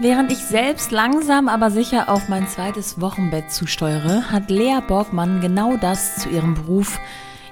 Während 0.00 0.30
ich 0.30 0.38
selbst 0.38 0.92
langsam 0.92 1.48
aber 1.48 1.72
sicher 1.72 2.08
auf 2.08 2.28
mein 2.28 2.46
zweites 2.46 3.00
Wochenbett 3.00 3.50
zusteuere, 3.50 4.30
hat 4.30 4.48
Lea 4.48 4.78
Borgmann 4.86 5.40
genau 5.40 5.76
das 5.76 6.18
zu 6.18 6.28
ihrem 6.28 6.54
Beruf, 6.54 7.00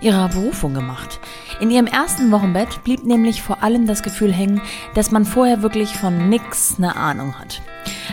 ihrer 0.00 0.29
Berufung 0.29 0.72
gemacht. 0.72 1.19
In 1.58 1.71
ihrem 1.71 1.87
ersten 1.87 2.30
Wochenbett 2.30 2.84
blieb 2.84 3.04
nämlich 3.04 3.43
vor 3.43 3.62
allem 3.62 3.86
das 3.86 4.02
Gefühl 4.02 4.32
hängen, 4.32 4.61
dass 4.95 5.11
man 5.11 5.25
vorher 5.25 5.62
wirklich 5.62 5.96
von 5.96 6.29
nix 6.29 6.75
eine 6.77 6.96
Ahnung 6.96 7.38
hat. 7.38 7.62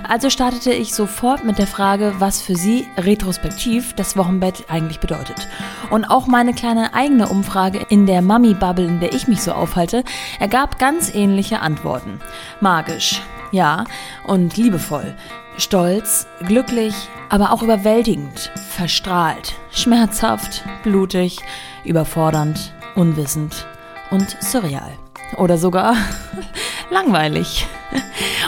Also 0.07 0.29
startete 0.29 0.71
ich 0.71 0.93
sofort 0.93 1.43
mit 1.43 1.57
der 1.57 1.67
Frage, 1.67 2.15
was 2.19 2.41
für 2.41 2.55
sie 2.55 2.87
retrospektiv 2.97 3.93
das 3.93 4.15
Wochenbett 4.15 4.65
eigentlich 4.69 4.99
bedeutet. 4.99 5.47
Und 5.89 6.05
auch 6.05 6.27
meine 6.27 6.53
kleine 6.53 6.93
eigene 6.93 7.27
Umfrage 7.27 7.85
in 7.89 8.05
der 8.05 8.21
Mummy-Bubble, 8.21 8.85
in 8.85 8.99
der 8.99 9.13
ich 9.13 9.27
mich 9.27 9.41
so 9.41 9.51
aufhalte, 9.51 10.03
ergab 10.39 10.79
ganz 10.79 11.13
ähnliche 11.13 11.59
Antworten. 11.59 12.19
Magisch, 12.61 13.21
ja, 13.51 13.83
und 14.25 14.55
liebevoll. 14.55 15.15
Stolz, 15.57 16.27
glücklich, 16.47 16.95
aber 17.29 17.51
auch 17.51 17.61
überwältigend, 17.61 18.51
verstrahlt, 18.69 19.53
schmerzhaft, 19.71 20.63
blutig, 20.83 21.39
überfordernd, 21.83 22.73
unwissend 22.95 23.67
und 24.11 24.37
surreal. 24.41 24.93
Oder 25.37 25.57
sogar 25.57 25.95
langweilig. 26.89 27.67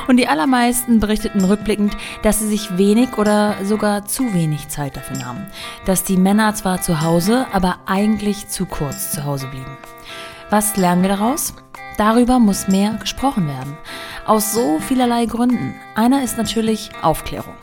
Und 0.07 0.17
die 0.17 0.27
allermeisten 0.27 0.99
berichteten 0.99 1.43
rückblickend, 1.43 1.97
dass 2.21 2.39
sie 2.39 2.47
sich 2.47 2.77
wenig 2.77 3.17
oder 3.17 3.55
sogar 3.63 4.05
zu 4.05 4.33
wenig 4.33 4.67
Zeit 4.69 4.95
dafür 4.95 5.17
nahmen. 5.17 5.47
Dass 5.85 6.03
die 6.03 6.17
Männer 6.17 6.53
zwar 6.53 6.81
zu 6.81 7.01
Hause, 7.01 7.47
aber 7.51 7.79
eigentlich 7.85 8.47
zu 8.47 8.65
kurz 8.65 9.11
zu 9.11 9.23
Hause 9.23 9.47
blieben. 9.47 9.77
Was 10.49 10.77
lernen 10.77 11.01
wir 11.01 11.09
daraus? 11.09 11.53
Darüber 11.97 12.39
muss 12.39 12.67
mehr 12.67 12.93
gesprochen 12.95 13.47
werden. 13.47 13.77
Aus 14.25 14.53
so 14.53 14.79
vielerlei 14.79 15.25
Gründen. 15.25 15.75
Einer 15.95 16.23
ist 16.23 16.37
natürlich 16.37 16.89
Aufklärung. 17.01 17.53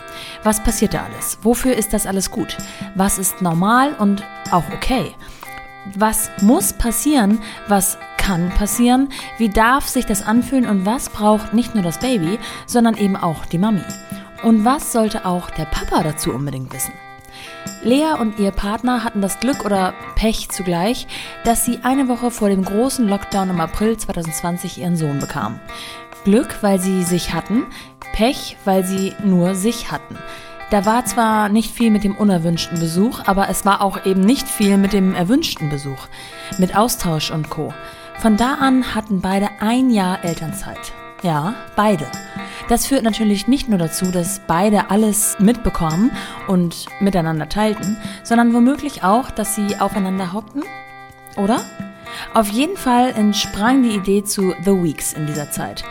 Was 0.43 0.63
passiert 0.63 0.95
da 0.95 1.05
alles? 1.05 1.39
Wofür 1.43 1.77
ist 1.77 1.93
das 1.93 2.07
alles 2.07 2.31
gut? 2.31 2.57
Was 2.95 3.19
ist 3.19 3.43
normal 3.43 3.95
und 3.99 4.25
auch 4.51 4.65
okay? 4.75 5.15
Was 5.95 6.31
muss 6.41 6.73
passieren? 6.73 7.41
Was 7.69 7.99
kann 8.17 8.51
passieren? 8.51 9.09
Wie 9.39 9.49
darf 9.49 9.89
sich 9.89 10.07
das 10.07 10.23
anfühlen? 10.23 10.67
Und 10.67 10.87
was 10.87 11.09
braucht 11.09 11.55
nicht 11.55 11.75
nur 11.75 11.83
das 11.83 11.99
Baby, 11.99 12.39
sondern 12.67 12.97
eben 12.97 13.17
auch 13.17 13.45
die 13.47 13.59
Mami? 13.59 13.83
Und 14.43 14.65
was 14.65 14.93
sollte 14.93 15.25
auch 15.25 15.51
der 15.51 15.65
Papa 15.65 16.03
dazu 16.03 16.33
unbedingt 16.33 16.73
wissen? 16.73 16.93
Lea 17.83 18.15
und 18.19 18.39
ihr 18.39 18.53
Partner 18.53 19.03
hatten 19.03 19.21
das 19.21 19.41
Glück 19.41 19.65
oder 19.65 19.93
Pech 20.15 20.49
zugleich, 20.51 21.09
dass 21.45 21.65
sie 21.65 21.81
eine 21.83 22.07
Woche 22.09 22.31
vor 22.31 22.49
dem 22.49 22.65
großen 22.65 23.09
Lockdown 23.09 23.51
im 23.51 23.61
April 23.61 23.97
2020 23.97 24.79
ihren 24.79 24.97
Sohn 24.97 25.19
bekamen. 25.19 25.61
Glück, 26.25 26.59
weil 26.63 26.79
sie 26.79 27.03
sich 27.03 27.33
hatten, 27.33 27.67
Pech, 28.13 28.57
weil 28.65 28.85
sie 28.85 29.15
nur 29.25 29.57
sich 29.57 29.91
hatten. 29.91 30.17
Da 30.73 30.87
war 30.87 31.05
zwar 31.05 31.51
nicht 31.51 31.71
viel 31.71 31.91
mit 31.91 32.03
dem 32.03 32.17
unerwünschten 32.17 32.81
Besuch, 32.81 33.21
aber 33.27 33.51
es 33.51 33.67
war 33.67 33.83
auch 33.83 34.07
eben 34.07 34.23
nicht 34.23 34.49
viel 34.49 34.79
mit 34.79 34.95
dem 34.95 35.15
erwünschten 35.15 35.69
Besuch, 35.69 36.09
mit 36.57 36.75
Austausch 36.75 37.31
und 37.31 37.51
Co. 37.51 37.75
Von 38.21 38.39
da 38.39 38.55
an 38.55 38.95
hatten 38.95 39.21
beide 39.21 39.51
ein 39.61 39.91
Jahr 39.91 40.25
Elternzeit. 40.25 40.95
Ja, 41.23 41.53
beide. 41.77 42.07
Das 42.71 42.87
führt 42.87 43.03
natürlich 43.03 43.47
nicht 43.49 43.69
nur 43.69 43.79
dazu, 43.79 44.11
dass 44.11 44.41
beide 44.47 44.91
alles 44.91 45.37
mitbekommen 45.39 46.11
und 46.49 46.87
miteinander 47.01 47.51
teilten, 47.51 47.99
sondern 48.23 48.55
womöglich 48.55 49.05
auch, 49.05 49.31
dass 49.31 49.55
sie 49.55 49.77
aufeinander 49.79 50.33
hockten, 50.33 50.63
oder? 51.37 51.61
Auf 52.33 52.49
jeden 52.49 52.79
Fall 52.79 53.11
entsprang 53.11 53.83
die 53.83 53.95
Idee 53.95 54.25
zu 54.25 54.55
The 54.65 54.83
Weeks 54.83 55.13
in 55.13 55.27
dieser 55.27 55.51
Zeit. 55.51 55.85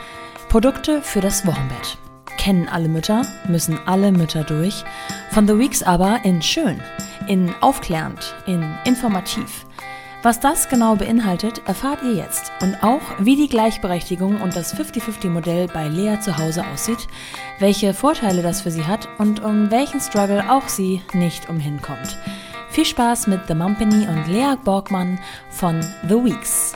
Produkte 0.50 1.04
für 1.04 1.22
das 1.22 1.46
Wochenbett. 1.46 2.01
Kennen 2.42 2.68
alle 2.68 2.90
Mütter, 2.90 3.22
müssen 3.48 3.78
alle 3.86 4.12
Mütter 4.12 4.44
durch. 4.44 4.84
Von 5.30 5.48
The 5.48 5.60
Weeks 5.60 5.84
aber 5.84 6.22
in 6.24 6.42
schön, 6.42 6.82
in 7.28 7.54
aufklärend, 7.62 8.34
in 8.48 8.68
informativ. 8.84 9.68
Was 10.24 10.40
das 10.40 10.68
genau 10.68 10.96
beinhaltet, 10.96 11.62
erfahrt 11.68 12.02
ihr 12.02 12.16
jetzt. 12.16 12.52
Und 12.64 12.82
auch, 12.82 13.02
wie 13.20 13.36
die 13.36 13.48
Gleichberechtigung 13.48 14.42
und 14.42 14.56
das 14.56 14.76
50-50-Modell 14.76 15.68
bei 15.68 15.88
Lea 15.88 16.20
zu 16.20 16.36
Hause 16.40 16.66
aussieht, 16.66 17.08
welche 17.60 17.94
Vorteile 17.94 18.42
das 18.42 18.62
für 18.62 18.72
sie 18.72 18.88
hat 18.88 19.08
und 19.20 19.44
um 19.44 19.70
welchen 19.70 20.00
Struggle 20.00 20.44
auch 20.50 20.68
sie 20.68 21.04
nicht 21.14 21.48
umhinkommt. 21.48 22.18
Viel 22.72 22.86
Spaß 22.86 23.28
mit 23.28 23.42
The 23.50 23.54
Mumpany 23.54 24.08
und 24.08 24.26
Lea 24.28 24.56
Borgmann 24.64 25.20
von 25.52 25.80
The 26.10 26.16
Weeks. 26.16 26.74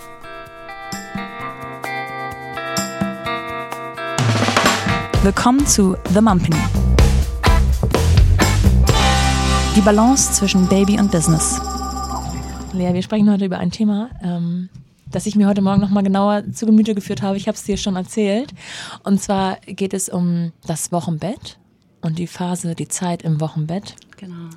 Willkommen 5.26 5.66
zu 5.66 5.98
The 6.14 6.22
Mumpany. 6.22 6.56
Die 9.76 9.82
Balance 9.82 10.34
zwischen 10.34 10.70
Baby 10.70 11.00
und 11.00 11.12
Business. 11.12 11.60
Lea, 12.74 12.94
wir 12.94 13.02
sprechen 13.02 13.32
heute 13.32 13.46
über 13.46 13.58
ein 13.58 13.72
Thema, 13.72 14.12
ähm, 14.22 14.70
das 15.10 15.26
ich 15.26 15.36
mir 15.36 15.48
heute 15.48 15.64
Morgen 15.64 15.82
nochmal 15.82 16.04
genauer 16.04 16.44
zu 16.54 16.68
Gemüte 16.68 16.94
geführt 16.94 17.24
habe. 17.24 17.38
Ich 17.38 17.48
habe 17.48 17.56
es 17.56 17.64
dir 17.64 17.78
schon 17.78 17.96
erzählt. 17.96 18.54
Und 19.04 19.20
zwar 19.20 19.56
geht 19.66 19.96
es 19.96 20.10
um 20.10 20.52
das 20.68 20.92
Wochenbett 20.92 21.58
und 22.02 22.20
die 22.20 22.28
Phase, 22.28 22.76
die 22.76 22.88
Zeit 22.88 23.24
im 23.24 23.42
Wochenbett. 23.42 23.96
Genau. 24.18 24.50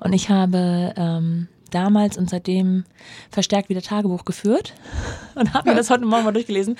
Und 0.00 0.14
ich 0.14 0.30
habe 0.30 0.94
ähm, 0.96 1.46
damals 1.70 2.18
und 2.18 2.28
seitdem 2.28 2.82
verstärkt 3.30 3.68
wieder 3.68 3.82
Tagebuch 3.82 4.24
geführt 4.24 4.74
und 5.36 5.54
habe 5.54 5.70
mir 5.70 5.76
das 5.76 5.90
heute 5.90 6.06
Morgen 6.06 6.24
mal 6.24 6.32
durchgelesen 6.32 6.76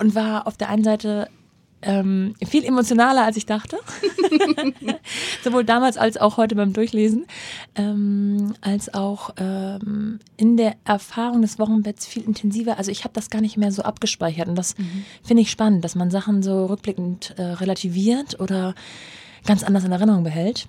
und 0.00 0.16
war 0.16 0.48
auf 0.48 0.56
der 0.56 0.70
einen 0.70 0.82
Seite 0.82 1.28
ähm, 1.82 2.34
viel 2.46 2.64
emotionaler, 2.64 3.24
als 3.24 3.36
ich 3.36 3.46
dachte. 3.46 3.78
Sowohl 5.44 5.64
damals 5.64 5.96
als 5.96 6.16
auch 6.16 6.36
heute 6.36 6.54
beim 6.54 6.72
Durchlesen. 6.72 7.26
Ähm, 7.74 8.54
als 8.60 8.92
auch 8.92 9.30
ähm, 9.38 10.20
in 10.36 10.56
der 10.56 10.76
Erfahrung 10.84 11.42
des 11.42 11.58
Wochenbetts 11.58 12.06
viel 12.06 12.22
intensiver. 12.22 12.78
Also 12.78 12.90
ich 12.90 13.04
habe 13.04 13.14
das 13.14 13.30
gar 13.30 13.40
nicht 13.40 13.56
mehr 13.56 13.72
so 13.72 13.82
abgespeichert. 13.82 14.48
Und 14.48 14.56
das 14.56 14.76
mhm. 14.76 15.04
finde 15.22 15.42
ich 15.42 15.50
spannend, 15.50 15.84
dass 15.84 15.94
man 15.94 16.10
Sachen 16.10 16.42
so 16.42 16.66
rückblickend 16.66 17.34
äh, 17.38 17.42
relativiert 17.42 18.40
oder 18.40 18.74
ganz 19.46 19.62
anders 19.62 19.84
in 19.84 19.92
Erinnerung 19.92 20.24
behält. 20.24 20.66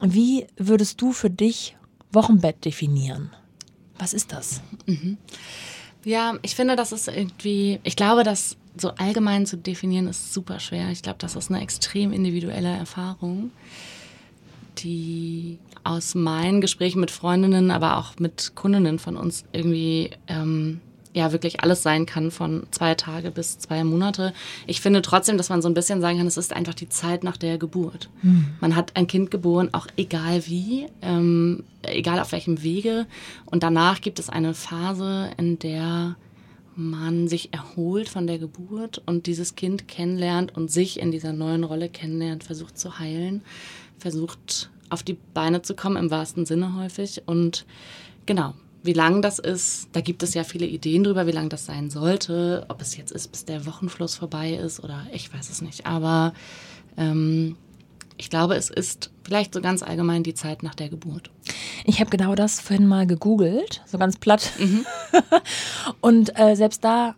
Wie 0.00 0.46
würdest 0.56 1.00
du 1.00 1.12
für 1.12 1.30
dich 1.30 1.76
Wochenbett 2.12 2.64
definieren? 2.64 3.30
Was 3.98 4.12
ist 4.12 4.32
das? 4.32 4.60
Mhm. 4.86 5.16
Ja, 6.04 6.34
ich 6.42 6.54
finde, 6.54 6.76
das 6.76 6.92
ist 6.92 7.08
irgendwie, 7.08 7.80
ich 7.82 7.96
glaube, 7.96 8.22
dass 8.22 8.56
so 8.78 8.90
allgemein 8.90 9.46
zu 9.46 9.56
definieren 9.56 10.06
ist 10.06 10.32
super 10.32 10.60
schwer. 10.60 10.90
Ich 10.90 11.02
glaube, 11.02 11.18
das 11.18 11.36
ist 11.36 11.50
eine 11.50 11.62
extrem 11.62 12.12
individuelle 12.12 12.74
Erfahrung, 12.76 13.50
die 14.78 15.58
aus 15.84 16.14
meinen 16.14 16.60
Gesprächen 16.60 17.00
mit 17.00 17.10
Freundinnen, 17.10 17.70
aber 17.70 17.96
auch 17.96 18.18
mit 18.18 18.52
Kundinnen 18.54 18.98
von 18.98 19.16
uns 19.16 19.44
irgendwie 19.52 20.10
ähm, 20.26 20.80
ja 21.16 21.32
wirklich 21.32 21.62
alles 21.62 21.82
sein 21.82 22.04
kann, 22.04 22.30
von 22.30 22.66
zwei 22.70 22.94
Tage 22.94 23.30
bis 23.30 23.58
zwei 23.58 23.82
Monate. 23.84 24.34
Ich 24.66 24.82
finde 24.82 25.00
trotzdem, 25.00 25.38
dass 25.38 25.48
man 25.48 25.62
so 25.62 25.68
ein 25.68 25.74
bisschen 25.74 26.02
sagen 26.02 26.18
kann, 26.18 26.26
es 26.26 26.36
ist 26.36 26.52
einfach 26.52 26.74
die 26.74 26.90
Zeit 26.90 27.24
nach 27.24 27.38
der 27.38 27.56
Geburt. 27.56 28.10
Hm. 28.20 28.46
Man 28.60 28.76
hat 28.76 28.94
ein 28.96 29.06
Kind 29.06 29.30
geboren, 29.30 29.70
auch 29.72 29.86
egal 29.96 30.46
wie, 30.46 30.88
ähm, 31.00 31.64
egal 31.82 32.20
auf 32.20 32.32
welchem 32.32 32.62
Wege. 32.62 33.06
Und 33.46 33.62
danach 33.62 34.02
gibt 34.02 34.18
es 34.18 34.28
eine 34.28 34.52
Phase, 34.52 35.30
in 35.38 35.58
der 35.58 36.16
man 36.76 37.26
sich 37.26 37.52
erholt 37.52 38.08
von 38.08 38.26
der 38.26 38.38
Geburt 38.38 39.02
und 39.06 39.26
dieses 39.26 39.54
Kind 39.54 39.88
kennenlernt 39.88 40.56
und 40.56 40.70
sich 40.70 41.00
in 41.00 41.10
dieser 41.10 41.32
neuen 41.32 41.64
Rolle 41.64 41.88
kennenlernt, 41.88 42.44
versucht 42.44 42.78
zu 42.78 42.98
heilen, 42.98 43.42
versucht 43.98 44.70
auf 44.90 45.02
die 45.02 45.16
Beine 45.34 45.62
zu 45.62 45.74
kommen, 45.74 45.96
im 45.96 46.10
wahrsten 46.10 46.46
Sinne 46.46 46.76
häufig. 46.76 47.22
Und 47.26 47.64
genau, 48.26 48.54
wie 48.82 48.92
lang 48.92 49.22
das 49.22 49.38
ist, 49.38 49.88
da 49.92 50.00
gibt 50.00 50.22
es 50.22 50.34
ja 50.34 50.44
viele 50.44 50.66
Ideen 50.66 51.04
drüber, 51.04 51.26
wie 51.26 51.32
lang 51.32 51.48
das 51.48 51.66
sein 51.66 51.90
sollte. 51.90 52.66
Ob 52.68 52.80
es 52.80 52.96
jetzt 52.96 53.10
ist, 53.10 53.28
bis 53.28 53.44
der 53.44 53.66
Wochenfluss 53.66 54.14
vorbei 54.14 54.54
ist 54.54 54.82
oder 54.82 55.06
ich 55.12 55.32
weiß 55.32 55.50
es 55.50 55.62
nicht. 55.62 55.86
Aber 55.86 56.34
ähm, 56.96 57.56
ich 58.16 58.30
glaube, 58.30 58.54
es 58.54 58.70
ist 58.70 59.10
vielleicht 59.24 59.54
so 59.54 59.60
ganz 59.60 59.82
allgemein 59.82 60.22
die 60.22 60.34
Zeit 60.34 60.62
nach 60.62 60.74
der 60.74 60.88
Geburt. 60.88 61.30
Ich 61.84 62.00
habe 62.00 62.10
genau 62.10 62.34
das 62.34 62.60
vorhin 62.60 62.86
mal 62.86 63.06
gegoogelt, 63.06 63.82
so 63.86 63.98
ganz 63.98 64.16
platt. 64.16 64.52
Mhm. 64.58 64.86
Und 66.00 66.38
äh, 66.38 66.54
selbst 66.54 66.84
da 66.84 67.14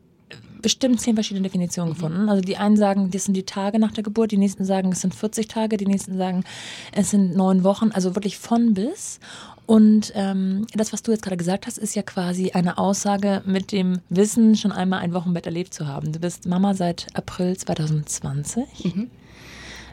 bestimmt 0.60 1.00
zehn 1.00 1.14
verschiedene 1.14 1.44
Definitionen 1.44 1.92
mhm. 1.92 1.94
gefunden. 1.94 2.28
Also 2.28 2.42
die 2.42 2.56
einen 2.56 2.76
sagen, 2.76 3.10
das 3.10 3.24
sind 3.24 3.34
die 3.34 3.44
Tage 3.44 3.78
nach 3.78 3.92
der 3.92 4.02
Geburt, 4.02 4.32
die 4.32 4.36
nächsten 4.36 4.64
sagen, 4.64 4.92
es 4.92 5.00
sind 5.00 5.14
40 5.14 5.48
Tage, 5.48 5.76
die 5.76 5.86
nächsten 5.86 6.16
sagen, 6.16 6.44
es 6.92 7.10
sind 7.10 7.36
neun 7.36 7.64
Wochen, 7.64 7.90
also 7.92 8.14
wirklich 8.14 8.38
von 8.38 8.74
bis. 8.74 9.20
Und 9.66 10.12
ähm, 10.14 10.66
das, 10.74 10.92
was 10.92 11.02
du 11.02 11.12
jetzt 11.12 11.22
gerade 11.22 11.36
gesagt 11.36 11.66
hast, 11.66 11.76
ist 11.76 11.94
ja 11.94 12.02
quasi 12.02 12.52
eine 12.52 12.78
Aussage 12.78 13.42
mit 13.44 13.70
dem 13.70 14.00
Wissen, 14.08 14.56
schon 14.56 14.72
einmal 14.72 15.00
ein 15.00 15.12
Wochenbett 15.12 15.46
erlebt 15.46 15.74
zu 15.74 15.86
haben. 15.86 16.12
Du 16.12 16.18
bist 16.18 16.46
Mama 16.46 16.74
seit 16.74 17.06
April 17.14 17.56
2020. 17.56 18.84
Mhm. 18.84 19.10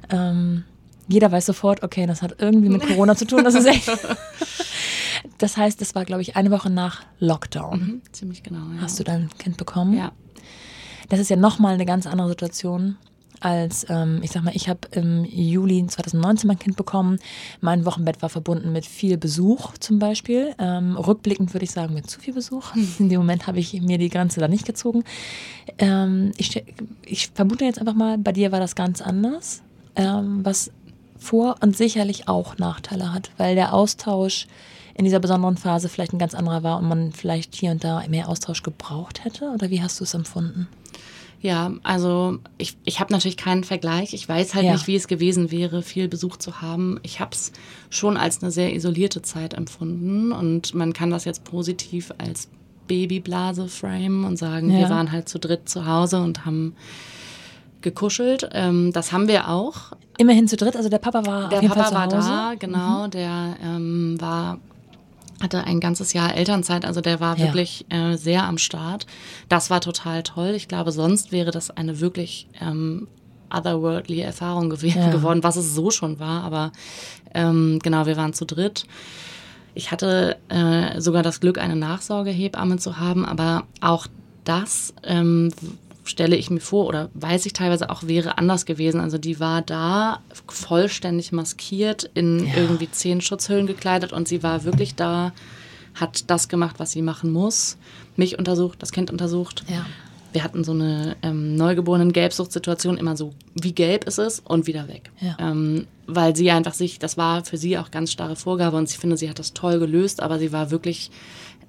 Ähm, 0.10 0.63
jeder 1.07 1.31
weiß 1.31 1.46
sofort, 1.46 1.84
okay, 1.84 2.06
das 2.06 2.22
hat 2.22 2.36
irgendwie 2.40 2.69
mit 2.69 2.88
Corona 2.88 3.16
zu 3.16 3.25
tun. 3.25 3.44
Das 3.44 3.56
ist 3.56 3.66
echt. 3.66 3.90
Das 5.38 5.57
heißt, 5.57 5.81
das 5.81 5.96
war, 5.96 6.06
glaube 6.06 6.22
ich, 6.22 6.36
eine 6.36 6.52
Woche 6.52 6.69
nach 6.69 7.04
Lockdown. 7.19 7.80
Mhm, 7.80 8.02
ziemlich 8.12 8.44
genau. 8.44 8.60
Ja. 8.75 8.81
Hast 8.81 9.00
du 9.00 9.04
dein 9.04 9.30
Kind 9.38 9.57
bekommen? 9.57 9.98
Ja. 9.98 10.12
Das 11.10 11.19
ist 11.19 11.30
ja 11.30 11.36
nochmal 11.36 11.74
eine 11.74 11.86
ganz 11.86 12.07
andere 12.07 12.30
Situation 12.30 12.98
als, 13.42 13.86
ähm, 13.90 14.22
ich 14.24 14.31
sag 14.31 14.44
mal, 14.44 14.56
ich 14.56 14.69
habe 14.69 14.80
im 14.92 15.25
Juli 15.25 15.86
2019 15.86 16.48
mein 16.48 16.60
Kind 16.60 16.78
bekommen. 16.78 17.19
Mein 17.62 17.86
Wochenbett 17.86 18.22
war 18.22 18.30
verbunden 18.30 18.72
mit 18.72 18.86
viel 18.86 19.18
Besuch 19.18 19.78
zum 19.80 20.00
Beispiel. 20.00 20.56
Ähm, 20.58 20.96
rückblickend 20.96 21.54
würde 21.54 21.66
ich 21.66 21.72
sagen, 21.72 21.94
mit 21.94 22.10
zu 22.10 22.19
viel 22.19 22.34
Besuch. 22.34 22.74
In 23.00 23.10
dem 23.10 23.19
Moment 23.19 23.48
habe 23.48 23.60
ich 23.60 23.80
mir 23.81 23.98
die 23.98 24.10
Grenze 24.10 24.40
da 24.40 24.48
nicht 24.48 24.66
gezogen. 24.66 25.04
Ähm, 25.78 26.31
ich, 26.38 26.63
ich 27.06 27.28
vermute 27.28 27.66
jetzt 27.66 27.80
einfach 27.80 27.94
mal, 27.94 28.18
bei 28.18 28.31
dir 28.31 28.51
war 28.51 28.60
das 28.60 28.75
ganz 28.75 29.01
anders. 29.01 29.62
Ähm, 29.96 30.44
was 30.44 30.72
vor 31.25 31.56
und 31.62 31.75
sicherlich 31.75 32.27
auch 32.27 32.57
Nachteile 32.57 33.13
hat, 33.13 33.31
weil 33.38 33.56
der 33.56 33.74
Austausch 33.74 34.48
in 34.94 35.04
dieser 35.04 35.19
besonderen 35.19 35.57
Phase 35.57 35.89
vielleicht 35.89 36.13
ein 36.13 36.19
ganz 36.19 36.33
anderer 36.33 36.63
war 36.63 36.80
und 36.80 36.88
man 36.88 37.12
vielleicht 37.12 37.56
hier 37.56 37.72
und 37.72 37.83
da 37.83 38.04
mehr 38.07 38.30
Austausch 38.30 38.63
gebraucht 38.63 39.25
hätte? 39.25 39.51
Oder 39.54 39.69
wie 39.69 39.81
hast 39.81 40.00
du 40.00 40.06
es 40.06 40.13
empfunden? 40.13 40.68
Ja, 41.42 41.74
also 41.83 42.39
ich, 42.57 42.77
ich 42.86 43.00
habe 43.00 43.13
natürlich 43.13 43.38
keinen 43.38 43.63
Vergleich. 43.63 44.13
Ich 44.13 44.27
weiß 44.27 44.56
halt 44.56 44.66
ja. 44.66 44.72
nicht, 44.72 44.88
wie 44.88 44.95
es 44.95 45.07
gewesen 45.07 45.51
wäre, 45.51 45.83
viel 45.83 46.07
Besuch 46.07 46.38
zu 46.38 46.62
haben. 46.62 47.00
Ich 47.04 47.19
habe 47.19 47.31
es 47.33 47.51
schon 47.89 48.18
als 48.18 48.42
eine 48.42 48.51
sehr 48.51 48.74
isolierte 48.74 49.22
Zeit 49.22 49.54
empfunden 49.54 50.31
und 50.31 50.74
man 50.74 50.94
kann 50.94 51.12
das 51.12 51.25
jetzt 51.25 51.44
positiv 51.44 52.13
als 52.18 52.48
Babyblase 52.88 53.68
framen 53.68 54.24
und 54.24 54.38
sagen, 54.38 54.72
ja. 54.72 54.80
wir 54.80 54.89
waren 54.89 55.12
halt 55.12 55.27
zu 55.27 55.39
dritt 55.39 55.68
zu 55.68 55.86
Hause 55.86 56.22
und 56.22 56.45
haben 56.45 56.75
gekuschelt. 57.81 58.50
Ähm, 58.54 58.92
das 58.94 59.12
haben 59.12 59.27
wir 59.27 59.50
auch. 59.50 59.92
Immerhin 60.18 60.48
zu 60.48 60.56
dritt, 60.56 60.76
also 60.76 60.90
der 60.90 61.00
Papa 61.00 61.26
war 61.26 61.50
der 61.50 61.62
Papa 61.68 61.94
war 61.94 62.08
da, 62.08 62.54
genau. 62.58 63.06
Mhm. 63.06 63.12
Der 63.12 63.58
ähm, 63.62 64.18
war 64.20 64.60
hatte 65.42 65.66
ein 65.66 65.80
ganzes 65.80 66.14
Jahr 66.14 66.34
Elternzeit, 66.36 66.86
also 66.86 67.02
der 67.02 67.20
war 67.20 67.38
ja. 67.38 67.46
wirklich 67.46 67.86
äh, 67.90 68.16
sehr 68.16 68.46
am 68.46 68.58
Start. 68.58 69.06
Das 69.50 69.70
war 69.70 69.82
total 69.82 70.24
toll. 70.24 70.54
Ich 70.56 70.68
glaube, 70.68 70.92
sonst 70.92 71.32
wäre 71.32 71.52
das 71.52 71.72
eine 71.72 72.00
wirklich 72.00 72.48
ähm, 72.62 73.08
otherworldly 73.54 74.22
Erfahrung 74.22 74.70
gew 74.70 74.88
ja. 74.88 75.10
geworden, 75.12 75.44
was 75.44 75.56
es 75.56 75.76
so 75.76 75.92
schon 75.92 76.20
war. 76.20 76.44
Aber 76.44 76.72
ähm, 77.34 77.80
genau, 77.84 78.06
wir 78.06 78.18
waren 78.18 78.34
zu 78.34 78.46
dritt. 78.46 78.86
Ich 79.74 79.92
hatte 79.92 80.38
äh, 80.48 81.02
sogar 81.02 81.22
das 81.22 81.42
Glück, 81.42 81.58
eine 81.58 81.76
Nachsorgehebamme 81.76 82.78
zu 82.78 82.98
haben, 82.98 83.26
aber 83.26 83.64
auch 83.82 84.08
das 84.46 84.94
ähm, 85.04 85.52
stelle 86.06 86.36
ich 86.36 86.50
mir 86.50 86.60
vor 86.60 86.86
oder 86.86 87.10
weiß 87.13 87.46
ich 87.46 87.54
teilweise 87.54 87.90
auch, 87.90 88.04
wäre 88.04 88.38
anders 88.38 88.66
gewesen. 88.66 89.02
Also 89.02 89.18
die 89.18 89.40
war 89.40 89.62
da 89.62 90.22
vollständig 90.48 91.31
maskiert, 91.31 92.10
in 92.13 92.46
ja. 92.46 92.54
irgendwie 92.56 92.90
zehn 92.90 93.22
Schutzhüllen 93.22 93.68
gekleidet 93.68 94.13
und 94.13 94.28
sie 94.28 94.44
war 94.44 94.63
wirklich 94.63 94.96
da, 94.96 95.34
hat 95.96 96.30
das 96.30 96.48
gemacht, 96.48 96.75
was 96.78 96.92
sie 96.92 97.02
machen 97.02 97.31
muss. 97.31 97.78
Mich 98.16 98.38
untersucht, 98.38 98.81
das 98.81 98.92
Kind 98.92 99.12
untersucht. 99.12 99.63
Ja. 99.68 99.86
Wir 100.31 100.44
hatten 100.44 100.63
so 100.63 100.74
eine 100.74 101.16
ähm, 101.22 101.56
neugeborenen 101.56 102.12
Gelbsuchtsituation, 102.12 102.98
immer 102.98 103.16
so, 103.16 103.34
wie 103.54 103.72
gelb 103.72 104.04
ist 104.04 104.19
es 104.19 104.42
und 104.42 104.68
wieder 104.68 104.88
weg. 104.88 105.10
Ja. 105.22 105.38
Ähm, 105.40 105.88
weil 106.08 106.36
sie 106.36 106.51
einfach 106.51 106.74
sich, 106.74 107.00
das 107.00 107.18
war 107.18 107.46
für 107.46 107.58
sie 107.58 107.78
auch 107.78 107.90
ganz 107.90 108.12
starre 108.12 108.36
Vorgabe 108.36 108.78
und 108.78 108.90
ich 108.90 108.98
finde, 108.98 109.18
sie 109.18 109.30
hat 109.30 109.40
das 109.40 109.54
toll 109.54 109.80
gelöst, 109.80 110.22
aber 110.22 110.38
sie 110.38 110.51
war 110.51 110.72
wirklich 110.72 111.10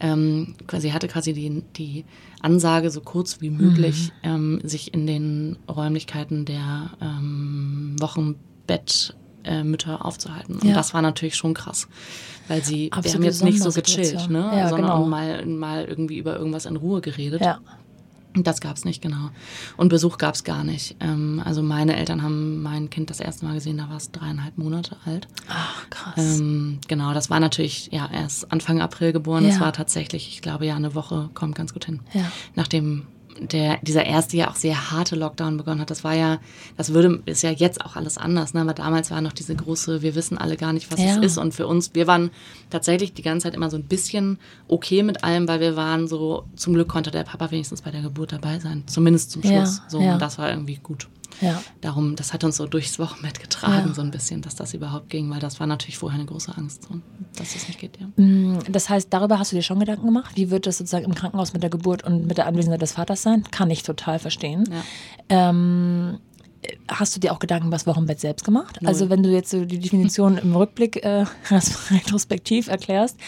ähm, 0.01 0.55
sie 0.79 0.93
hatte 0.93 1.09
quasi 1.09 1.33
die, 1.33 1.63
die 1.77 2.05
Ansage, 2.41 2.91
so 2.91 3.01
kurz 3.01 3.41
wie 3.41 3.51
möglich 3.51 4.13
mhm. 4.23 4.31
ähm, 4.31 4.61
sich 4.63 4.93
in 4.95 5.07
den 5.07 5.59
Räumlichkeiten 5.69 6.45
der 6.45 6.91
ähm, 7.01 7.97
Wochenbettmütter 7.99 9.95
äh, 9.95 10.03
aufzuhalten. 10.03 10.57
Und 10.57 10.65
ja. 10.65 10.75
das 10.75 10.93
war 10.95 11.03
natürlich 11.03 11.37
schon 11.37 11.55
krass. 11.55 11.89
Weil 12.49 12.63
sie, 12.63 12.93
Absolut 12.93 13.05
wir 13.05 13.15
haben 13.15 13.25
jetzt 13.25 13.43
nicht 13.43 13.63
so 13.63 13.73
gechillt, 13.73 14.31
ne? 14.31 14.53
Ja, 14.55 14.69
sondern 14.69 14.91
genau. 14.91 15.07
mal, 15.07 15.45
mal 15.47 15.85
irgendwie 15.85 16.19
über 16.19 16.37
irgendwas 16.37 16.67
in 16.67 16.77
Ruhe 16.77 17.01
geredet. 17.01 17.41
Ja. 17.41 17.61
Das 18.45 18.61
gab 18.61 18.77
es 18.77 18.85
nicht, 18.85 19.03
genau. 19.03 19.31
Und 19.77 19.89
Besuch 19.89 20.19
gab 20.19 20.35
es 20.35 20.45
gar 20.45 20.65
nicht. 20.65 20.97
Ähm, 21.01 21.41
also 21.45 21.63
meine 21.63 21.97
Eltern 21.97 22.23
haben 22.23 22.63
mein 22.63 22.91
Kind 22.91 23.11
das 23.11 23.21
erste 23.21 23.47
Mal 23.47 23.55
gesehen, 23.55 23.79
da 23.79 23.89
war 23.89 23.97
es 23.97 24.11
dreieinhalb 24.11 24.59
Monate 24.59 24.97
alt. 25.05 25.27
Ach, 25.49 25.89
krass. 25.91 26.41
Ähm, 26.41 26.79
genau, 26.89 27.15
das 27.15 27.31
war 27.31 27.41
natürlich, 27.41 27.91
ja, 27.93 28.09
erst 28.13 28.53
Anfang 28.53 28.81
April 28.81 29.13
geboren. 29.13 29.45
Ja. 29.45 29.51
Das 29.51 29.61
war 29.61 29.73
tatsächlich, 29.73 30.29
ich 30.29 30.43
glaube, 30.43 30.67
ja, 30.67 30.77
eine 30.77 30.95
Woche 30.95 31.31
kommt 31.35 31.55
ganz 31.55 31.73
gut 31.73 31.87
hin. 31.87 32.01
Ja. 32.13 32.31
Nachdem 32.55 33.07
der, 33.41 33.79
dieser 33.83 34.05
erste 34.05 34.37
ja 34.37 34.51
auch 34.51 34.57
sehr 34.57 34.91
harte 34.91 35.17
Lockdown 35.17 35.57
begonnen 35.57 35.81
hat. 35.81 35.91
Das 35.91 36.05
war 36.05 36.15
ja, 36.15 36.39
das 36.77 36.93
würde, 36.93 37.23
ist 37.27 37.43
ja 37.43 37.51
jetzt 37.51 37.85
auch 37.85 37.97
alles 37.97 38.19
anders, 38.19 38.55
ne? 38.55 38.61
aber 38.61 38.75
damals 38.75 39.11
war 39.11 39.21
noch 39.21 39.33
diese 39.33 39.55
große, 39.55 40.03
wir 40.03 40.15
wissen 40.15 40.39
alle 40.39 40.57
gar 40.57 40.73
nicht, 40.73 40.91
was 40.91 41.01
ja. 41.01 41.11
es 41.11 41.17
ist. 41.19 41.39
Und 41.39 41.53
für 41.53 41.67
uns, 41.67 41.95
wir 41.95 42.07
waren 42.07 42.31
tatsächlich 42.71 43.15
die 43.15 43.23
ganze 43.23 43.45
Zeit 43.45 43.55
immer 43.55 43.71
so 43.71 43.77
ein 43.77 43.85
bisschen 43.85 44.39
okay 44.69 45.03
mit 45.03 45.25
allem, 45.25 45.49
weil 45.49 45.61
wir 45.61 45.77
waren 45.77 46.09
so, 46.09 46.45
zum 46.57 46.75
Glück 46.75 46.89
konnte 46.89 47.11
der 47.11 47.25
Papa 47.25 47.51
wenigstens 47.51 47.83
bei 47.83 47.91
der 47.91 48.03
Geburt 48.03 48.33
dabei 48.33 48.59
sein, 48.59 48.85
zumindest 48.87 49.31
zum 49.31 49.43
Schluss. 49.43 49.79
Ja. 49.79 49.85
So, 49.89 50.01
ja. 50.01 50.15
und 50.15 50.23
das 50.23 50.39
war 50.39 50.51
irgendwie 50.51 50.77
gut. 50.77 51.09
Ja. 51.41 51.63
Darum, 51.81 52.17
das 52.17 52.33
hat 52.33 52.45
uns 52.45 52.57
so 52.57 52.67
durchs 52.67 52.99
Wochenbett 52.99 53.41
getragen, 53.41 53.89
ja. 53.89 53.95
so 53.95 54.03
ein 54.03 54.11
bisschen, 54.11 54.43
dass 54.43 54.55
das 54.55 54.75
überhaupt 54.75 55.11
ging, 55.11 55.31
weil 55.31 55.41
das 55.41 55.61
war 55.61 55.67
natürlich 55.67 55.99
vorher 55.99 56.19
eine 56.19 56.27
große 56.27 56.57
Angst, 56.57 56.89
dass 57.37 57.53
das 57.55 57.69
nicht 57.69 57.79
geht, 57.79 57.99
ja. 58.01 58.07
Mm, 58.23 58.59
das 58.71 58.89
heißt, 58.89 59.09
darüber 59.11 59.39
hast 59.39 59.53
du 59.53 59.57
dir 59.57 59.63
schon 59.63 59.81
Gedanken 59.81 60.07
gemacht? 60.07 60.33
Wie 60.37 60.51
wird 60.51 60.67
das 60.67 60.79
sozusagen 60.79 61.05
im 61.05 61.15
Krankenhaus 61.15 61.53
mit 61.53 61.63
der 61.63 61.71
Geburt 61.71 62.05
und 62.05 62.27
mit 62.27 62.39
der 62.39 62.47
Anwesenheit 62.47 62.83
des 62.83 62.93
Vaters 62.93 63.23
sein? 63.23 63.45
Kann 63.51 63.71
ich 63.71 63.83
total 63.83 64.19
verstehen. 64.19 64.65
Ja. 64.71 64.83
Ähm, 65.29 66.19
hast 66.89 67.15
du 67.17 67.21
dir 67.21 67.33
auch 67.33 67.39
Gedanken 67.39 67.69
über 67.69 67.77
das 67.77 67.87
Wochenbett 67.87 68.21
selbst 68.21 68.45
gemacht? 68.45 68.81
Null. 68.81 68.89
Also 68.89 69.11
wenn 69.11 69.23
du 69.23 69.31
jetzt 69.31 69.51
so 69.51 69.65
die 69.65 69.79
Definition 69.79 70.39
im 70.39 70.55
Rückblick 70.55 71.05
äh, 71.05 71.25
retrospektiv 71.91 72.69
erklärst, 72.69 73.19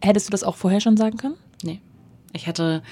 hättest 0.00 0.28
du 0.28 0.30
das 0.30 0.42
auch 0.42 0.56
vorher 0.56 0.80
schon 0.80 0.96
sagen 0.96 1.16
können? 1.16 1.36
Nee. 1.62 1.80
Ich 2.32 2.46
hatte 2.46 2.82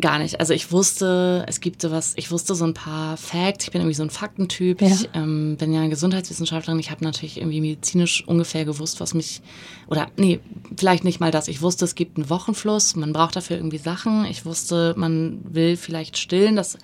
Gar 0.00 0.18
nicht. 0.18 0.40
Also 0.40 0.54
ich 0.54 0.72
wusste, 0.72 1.44
es 1.46 1.60
gibt 1.60 1.80
sowas, 1.80 2.14
ich 2.16 2.32
wusste 2.32 2.56
so 2.56 2.64
ein 2.64 2.74
paar 2.74 3.16
Facts, 3.16 3.66
ich 3.66 3.70
bin 3.70 3.80
irgendwie 3.80 3.94
so 3.94 4.02
ein 4.02 4.10
Faktentyp. 4.10 4.82
Ja. 4.82 4.88
Ich 4.88 5.08
ähm, 5.14 5.56
bin 5.56 5.72
ja 5.72 5.86
Gesundheitswissenschaftlerin, 5.86 6.80
ich 6.80 6.90
habe 6.90 7.04
natürlich 7.04 7.38
irgendwie 7.38 7.60
medizinisch 7.60 8.26
ungefähr 8.26 8.64
gewusst, 8.64 9.00
was 9.00 9.14
mich, 9.14 9.40
oder 9.86 10.08
nee, 10.16 10.40
vielleicht 10.76 11.04
nicht 11.04 11.20
mal 11.20 11.30
das. 11.30 11.46
Ich 11.46 11.62
wusste, 11.62 11.84
es 11.84 11.94
gibt 11.94 12.16
einen 12.16 12.28
Wochenfluss, 12.28 12.96
man 12.96 13.12
braucht 13.12 13.36
dafür 13.36 13.56
irgendwie 13.56 13.78
Sachen. 13.78 14.24
Ich 14.24 14.44
wusste, 14.44 14.94
man 14.96 15.40
will 15.44 15.76
vielleicht 15.76 16.18
stillen, 16.18 16.56
das 16.56 16.76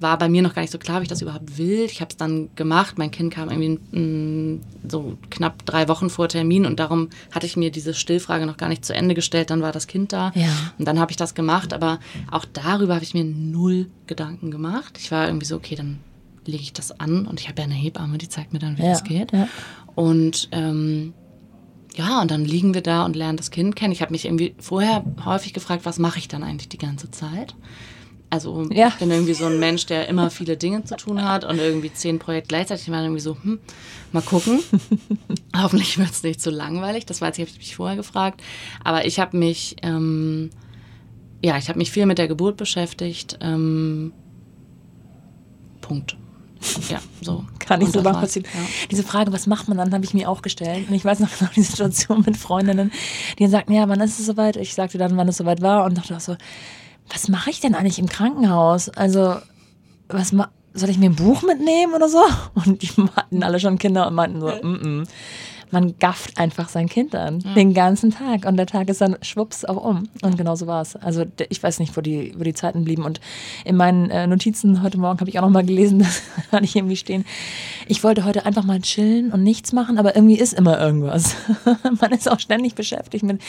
war 0.00 0.18
bei 0.18 0.28
mir 0.28 0.42
noch 0.42 0.54
gar 0.54 0.62
nicht 0.62 0.72
so 0.72 0.78
klar, 0.78 1.00
wie 1.00 1.04
ich 1.04 1.08
das 1.08 1.22
überhaupt 1.22 1.56
will. 1.56 1.84
Ich 1.84 2.00
habe 2.00 2.10
es 2.10 2.16
dann 2.16 2.50
gemacht. 2.56 2.98
Mein 2.98 3.10
Kind 3.10 3.32
kam 3.32 3.48
irgendwie 3.50 3.78
mh, 3.98 4.60
so 4.88 5.16
knapp 5.30 5.64
drei 5.64 5.88
Wochen 5.88 6.10
vor 6.10 6.28
Termin 6.28 6.66
und 6.66 6.80
darum 6.80 7.10
hatte 7.30 7.46
ich 7.46 7.56
mir 7.56 7.70
diese 7.70 7.94
Stillfrage 7.94 8.46
noch 8.46 8.56
gar 8.56 8.68
nicht 8.68 8.84
zu 8.84 8.94
Ende 8.94 9.14
gestellt. 9.14 9.50
Dann 9.50 9.62
war 9.62 9.72
das 9.72 9.86
Kind 9.86 10.12
da 10.12 10.32
ja. 10.34 10.48
und 10.78 10.86
dann 10.86 10.98
habe 10.98 11.10
ich 11.10 11.16
das 11.16 11.34
gemacht. 11.34 11.72
Aber 11.72 12.00
auch 12.30 12.44
darüber 12.44 12.94
habe 12.94 13.04
ich 13.04 13.14
mir 13.14 13.24
null 13.24 13.88
Gedanken 14.06 14.50
gemacht. 14.50 14.98
Ich 14.98 15.10
war 15.10 15.26
irgendwie 15.26 15.46
so, 15.46 15.56
okay, 15.56 15.76
dann 15.76 16.00
lege 16.46 16.62
ich 16.62 16.72
das 16.72 16.98
an 17.00 17.26
und 17.26 17.40
ich 17.40 17.48
habe 17.48 17.60
ja 17.60 17.64
eine 17.64 17.74
Hebamme, 17.74 18.18
die 18.18 18.28
zeigt 18.28 18.52
mir 18.52 18.58
dann, 18.58 18.76
wie 18.76 18.82
ja, 18.82 18.90
das 18.90 19.04
geht. 19.04 19.32
Ja. 19.32 19.48
Und 19.94 20.48
ähm, 20.52 21.14
ja, 21.96 22.20
und 22.20 22.30
dann 22.30 22.44
liegen 22.44 22.74
wir 22.74 22.82
da 22.82 23.04
und 23.04 23.14
lernen 23.14 23.36
das 23.36 23.50
Kind 23.50 23.76
kennen. 23.76 23.92
Ich 23.92 24.02
habe 24.02 24.12
mich 24.12 24.24
irgendwie 24.24 24.54
vorher 24.58 25.04
häufig 25.24 25.52
gefragt, 25.52 25.84
was 25.84 25.98
mache 25.98 26.18
ich 26.18 26.28
dann 26.28 26.42
eigentlich 26.42 26.68
die 26.68 26.78
ganze 26.78 27.10
Zeit? 27.10 27.54
Also 28.34 28.64
ja. 28.72 28.88
ich 28.88 28.96
bin 28.96 29.12
irgendwie 29.12 29.32
so 29.32 29.46
ein 29.46 29.60
Mensch, 29.60 29.86
der 29.86 30.08
immer 30.08 30.28
viele 30.28 30.56
Dinge 30.56 30.82
zu 30.82 30.96
tun 30.96 31.22
hat 31.22 31.44
und 31.44 31.58
irgendwie 31.58 31.92
zehn 31.92 32.18
Projekte 32.18 32.48
gleichzeitig. 32.48 32.88
Ich 32.88 32.92
war 32.92 33.00
irgendwie 33.00 33.20
so, 33.20 33.36
hm, 33.40 33.60
mal 34.10 34.22
gucken. 34.22 34.58
Hoffentlich 35.56 35.98
wird 35.98 36.10
es 36.10 36.24
nicht 36.24 36.40
zu 36.40 36.50
so 36.50 36.56
langweilig. 36.56 37.06
Das 37.06 37.20
weiß 37.20 37.38
ich, 37.38 37.42
habe 37.42 37.50
ich 37.52 37.58
mich 37.58 37.76
vorher 37.76 37.96
gefragt. 37.96 38.42
Aber 38.82 39.06
ich 39.06 39.20
habe 39.20 39.36
mich, 39.36 39.76
ähm, 39.82 40.50
ja, 41.44 41.56
ich 41.58 41.68
habe 41.68 41.78
mich 41.78 41.92
viel 41.92 42.06
mit 42.06 42.18
der 42.18 42.26
Geburt 42.26 42.56
beschäftigt. 42.56 43.38
Ähm, 43.40 44.12
Punkt. 45.80 46.16
Ja, 46.90 46.98
so. 47.20 47.44
Kann 47.60 47.82
ich 47.82 47.90
so 47.90 48.00
nachvollziehen. 48.00 48.46
Ja. 48.52 48.60
Diese 48.90 49.04
Frage, 49.04 49.32
was 49.32 49.46
macht 49.46 49.68
man 49.68 49.78
dann, 49.78 49.94
habe 49.94 50.04
ich 50.04 50.12
mir 50.12 50.28
auch 50.28 50.42
gestellt. 50.42 50.88
Und 50.88 50.94
ich 50.96 51.04
weiß 51.04 51.20
noch 51.20 51.30
genau 51.38 51.52
die 51.54 51.62
Situation 51.62 52.24
mit 52.26 52.36
Freundinnen, 52.36 52.90
die 53.38 53.46
sagten, 53.46 53.72
ja, 53.74 53.88
wann 53.88 54.00
ist 54.00 54.18
es 54.18 54.26
soweit? 54.26 54.56
Ich 54.56 54.74
sagte 54.74 54.98
dann, 54.98 55.16
wann 55.16 55.28
es 55.28 55.36
soweit 55.36 55.62
war 55.62 55.84
und 55.84 55.96
dachte 55.96 56.16
auch 56.16 56.20
so, 56.20 56.36
was 57.08 57.28
mache 57.28 57.50
ich 57.50 57.60
denn 57.60 57.74
eigentlich 57.74 57.98
im 57.98 58.08
Krankenhaus? 58.08 58.88
Also, 58.88 59.36
was 60.08 60.34
soll 60.74 60.90
ich 60.90 60.98
mir 60.98 61.10
ein 61.10 61.16
Buch 61.16 61.42
mitnehmen 61.42 61.94
oder 61.94 62.08
so? 62.08 62.22
Und 62.54 62.82
die 62.82 62.90
hatten 63.16 63.42
alle 63.42 63.60
schon 63.60 63.78
Kinder 63.78 64.06
und 64.08 64.14
meinten 64.14 64.40
so, 64.40 64.48
mm 64.48 64.74
-mm 64.74 65.06
man 65.74 65.98
gafft 65.98 66.38
einfach 66.38 66.68
sein 66.68 66.88
Kind 66.88 67.14
an. 67.14 67.40
Ja. 67.40 67.54
Den 67.54 67.74
ganzen 67.74 68.10
Tag. 68.10 68.46
Und 68.46 68.56
der 68.56 68.66
Tag 68.66 68.88
ist 68.88 69.00
dann 69.00 69.16
schwupps 69.20 69.64
auch 69.64 69.84
um. 69.84 70.08
Und 70.22 70.38
genau 70.38 70.54
so 70.54 70.66
war 70.66 70.80
es. 70.80 70.96
Also 70.96 71.24
ich 71.50 71.62
weiß 71.62 71.80
nicht, 71.80 71.96
wo 71.96 72.00
die, 72.00 72.32
wo 72.38 72.44
die 72.44 72.54
Zeiten 72.54 72.84
blieben. 72.84 73.02
Und 73.02 73.20
in 73.64 73.76
meinen 73.76 74.08
äh, 74.10 74.26
Notizen 74.26 74.82
heute 74.82 74.98
Morgen 74.98 75.20
habe 75.20 75.28
ich 75.28 75.38
auch 75.38 75.42
noch 75.42 75.50
mal 75.50 75.64
gelesen, 75.64 75.98
das 76.00 76.22
hatte 76.50 76.64
ich 76.64 76.74
irgendwie 76.74 76.96
stehen. 76.96 77.24
Ich 77.86 78.02
wollte 78.02 78.24
heute 78.24 78.46
einfach 78.46 78.64
mal 78.64 78.80
chillen 78.80 79.32
und 79.32 79.42
nichts 79.42 79.72
machen, 79.72 79.98
aber 79.98 80.16
irgendwie 80.16 80.38
ist 80.38 80.54
immer 80.54 80.80
irgendwas. 80.80 81.36
man 82.00 82.12
ist 82.12 82.30
auch 82.30 82.40
ständig 82.40 82.74
beschäftigt 82.74 83.24
mit 83.24 83.42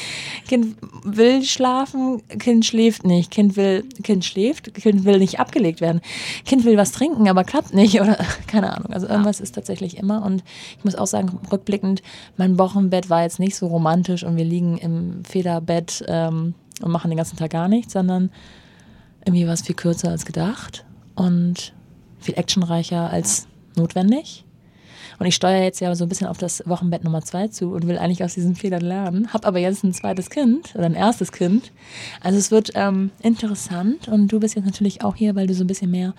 Kind 0.47 0.75
will 1.03 1.43
schlafen, 1.43 2.21
Kind 2.39 2.65
schläft 2.65 3.05
nicht. 3.05 3.31
Kind 3.31 3.55
will, 3.55 3.83
Kind 4.03 4.25
schläft, 4.25 4.73
Kind 4.73 5.05
will 5.05 5.19
nicht 5.19 5.39
abgelegt 5.39 5.79
werden. 5.79 6.01
Kind 6.45 6.65
will 6.65 6.77
was 6.77 6.91
trinken, 6.91 7.29
aber 7.29 7.43
klappt 7.43 7.73
nicht. 7.73 8.01
Oder 8.01 8.17
keine 8.47 8.75
Ahnung. 8.75 8.91
Also 8.91 9.07
irgendwas 9.07 9.39
ja. 9.39 9.43
ist 9.43 9.55
tatsächlich 9.55 9.97
immer. 9.97 10.25
Und 10.25 10.43
ich 10.77 10.83
muss 10.83 10.95
auch 10.95 11.07
sagen, 11.07 11.39
rückblickend, 11.51 12.01
mein 12.37 12.57
Wochenbett 12.57 13.09
war 13.09 13.23
jetzt 13.23 13.39
nicht 13.39 13.55
so 13.55 13.67
romantisch 13.67 14.23
und 14.23 14.37
wir 14.37 14.45
liegen 14.45 14.77
im 14.77 15.23
Federbett 15.23 16.03
ähm, 16.07 16.53
und 16.81 16.91
machen 16.91 17.09
den 17.09 17.17
ganzen 17.17 17.37
Tag 17.37 17.51
gar 17.51 17.67
nichts, 17.67 17.93
sondern 17.93 18.29
irgendwie 19.25 19.47
war 19.47 19.53
es 19.53 19.61
viel 19.61 19.75
kürzer 19.75 20.09
als 20.09 20.25
gedacht 20.25 20.85
und 21.15 21.73
viel 22.19 22.37
actionreicher 22.37 23.09
als 23.09 23.47
notwendig. 23.75 24.45
Und 25.17 25.25
ich 25.25 25.35
steuere 25.35 25.63
jetzt 25.63 25.79
ja 25.79 25.95
so 25.95 26.05
ein 26.05 26.09
bisschen 26.09 26.27
auf 26.27 26.37
das 26.37 26.63
Wochenbett 26.65 27.03
Nummer 27.03 27.21
zwei 27.21 27.47
zu 27.47 27.71
und 27.71 27.87
will 27.87 27.97
eigentlich 27.97 28.23
aus 28.23 28.33
diesen 28.33 28.55
Fehlern 28.55 28.81
lernen. 28.81 29.31
Hab 29.33 29.45
aber 29.45 29.59
jetzt 29.59 29.83
ein 29.83 29.93
zweites 29.93 30.29
Kind 30.29 30.75
oder 30.75 30.85
ein 30.85 30.93
erstes 30.93 31.31
Kind. 31.31 31.71
Also 32.21 32.37
es 32.37 32.51
wird 32.51 32.71
ähm, 32.75 33.11
interessant 33.21 34.07
und 34.07 34.27
du 34.31 34.39
bist 34.39 34.55
jetzt 34.55 34.65
natürlich 34.65 35.03
auch 35.03 35.15
hier, 35.15 35.35
weil 35.35 35.47
du 35.47 35.53
so 35.53 35.63
ein 35.63 35.67
bisschen 35.67 35.91
mehr 35.91 36.13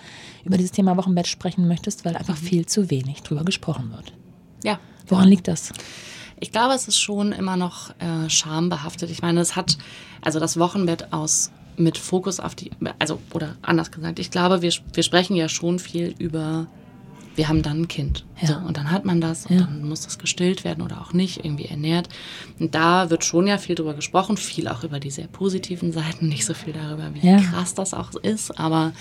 über 0.44 0.56
dieses 0.56 0.72
Thema 0.72 0.96
Wochenbett 0.96 1.26
sprechen 1.26 1.68
möchtest, 1.68 2.04
weil 2.04 2.16
einfach 2.16 2.40
mhm. 2.40 2.46
viel 2.46 2.66
zu 2.66 2.90
wenig 2.90 3.22
drüber 3.22 3.44
gesprochen 3.44 3.90
wird. 3.90 4.12
Ja. 4.64 4.78
Woran 5.08 5.28
liegt 5.28 5.48
das? 5.48 5.72
Ich 6.38 6.52
glaube, 6.52 6.74
es 6.74 6.86
ist 6.88 6.98
schon 6.98 7.32
immer 7.32 7.56
noch 7.56 7.90
äh, 7.98 8.28
schambehaftet. 8.28 9.10
Ich 9.10 9.22
meine, 9.22 9.40
es 9.40 9.56
hat, 9.56 9.78
also 10.20 10.38
das 10.38 10.58
Wochenbett 10.58 11.12
aus 11.12 11.50
mit 11.78 11.98
Fokus 11.98 12.40
auf 12.40 12.54
die, 12.54 12.70
also, 12.98 13.20
oder 13.32 13.56
anders 13.62 13.90
gesagt, 13.90 14.18
ich 14.18 14.30
glaube, 14.30 14.62
wir, 14.62 14.72
wir 14.92 15.02
sprechen 15.02 15.36
ja 15.36 15.48
schon 15.48 15.78
viel 15.78 16.14
über 16.18 16.66
wir 17.36 17.48
haben 17.48 17.62
dann 17.62 17.82
ein 17.82 17.88
Kind. 17.88 18.24
Ja. 18.40 18.48
So, 18.48 18.54
und 18.66 18.76
dann 18.76 18.90
hat 18.90 19.04
man 19.04 19.20
das 19.20 19.46
und 19.46 19.56
ja. 19.56 19.64
dann 19.64 19.86
muss 19.86 20.00
das 20.02 20.18
gestillt 20.18 20.64
werden 20.64 20.82
oder 20.82 21.00
auch 21.00 21.12
nicht, 21.12 21.44
irgendwie 21.44 21.66
ernährt. 21.66 22.08
Und 22.58 22.74
da 22.74 23.10
wird 23.10 23.24
schon 23.24 23.46
ja 23.46 23.58
viel 23.58 23.74
drüber 23.74 23.94
gesprochen, 23.94 24.36
viel 24.36 24.68
auch 24.68 24.82
über 24.84 25.00
die 25.00 25.10
sehr 25.10 25.26
positiven 25.26 25.92
Seiten, 25.92 26.28
nicht 26.28 26.46
so 26.46 26.54
viel 26.54 26.72
darüber, 26.72 27.10
wie 27.14 27.26
ja. 27.26 27.38
krass 27.38 27.74
das 27.74 27.94
auch 27.94 28.14
ist, 28.14 28.58
aber 28.58 28.92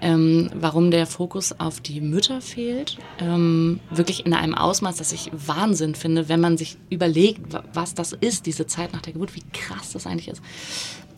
ähm, 0.00 0.50
warum 0.54 0.90
der 0.90 1.06
Fokus 1.06 1.58
auf 1.58 1.80
die 1.80 2.00
Mütter 2.00 2.40
fehlt, 2.40 2.98
ähm, 3.18 3.80
wirklich 3.90 4.26
in 4.26 4.34
einem 4.34 4.54
Ausmaß, 4.54 4.96
das 4.96 5.12
ich 5.12 5.30
Wahnsinn 5.32 5.94
finde, 5.94 6.28
wenn 6.28 6.40
man 6.40 6.56
sich 6.56 6.76
überlegt, 6.90 7.40
was 7.72 7.94
das 7.94 8.12
ist, 8.12 8.46
diese 8.46 8.66
Zeit 8.66 8.92
nach 8.92 9.02
der 9.02 9.12
Geburt, 9.12 9.34
wie 9.34 9.42
krass 9.52 9.92
das 9.92 10.06
eigentlich 10.06 10.28
ist. 10.28 10.42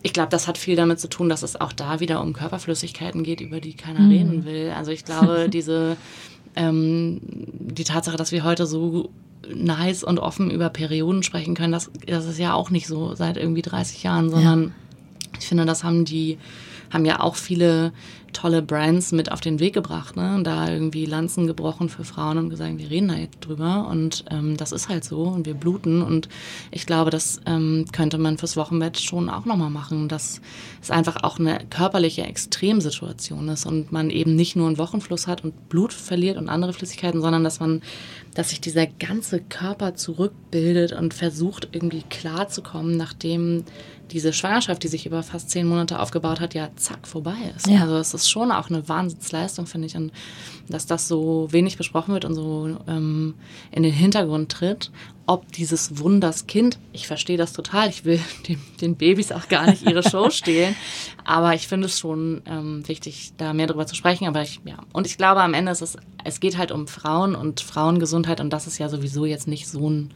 Ich 0.03 0.13
glaube, 0.13 0.29
das 0.31 0.47
hat 0.47 0.57
viel 0.59 0.77
damit 0.77 1.01
zu 1.01 1.09
tun, 1.09 1.29
dass 1.29 1.43
es 1.43 1.61
auch 1.61 1.73
da 1.73 2.01
wieder 2.01 2.21
um 2.21 2.33
Körperflüssigkeiten 2.33 3.25
geht, 3.25 3.41
über 3.41 3.61
die 3.61 3.75
keiner 3.75 4.01
mhm. 4.01 4.11
reden 4.11 4.45
will. 4.45 4.73
Also 4.77 4.93
ich 4.93 5.05
glaube, 5.05 5.49
diese 5.53 5.97
ähm, 6.57 7.21
die 7.23 7.85
Tatsache, 7.85 8.17
dass 8.17 8.33
wir 8.33 8.43
heute 8.43 8.67
so 8.67 9.11
nice 9.55 10.03
und 10.03 10.19
offen 10.19 10.51
über 10.51 10.71
Perioden 10.71 11.23
sprechen 11.23 11.55
können, 11.55 11.73
das, 11.73 11.91
das 12.07 12.27
ist 12.27 12.39
ja 12.39 12.55
auch 12.55 12.71
nicht 12.71 12.87
so 12.87 13.15
seit 13.15 13.37
irgendwie 13.37 13.63
30 13.63 14.03
Jahren, 14.03 14.31
sondern 14.31 14.63
ja. 14.63 14.71
ich 15.39 15.47
finde, 15.47 15.67
das 15.67 15.85
haben 15.85 16.05
die, 16.05 16.39
haben 16.91 17.05
ja 17.05 17.21
auch 17.21 17.37
viele 17.37 17.93
tolle 18.37 18.61
Brands 18.61 19.13
mit 19.13 19.33
auf 19.33 19.41
den 19.41 19.61
Weg 19.61 19.75
gebracht, 19.75 20.17
ne? 20.17 20.41
Da 20.43 20.69
irgendwie 20.69 21.07
Lanzen 21.07 21.47
gebrochen 21.47 21.89
für 21.89 22.05
Frauen 22.05 22.37
und 22.37 22.51
gesagt, 22.51 22.79
wir 22.79 22.91
reden 22.91 23.09
da 23.09 23.15
jetzt 23.15 23.41
drüber. 23.41 23.89
Und 23.91 24.25
ähm, 24.31 24.57
das 24.57 24.73
ist 24.73 24.89
halt 24.89 25.05
so. 25.05 25.23
Und 25.23 25.47
wir 25.47 25.55
bluten. 25.55 26.03
Und 26.03 26.29
ich 26.71 26.87
glaube, 26.87 27.11
das 27.11 27.41
ähm, 27.47 27.87
könnte 27.93 28.19
man 28.19 28.37
fürs 28.37 28.57
Wochenbett 28.57 28.99
schon 28.99 29.31
auch 29.31 29.47
nochmal 29.47 29.71
machen, 29.71 30.09
dass 30.09 30.43
es 30.83 30.91
einfach 30.91 31.23
auch 31.23 31.39
eine 31.39 31.61
körperliche 31.71 32.23
Extremsituation 32.25 33.49
ist 33.49 33.65
und 33.65 33.91
man 33.91 34.11
eben 34.11 34.37
nicht 34.37 34.55
nur 34.55 34.67
einen 34.67 34.79
Wochenfluss 34.79 35.27
hat 35.27 35.43
und 35.43 35.69
Blut 35.71 35.95
verliert 35.95 36.37
und 36.37 36.49
andere 36.49 36.75
Flüssigkeiten, 36.75 37.23
sondern 37.23 37.43
dass 37.43 37.59
man, 37.61 37.81
dass 38.37 38.51
sich 38.51 38.61
dieser 38.61 38.87
ganze 38.87 39.41
Körper 39.41 39.95
zurückbildet 39.95 40.93
und 40.93 41.15
versucht 41.15 41.69
irgendwie 41.73 42.03
klarzukommen, 42.03 42.95
nachdem 42.95 43.65
diese 44.11 44.35
Schwangerschaft, 44.35 44.83
die 44.83 44.89
sich 44.89 45.07
über 45.07 45.23
fast 45.23 45.49
zehn 45.49 45.67
Monate 45.67 45.99
aufgebaut 45.99 46.39
hat, 46.39 46.55
ja 46.55 46.69
zack 46.77 47.09
vorbei 47.09 47.37
ist. 47.57 47.67
Ja. 47.67 47.81
Also 47.81 47.97
es 47.97 48.13
ist 48.13 48.29
schon 48.29 48.53
auch 48.53 48.69
eine 48.69 48.87
Wahnsinnsleistung, 48.91 49.67
finde 49.67 49.87
ich. 49.87 49.97
Und 49.97 50.13
dass 50.69 50.85
das 50.85 51.09
so 51.09 51.49
wenig 51.51 51.79
besprochen 51.79 52.13
wird 52.13 52.27
und 52.27 52.35
so 52.35 52.77
ähm, 52.87 53.35
in 53.73 53.83
den 53.83 53.93
Hintergrund 53.93 54.53
tritt, 54.53 54.91
ob 55.27 55.51
dieses 55.53 55.99
Wunderskind, 55.99 56.79
ich 56.93 57.07
verstehe 57.07 57.37
das 57.37 57.53
total, 57.53 57.89
ich 57.89 58.05
will 58.05 58.21
den, 58.49 58.61
den 58.81 58.95
Babys 58.97 59.33
auch 59.33 59.49
gar 59.49 59.67
nicht 59.67 59.83
ihre 59.83 60.03
Show 60.03 60.31
stehlen, 60.31 60.77
aber 61.25 61.55
ich 61.55 61.69
finde 61.69 61.87
es 61.87 61.99
schon 61.99 62.43
ähm, 62.47 62.87
wichtig, 62.89 63.33
da 63.37 63.53
mehr 63.53 63.67
drüber 63.67 63.87
zu 63.87 63.95
sprechen. 63.95 64.27
Aber 64.27 64.43
ich, 64.43 64.61
ja, 64.65 64.79
und 64.93 65.07
ich 65.07 65.19
glaube, 65.19 65.43
am 65.43 65.55
Ende 65.55 65.73
ist 65.73 65.83
es, 65.83 65.97
es 66.25 66.41
geht 66.41 66.57
halt 66.57 66.73
um 66.73 66.87
Frauen 66.87 67.35
und 67.35 67.61
Frauengesundheit 67.61 68.41
und 68.41 68.51
das 68.53 68.67
ist 68.67 68.79
ja 68.79 68.89
sowieso 68.89 69.25
jetzt 69.25 69.49
nicht 69.49 69.69
so 69.69 69.91
ein 69.91 70.11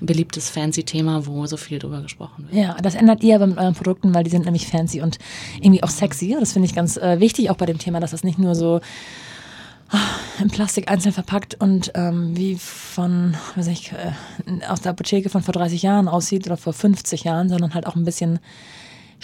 beliebtes 0.00 0.50
Fancy-Thema, 0.50 1.26
wo 1.26 1.46
so 1.46 1.56
viel 1.56 1.78
drüber 1.78 2.02
gesprochen 2.02 2.48
wird. 2.50 2.54
Ja, 2.62 2.76
das 2.82 2.94
ändert 2.94 3.22
ihr 3.22 3.36
aber 3.36 3.46
mit 3.46 3.58
euren 3.58 3.74
Produkten, 3.74 4.14
weil 4.14 4.24
die 4.24 4.30
sind 4.30 4.44
nämlich 4.44 4.66
fancy 4.66 5.00
und 5.00 5.18
irgendwie 5.60 5.82
auch 5.82 5.88
sexy. 5.88 6.36
Das 6.38 6.52
finde 6.52 6.68
ich 6.68 6.74
ganz 6.74 6.96
äh, 6.96 7.20
wichtig, 7.20 7.50
auch 7.50 7.56
bei 7.56 7.66
dem 7.66 7.78
Thema, 7.78 8.00
dass 8.00 8.10
das 8.10 8.24
nicht 8.24 8.38
nur 8.38 8.54
so 8.54 8.80
in 10.40 10.48
Plastik 10.48 10.90
einzeln 10.90 11.12
verpackt 11.12 11.54
und 11.60 11.92
ähm, 11.94 12.36
wie 12.36 12.56
von, 12.56 13.36
weiß 13.56 13.68
ich, 13.68 13.92
äh, 13.92 14.66
aus 14.68 14.80
der 14.80 14.90
Apotheke 14.90 15.28
von 15.28 15.42
vor 15.42 15.54
30 15.54 15.82
Jahren 15.82 16.08
aussieht 16.08 16.46
oder 16.46 16.56
vor 16.56 16.72
50 16.72 17.24
Jahren, 17.24 17.48
sondern 17.48 17.74
halt 17.74 17.86
auch 17.86 17.96
ein 17.96 18.04
bisschen 18.04 18.40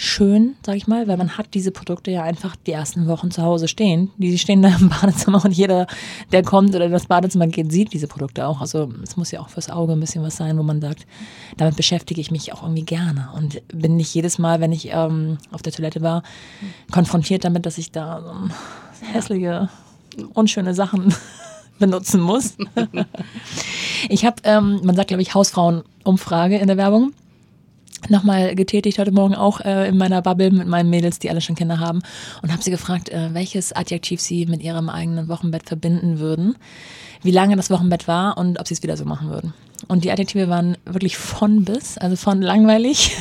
schön, 0.01 0.55
sag 0.65 0.75
ich 0.77 0.87
mal, 0.87 1.07
weil 1.07 1.17
man 1.17 1.37
hat 1.37 1.53
diese 1.53 1.71
Produkte 1.71 2.09
ja 2.09 2.23
einfach 2.23 2.55
die 2.55 2.71
ersten 2.71 3.07
Wochen 3.07 3.29
zu 3.29 3.43
Hause 3.43 3.67
stehen. 3.67 4.09
Die 4.17 4.37
stehen 4.37 4.61
da 4.61 4.69
im 4.69 4.89
Badezimmer 4.89 5.43
und 5.45 5.51
jeder, 5.51 5.85
der 6.31 6.43
kommt 6.43 6.75
oder 6.75 6.85
in 6.85 6.91
das 6.91 7.05
Badezimmer 7.05 7.47
geht, 7.47 7.71
sieht 7.71 7.93
diese 7.93 8.07
Produkte 8.07 8.47
auch. 8.47 8.61
Also 8.61 8.91
es 9.03 9.15
muss 9.15 9.31
ja 9.31 9.41
auch 9.41 9.49
fürs 9.49 9.69
Auge 9.69 9.93
ein 9.93 9.99
bisschen 9.99 10.23
was 10.23 10.37
sein, 10.37 10.57
wo 10.57 10.63
man 10.63 10.81
sagt, 10.81 11.05
damit 11.57 11.75
beschäftige 11.75 12.19
ich 12.19 12.31
mich 12.31 12.51
auch 12.53 12.63
irgendwie 12.63 12.83
gerne 12.83 13.29
und 13.35 13.61
bin 13.67 13.95
nicht 13.95 14.13
jedes 14.13 14.39
Mal, 14.39 14.59
wenn 14.59 14.71
ich 14.71 14.89
ähm, 14.91 15.37
auf 15.51 15.61
der 15.61 15.73
Toilette 15.73 16.01
war, 16.01 16.23
konfrontiert 16.91 17.43
damit, 17.43 17.65
dass 17.65 17.77
ich 17.77 17.91
da 17.91 18.23
so 18.23 19.05
hässliche, 19.13 19.69
unschöne 20.33 20.73
Sachen 20.73 21.13
benutzen 21.79 22.21
muss. 22.21 22.55
ich 24.09 24.25
habe, 24.25 24.37
ähm, 24.43 24.81
man 24.83 24.95
sagt 24.95 25.09
glaube 25.09 25.21
ich 25.21 25.33
Hausfrauenumfrage 25.33 26.57
in 26.57 26.67
der 26.67 26.77
Werbung 26.77 27.13
nochmal 28.09 28.55
getätigt 28.55 28.97
heute 28.99 29.11
Morgen 29.11 29.35
auch 29.35 29.61
äh, 29.61 29.87
in 29.87 29.97
meiner 29.97 30.21
Bubble 30.21 30.51
mit 30.51 30.67
meinen 30.67 30.89
Mädels, 30.89 31.19
die 31.19 31.29
alle 31.29 31.41
schon 31.41 31.55
Kinder 31.55 31.79
haben 31.79 32.01
und 32.41 32.51
habe 32.51 32.63
sie 32.63 32.71
gefragt, 32.71 33.09
äh, 33.09 33.33
welches 33.33 33.73
Adjektiv 33.73 34.19
sie 34.21 34.45
mit 34.45 34.63
ihrem 34.63 34.89
eigenen 34.89 35.27
Wochenbett 35.27 35.67
verbinden 35.67 36.19
würden, 36.19 36.55
wie 37.21 37.31
lange 37.31 37.55
das 37.55 37.69
Wochenbett 37.69 38.07
war 38.07 38.37
und 38.37 38.59
ob 38.59 38.67
sie 38.67 38.73
es 38.73 38.83
wieder 38.83 38.97
so 38.97 39.05
machen 39.05 39.29
würden. 39.29 39.53
Und 39.87 40.03
die 40.03 40.11
Adjektive 40.11 40.49
waren 40.49 40.77
wirklich 40.85 41.17
von 41.17 41.65
bis, 41.65 41.97
also 41.97 42.15
von 42.15 42.41
langweilig, 42.41 43.15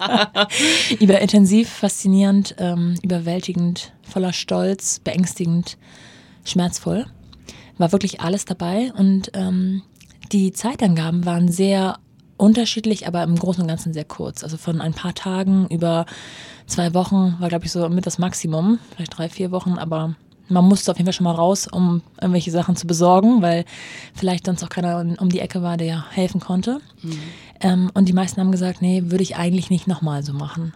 über 1.00 1.20
intensiv, 1.20 1.68
faszinierend, 1.68 2.54
ähm, 2.58 2.94
überwältigend, 3.02 3.92
voller 4.02 4.32
Stolz, 4.32 5.00
beängstigend, 5.00 5.76
schmerzvoll. 6.44 7.06
War 7.78 7.92
wirklich 7.92 8.20
alles 8.20 8.44
dabei 8.44 8.92
und 8.96 9.30
ähm, 9.34 9.82
die 10.32 10.52
Zeitangaben 10.52 11.24
waren 11.24 11.48
sehr 11.48 11.98
unterschiedlich, 12.36 13.06
aber 13.06 13.22
im 13.22 13.36
Großen 13.36 13.62
und 13.62 13.68
Ganzen 13.68 13.92
sehr 13.92 14.04
kurz. 14.04 14.42
Also 14.42 14.56
von 14.56 14.80
ein 14.80 14.94
paar 14.94 15.14
Tagen 15.14 15.66
über 15.68 16.06
zwei 16.66 16.94
Wochen 16.94 17.36
war, 17.38 17.48
glaube 17.48 17.66
ich, 17.66 17.72
so 17.72 17.88
mit 17.88 18.06
das 18.06 18.18
Maximum. 18.18 18.78
Vielleicht 18.94 19.16
drei, 19.16 19.28
vier 19.28 19.50
Wochen, 19.50 19.78
aber 19.78 20.16
man 20.48 20.64
musste 20.64 20.90
auf 20.90 20.96
jeden 20.98 21.06
Fall 21.06 21.12
schon 21.12 21.24
mal 21.24 21.34
raus, 21.34 21.66
um 21.66 22.02
irgendwelche 22.20 22.50
Sachen 22.50 22.76
zu 22.76 22.86
besorgen, 22.86 23.42
weil 23.42 23.64
vielleicht 24.14 24.46
sonst 24.46 24.62
auch 24.62 24.68
keiner 24.68 25.04
um 25.18 25.28
die 25.28 25.40
Ecke 25.40 25.62
war, 25.62 25.76
der 25.76 26.10
helfen 26.10 26.40
konnte. 26.40 26.80
Mhm. 27.02 27.18
Ähm, 27.60 27.90
und 27.94 28.08
die 28.08 28.12
meisten 28.12 28.40
haben 28.40 28.52
gesagt, 28.52 28.82
nee, 28.82 29.04
würde 29.06 29.22
ich 29.22 29.36
eigentlich 29.36 29.70
nicht 29.70 29.86
nochmal 29.86 30.22
so 30.22 30.32
machen. 30.32 30.74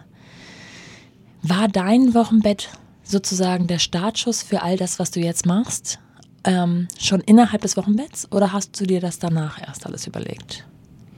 War 1.41 1.67
dein 1.67 2.13
Wochenbett 2.13 2.69
sozusagen 3.03 3.67
der 3.67 3.79
Startschuss 3.79 4.43
für 4.43 4.61
all 4.61 4.77
das, 4.77 4.99
was 4.99 5.11
du 5.11 5.19
jetzt 5.19 5.45
machst? 5.45 5.99
Ähm, 6.43 6.87
schon 6.99 7.21
innerhalb 7.21 7.61
des 7.61 7.77
Wochenbetts 7.77 8.31
oder 8.31 8.51
hast 8.51 8.79
du 8.79 8.85
dir 8.85 8.99
das 8.99 9.19
danach 9.19 9.61
erst 9.61 9.85
alles 9.85 10.07
überlegt? 10.07 10.65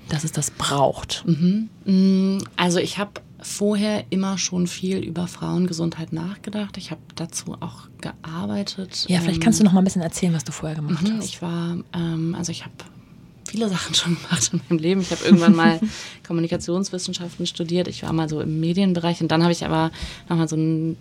dass 0.09 0.23
es 0.23 0.31
das 0.31 0.51
braucht? 0.51 1.23
Mhm. 1.25 1.69
Mm, 1.85 2.43
also 2.55 2.79
ich 2.79 2.97
habe 2.97 3.21
vorher 3.43 4.05
immer 4.09 4.37
schon 4.37 4.67
viel 4.67 4.99
über 4.99 5.27
Frauengesundheit 5.27 6.13
nachgedacht. 6.13 6.77
Ich 6.77 6.91
habe 6.91 7.01
dazu 7.15 7.55
auch 7.59 7.87
gearbeitet. 8.01 9.05
Ja, 9.07 9.19
vielleicht 9.19 9.41
kannst 9.41 9.59
du 9.59 9.63
ähm, 9.63 9.65
noch 9.65 9.73
mal 9.73 9.81
ein 9.81 9.85
bisschen 9.85 10.01
erzählen, 10.01 10.33
was 10.33 10.43
du 10.43 10.51
vorher 10.51 10.75
gemacht 10.75 11.07
mhm, 11.07 11.17
hast. 11.17 11.25
Ich 11.25 11.41
war, 11.41 11.77
ähm, 11.93 12.35
also 12.37 12.51
ich 12.51 12.63
habe 12.63 12.73
viele 13.47 13.69
Sachen 13.69 13.93
schon 13.95 14.17
gemacht 14.21 14.51
in 14.53 14.61
meinem 14.67 14.79
Leben. 14.79 15.01
Ich 15.01 15.11
habe 15.11 15.23
irgendwann 15.23 15.55
mal 15.55 15.79
Kommunikationswissenschaften 16.27 17.45
studiert. 17.45 17.87
Ich 17.87 18.03
war 18.03 18.13
mal 18.13 18.29
so 18.29 18.41
im 18.41 18.59
Medienbereich 18.59 19.21
und 19.21 19.29
dann 19.29 19.43
habe 19.43 19.51
ich 19.51 19.65
aber 19.65 19.91
nochmal 20.29 20.47
so 20.47 20.55
ein 20.55 20.97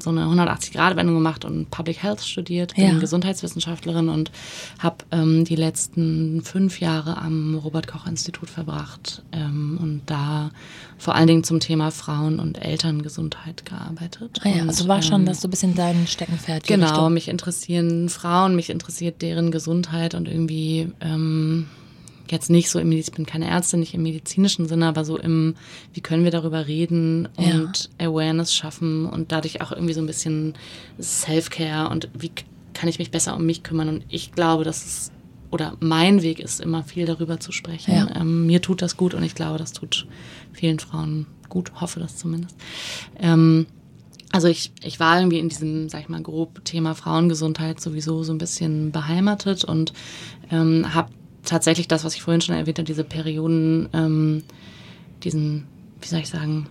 so 0.00 0.10
eine 0.10 0.24
180-Grad-Wendung 0.24 1.14
gemacht 1.14 1.44
und 1.44 1.70
Public 1.70 2.02
Health 2.02 2.20
studiert, 2.22 2.74
bin 2.74 2.84
ja. 2.84 2.98
Gesundheitswissenschaftlerin 2.98 4.08
und 4.08 4.30
habe 4.78 4.96
ähm, 5.10 5.44
die 5.44 5.56
letzten 5.56 6.42
fünf 6.42 6.80
Jahre 6.80 7.18
am 7.18 7.54
Robert-Koch-Institut 7.56 8.50
verbracht 8.50 9.22
ähm, 9.32 9.78
und 9.80 10.02
da 10.06 10.50
vor 10.98 11.14
allen 11.14 11.26
Dingen 11.26 11.44
zum 11.44 11.60
Thema 11.60 11.90
Frauen- 11.90 12.40
und 12.40 12.62
Elterngesundheit 12.62 13.64
gearbeitet. 13.64 14.40
Ah 14.42 14.48
ja, 14.48 14.62
und, 14.62 14.68
also 14.68 14.88
war 14.88 15.02
schon 15.02 15.22
ähm, 15.22 15.26
das 15.26 15.40
so 15.40 15.48
ein 15.48 15.50
bisschen 15.50 15.74
dein 15.74 16.06
Steckenpferd. 16.06 16.66
Genau, 16.66 16.86
Richtung. 16.86 17.14
mich 17.14 17.28
interessieren 17.28 18.08
Frauen, 18.08 18.56
mich 18.56 18.70
interessiert 18.70 19.22
deren 19.22 19.50
Gesundheit 19.50 20.14
und 20.14 20.28
irgendwie 20.28 20.92
ähm, 21.00 21.66
jetzt 22.30 22.50
nicht 22.50 22.70
so 22.70 22.78
im 22.78 22.92
ich 22.92 23.12
bin 23.12 23.26
keine 23.26 23.48
Ärztin, 23.48 23.80
nicht 23.80 23.94
im 23.94 24.02
medizinischen 24.02 24.66
Sinne, 24.66 24.86
aber 24.86 25.04
so 25.04 25.18
im, 25.18 25.54
wie 25.92 26.00
können 26.00 26.24
wir 26.24 26.30
darüber 26.30 26.66
reden 26.66 27.28
und 27.36 27.90
ja. 27.98 28.08
Awareness 28.08 28.54
schaffen 28.54 29.06
und 29.06 29.32
dadurch 29.32 29.60
auch 29.60 29.72
irgendwie 29.72 29.94
so 29.94 30.00
ein 30.00 30.06
bisschen 30.06 30.54
Self-Care 31.00 31.90
und 31.90 32.08
wie 32.14 32.30
kann 32.72 32.88
ich 32.88 32.98
mich 32.98 33.10
besser 33.10 33.36
um 33.36 33.46
mich 33.46 33.62
kümmern. 33.62 33.88
Und 33.88 34.04
ich 34.08 34.32
glaube, 34.32 34.64
dass 34.64 34.84
es, 34.84 35.12
oder 35.50 35.76
mein 35.80 36.22
Weg 36.22 36.40
ist 36.40 36.60
immer 36.60 36.82
viel 36.82 37.06
darüber 37.06 37.40
zu 37.40 37.52
sprechen. 37.52 37.94
Ja. 37.94 38.16
Ähm, 38.16 38.46
mir 38.46 38.60
tut 38.60 38.82
das 38.82 38.96
gut 38.96 39.14
und 39.14 39.22
ich 39.22 39.34
glaube, 39.34 39.58
das 39.58 39.72
tut 39.72 40.06
vielen 40.52 40.78
Frauen 40.78 41.26
gut, 41.48 41.72
hoffe 41.80 42.00
das 42.00 42.16
zumindest. 42.16 42.56
Ähm, 43.18 43.66
also 44.32 44.48
ich, 44.48 44.72
ich 44.82 44.98
war 44.98 45.20
irgendwie 45.20 45.38
in 45.38 45.48
diesem, 45.48 45.88
sag 45.88 46.00
ich 46.00 46.08
mal, 46.08 46.20
grob 46.20 46.64
Thema 46.64 46.96
Frauengesundheit 46.96 47.80
sowieso 47.80 48.24
so 48.24 48.32
ein 48.32 48.38
bisschen 48.38 48.90
beheimatet 48.90 49.62
und 49.62 49.92
ähm, 50.50 50.92
habe 50.92 51.10
tatsächlich 51.44 51.88
das, 51.88 52.04
was 52.04 52.14
ich 52.14 52.22
vorhin 52.22 52.40
schon 52.40 52.54
erwähnt 52.54 52.78
habe, 52.78 52.86
diese 52.86 53.04
Perioden, 53.04 53.88
ähm, 53.92 54.42
diesen, 55.22 55.66
wie 56.00 56.08
soll 56.08 56.20
ich 56.20 56.28
sagen, 56.28 56.68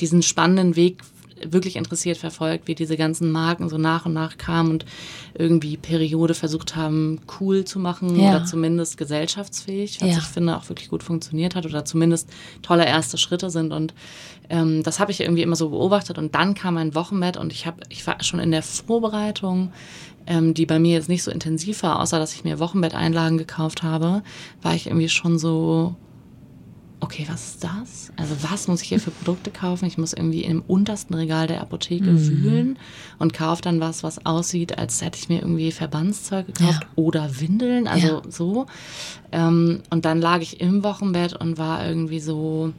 diesen 0.00 0.22
spannenden 0.22 0.76
Weg 0.76 1.02
wirklich 1.44 1.76
interessiert 1.76 2.16
verfolgt, 2.16 2.68
wie 2.68 2.74
diese 2.74 2.96
ganzen 2.96 3.30
Marken 3.30 3.68
so 3.68 3.78
nach 3.78 4.06
und 4.06 4.12
nach 4.12 4.38
kamen 4.38 4.70
und 4.70 4.86
irgendwie 5.34 5.76
Periode 5.76 6.34
versucht 6.34 6.76
haben, 6.76 7.20
cool 7.40 7.64
zu 7.64 7.78
machen 7.78 8.18
ja. 8.18 8.30
oder 8.30 8.44
zumindest 8.44 8.96
gesellschaftsfähig, 8.96 10.00
was 10.00 10.10
ja. 10.10 10.18
ich 10.18 10.24
finde 10.24 10.56
auch 10.56 10.68
wirklich 10.68 10.88
gut 10.88 11.02
funktioniert 11.02 11.54
hat 11.54 11.66
oder 11.66 11.84
zumindest 11.84 12.30
tolle 12.62 12.86
erste 12.86 13.18
Schritte 13.18 13.50
sind. 13.50 13.72
Und 13.72 13.94
ähm, 14.48 14.82
das 14.82 14.98
habe 15.00 15.10
ich 15.10 15.20
irgendwie 15.20 15.42
immer 15.42 15.56
so 15.56 15.70
beobachtet. 15.70 16.18
Und 16.18 16.34
dann 16.34 16.54
kam 16.54 16.76
ein 16.76 16.94
Wochenbett 16.94 17.36
und 17.36 17.52
ich 17.52 17.66
habe, 17.66 17.80
ich 17.88 18.06
war 18.06 18.22
schon 18.22 18.40
in 18.40 18.50
der 18.50 18.62
Vorbereitung 18.62 19.72
ähm, 20.26 20.54
die 20.54 20.66
bei 20.66 20.78
mir 20.78 20.94
jetzt 20.94 21.08
nicht 21.08 21.22
so 21.22 21.30
intensiv 21.30 21.82
war, 21.82 22.00
außer 22.00 22.18
dass 22.18 22.34
ich 22.34 22.44
mir 22.44 22.58
Wochenbetteinlagen 22.58 23.38
gekauft 23.38 23.82
habe, 23.82 24.22
war 24.62 24.74
ich 24.74 24.88
irgendwie 24.88 25.08
schon 25.08 25.38
so, 25.38 25.94
okay, 27.00 27.26
was 27.28 27.46
ist 27.46 27.64
das? 27.64 28.12
Also 28.16 28.34
was 28.42 28.68
muss 28.68 28.82
ich 28.82 28.88
hier 28.88 29.00
für 29.00 29.10
Produkte 29.10 29.50
kaufen? 29.50 29.86
Ich 29.86 29.98
muss 29.98 30.12
irgendwie 30.12 30.44
im 30.44 30.62
untersten 30.66 31.14
Regal 31.14 31.46
der 31.46 31.60
Apotheke 31.60 32.10
mhm. 32.10 32.42
wühlen 32.42 32.78
und 33.18 33.34
kaufe 33.34 33.62
dann 33.62 33.80
was, 33.80 34.02
was 34.02 34.24
aussieht, 34.24 34.78
als 34.78 35.02
hätte 35.02 35.18
ich 35.18 35.28
mir 35.28 35.40
irgendwie 35.40 35.72
Verbandszeug 35.72 36.46
gekauft 36.46 36.82
ja. 36.82 36.88
oder 36.96 37.40
Windeln, 37.40 37.86
also 37.86 38.06
ja. 38.06 38.22
so. 38.28 38.66
Ähm, 39.30 39.82
und 39.90 40.04
dann 40.04 40.20
lag 40.20 40.40
ich 40.40 40.60
im 40.60 40.82
Wochenbett 40.82 41.34
und 41.34 41.58
war 41.58 41.86
irgendwie 41.86 42.20
so, 42.20 42.72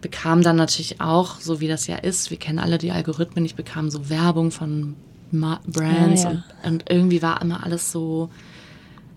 bekam 0.00 0.42
dann 0.42 0.56
natürlich 0.56 1.00
auch, 1.00 1.40
so 1.40 1.60
wie 1.60 1.68
das 1.68 1.86
ja 1.86 1.96
ist, 1.96 2.30
wir 2.30 2.38
kennen 2.38 2.58
alle 2.58 2.78
die 2.78 2.90
Algorithmen, 2.90 3.44
ich 3.44 3.54
bekam 3.54 3.88
so 3.90 4.10
Werbung 4.10 4.50
von 4.50 4.96
Ma 5.30 5.60
Brands 5.66 6.24
ja, 6.24 6.30
und, 6.30 6.44
und 6.64 6.84
irgendwie 6.90 7.22
war 7.22 7.40
immer 7.40 7.64
alles 7.64 7.92
so, 7.92 8.30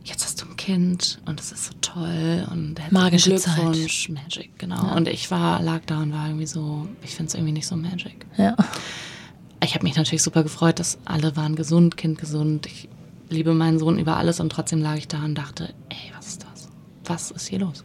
jetzt 0.07 0.25
hast 0.25 0.41
du 0.41 0.45
ein 0.45 0.55
Kind 0.55 1.19
und 1.25 1.39
es 1.39 1.51
ist 1.51 1.65
so 1.65 1.73
toll 1.81 2.47
und 2.51 2.75
magische 2.91 3.31
Glückwunsch, 3.31 4.07
Zeit. 4.07 4.15
Magic, 4.15 4.57
genau. 4.57 4.87
Ja. 4.87 4.95
Und 4.95 5.07
ich 5.07 5.29
war, 5.31 5.61
lag 5.61 5.81
da 5.85 6.01
und 6.01 6.13
war 6.13 6.27
irgendwie 6.27 6.47
so, 6.47 6.87
ich 7.03 7.15
finde 7.15 7.29
es 7.29 7.33
irgendwie 7.35 7.53
nicht 7.53 7.67
so 7.67 7.75
Magic. 7.75 8.25
Ja. 8.37 8.55
Ich 9.63 9.73
habe 9.73 9.83
mich 9.83 9.95
natürlich 9.95 10.23
super 10.23 10.43
gefreut, 10.43 10.79
dass 10.79 10.97
alle 11.05 11.35
waren 11.35 11.55
gesund, 11.55 11.97
Kind 11.97 12.19
gesund. 12.19 12.65
Ich 12.67 12.87
liebe 13.29 13.53
meinen 13.53 13.79
Sohn 13.79 13.99
über 13.99 14.17
alles 14.17 14.39
und 14.39 14.49
trotzdem 14.51 14.81
lag 14.81 14.95
ich 14.95 15.07
da 15.07 15.23
und 15.23 15.35
dachte, 15.35 15.73
ey, 15.89 16.11
was 16.15 16.27
ist 16.27 16.43
das? 16.43 16.69
Was 17.05 17.31
ist 17.31 17.47
hier 17.47 17.59
los? 17.59 17.83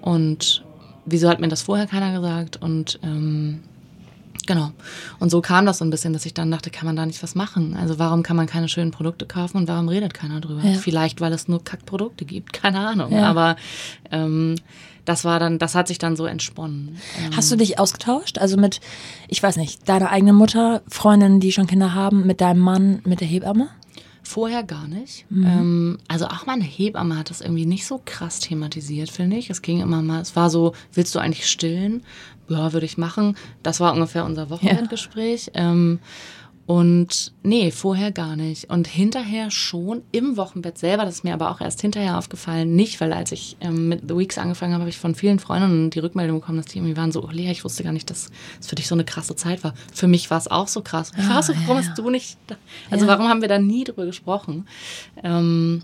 Und 0.00 0.64
wieso 1.04 1.28
hat 1.28 1.40
mir 1.40 1.48
das 1.48 1.62
vorher 1.62 1.86
keiner 1.86 2.12
gesagt? 2.12 2.56
Und 2.56 2.98
ähm, 3.02 3.60
Genau. 4.48 4.72
Und 5.18 5.28
so 5.28 5.42
kam 5.42 5.66
das 5.66 5.76
so 5.76 5.84
ein 5.84 5.90
bisschen, 5.90 6.14
dass 6.14 6.24
ich 6.24 6.32
dann 6.32 6.50
dachte, 6.50 6.70
kann 6.70 6.86
man 6.86 6.96
da 6.96 7.04
nicht 7.04 7.22
was 7.22 7.34
machen? 7.34 7.76
Also 7.76 7.98
warum 7.98 8.22
kann 8.22 8.34
man 8.34 8.46
keine 8.46 8.66
schönen 8.66 8.92
Produkte 8.92 9.26
kaufen 9.26 9.58
und 9.58 9.68
warum 9.68 9.90
redet 9.90 10.14
keiner 10.14 10.40
drüber? 10.40 10.66
Ja. 10.66 10.78
Vielleicht, 10.78 11.20
weil 11.20 11.34
es 11.34 11.48
nur 11.48 11.62
Kackprodukte 11.62 12.24
gibt, 12.24 12.54
keine 12.54 12.80
Ahnung. 12.80 13.12
Ja. 13.12 13.26
Aber 13.26 13.56
ähm, 14.10 14.54
das 15.04 15.26
war 15.26 15.38
dann, 15.38 15.58
das 15.58 15.74
hat 15.74 15.86
sich 15.86 15.98
dann 15.98 16.16
so 16.16 16.24
entsponnen. 16.24 16.96
Ähm, 17.22 17.36
Hast 17.36 17.52
du 17.52 17.56
dich 17.56 17.78
ausgetauscht? 17.78 18.38
Also 18.38 18.56
mit, 18.56 18.80
ich 19.28 19.42
weiß 19.42 19.58
nicht, 19.58 19.86
deiner 19.86 20.10
eigenen 20.10 20.36
Mutter, 20.36 20.80
Freundinnen, 20.88 21.40
die 21.40 21.52
schon 21.52 21.66
Kinder 21.66 21.92
haben, 21.92 22.26
mit 22.26 22.40
deinem 22.40 22.60
Mann, 22.60 23.00
mit 23.04 23.20
der 23.20 23.28
Hebamme? 23.28 23.68
Vorher 24.28 24.62
gar 24.62 24.86
nicht. 24.86 25.24
Mhm. 25.30 25.46
Ähm, 25.46 25.98
also 26.06 26.26
auch 26.26 26.44
meine 26.44 26.64
Hebamme 26.64 27.16
hat 27.16 27.30
das 27.30 27.40
irgendwie 27.40 27.64
nicht 27.64 27.86
so 27.86 27.98
krass 28.04 28.40
thematisiert, 28.40 29.08
finde 29.08 29.36
ich. 29.36 29.48
Es 29.48 29.62
ging 29.62 29.80
immer 29.80 30.02
mal, 30.02 30.20
es 30.20 30.36
war 30.36 30.50
so, 30.50 30.74
willst 30.92 31.14
du 31.14 31.18
eigentlich 31.18 31.46
stillen? 31.48 32.02
ja, 32.48 32.72
würde 32.72 32.86
ich 32.86 32.98
machen. 32.98 33.36
Das 33.62 33.80
war 33.80 33.92
ungefähr 33.92 34.24
unser 34.24 34.50
Wochenendgespräch. 34.50 35.50
Ja. 35.54 35.70
Ähm, 35.70 36.00
und 36.68 37.32
nee, 37.42 37.70
vorher 37.70 38.12
gar 38.12 38.36
nicht. 38.36 38.68
Und 38.68 38.86
hinterher 38.86 39.50
schon 39.50 40.02
im 40.12 40.36
Wochenbett 40.36 40.76
selber, 40.76 41.06
das 41.06 41.14
ist 41.14 41.24
mir 41.24 41.32
aber 41.32 41.50
auch 41.50 41.62
erst 41.62 41.80
hinterher 41.80 42.18
aufgefallen, 42.18 42.76
nicht, 42.76 43.00
weil 43.00 43.14
als 43.14 43.32
ich 43.32 43.56
ähm, 43.62 43.88
mit 43.88 44.02
The 44.06 44.14
Weeks 44.14 44.36
angefangen 44.36 44.74
habe, 44.74 44.82
habe 44.82 44.90
ich 44.90 44.98
von 44.98 45.14
vielen 45.14 45.38
Freundinnen 45.38 45.88
die 45.88 46.00
Rückmeldung 46.00 46.40
bekommen, 46.40 46.58
dass 46.58 46.66
die 46.66 46.76
irgendwie 46.76 46.98
waren 46.98 47.10
so, 47.10 47.24
oh 47.24 47.30
Lea, 47.30 47.50
ich 47.50 47.64
wusste 47.64 47.84
gar 47.84 47.94
nicht, 47.94 48.10
dass 48.10 48.30
es 48.60 48.66
für 48.66 48.74
dich 48.74 48.86
so 48.86 48.94
eine 48.94 49.06
krasse 49.06 49.34
Zeit 49.34 49.64
war. 49.64 49.72
Für 49.94 50.08
mich 50.08 50.30
war 50.30 50.36
es 50.36 50.46
auch 50.46 50.68
so 50.68 50.82
krass. 50.82 51.10
Ich 51.16 51.26
war 51.26 51.42
so, 51.42 51.54
warum 51.54 51.78
ja, 51.78 51.88
hast 51.88 51.96
du 51.96 52.10
nicht, 52.10 52.36
da? 52.48 52.56
also 52.90 53.06
ja. 53.06 53.12
warum 53.12 53.28
haben 53.28 53.40
wir 53.40 53.48
da 53.48 53.58
nie 53.58 53.84
drüber 53.84 54.04
gesprochen? 54.04 54.66
Ähm, 55.24 55.82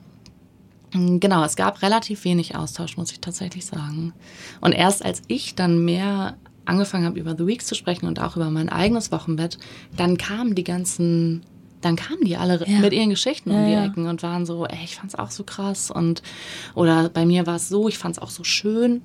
Genau, 0.97 1.43
es 1.43 1.57
gab 1.57 1.83
relativ 1.83 2.25
wenig 2.25 2.55
Austausch, 2.55 2.97
muss 2.97 3.11
ich 3.11 3.19
tatsächlich 3.19 3.67
sagen. 3.67 4.13
Und 4.61 4.71
erst 4.71 5.05
als 5.05 5.23
ich 5.27 5.57
dann 5.57 5.85
mehr 5.85 6.37
angefangen 6.65 7.05
habe, 7.05 7.19
über 7.19 7.35
The 7.37 7.47
Weeks 7.47 7.67
zu 7.67 7.75
sprechen 7.75 8.07
und 8.07 8.21
auch 8.21 8.37
über 8.37 8.51
mein 8.51 8.69
eigenes 8.69 9.13
Wochenbett, 9.13 9.59
dann 9.97 10.17
kamen 10.17 10.55
die 10.55 10.65
ganzen, 10.65 11.43
dann 11.81 11.97
kamen 11.97 12.25
die 12.25 12.37
alle 12.37 12.65
ja. 12.67 12.79
mit 12.79 12.93
ihren 12.93 13.11
Geschichten 13.11 13.51
ja, 13.51 13.59
um 13.59 13.67
die 13.67 13.73
ja. 13.73 13.85
Ecken 13.85 14.07
und 14.07 14.23
waren 14.23 14.47
so, 14.47 14.67
ey, 14.67 14.85
ich 14.85 14.97
fand's 14.97 15.15
auch 15.15 15.31
so 15.31 15.45
krass 15.45 15.91
und 15.91 16.23
oder 16.75 17.09
bei 17.09 17.27
mir 17.27 17.47
war 17.47 17.57
es 17.57 17.69
so, 17.69 17.89
ich 17.89 17.99
fand's 17.99 18.19
auch 18.19 18.31
so 18.31 18.45
schön. 18.45 19.03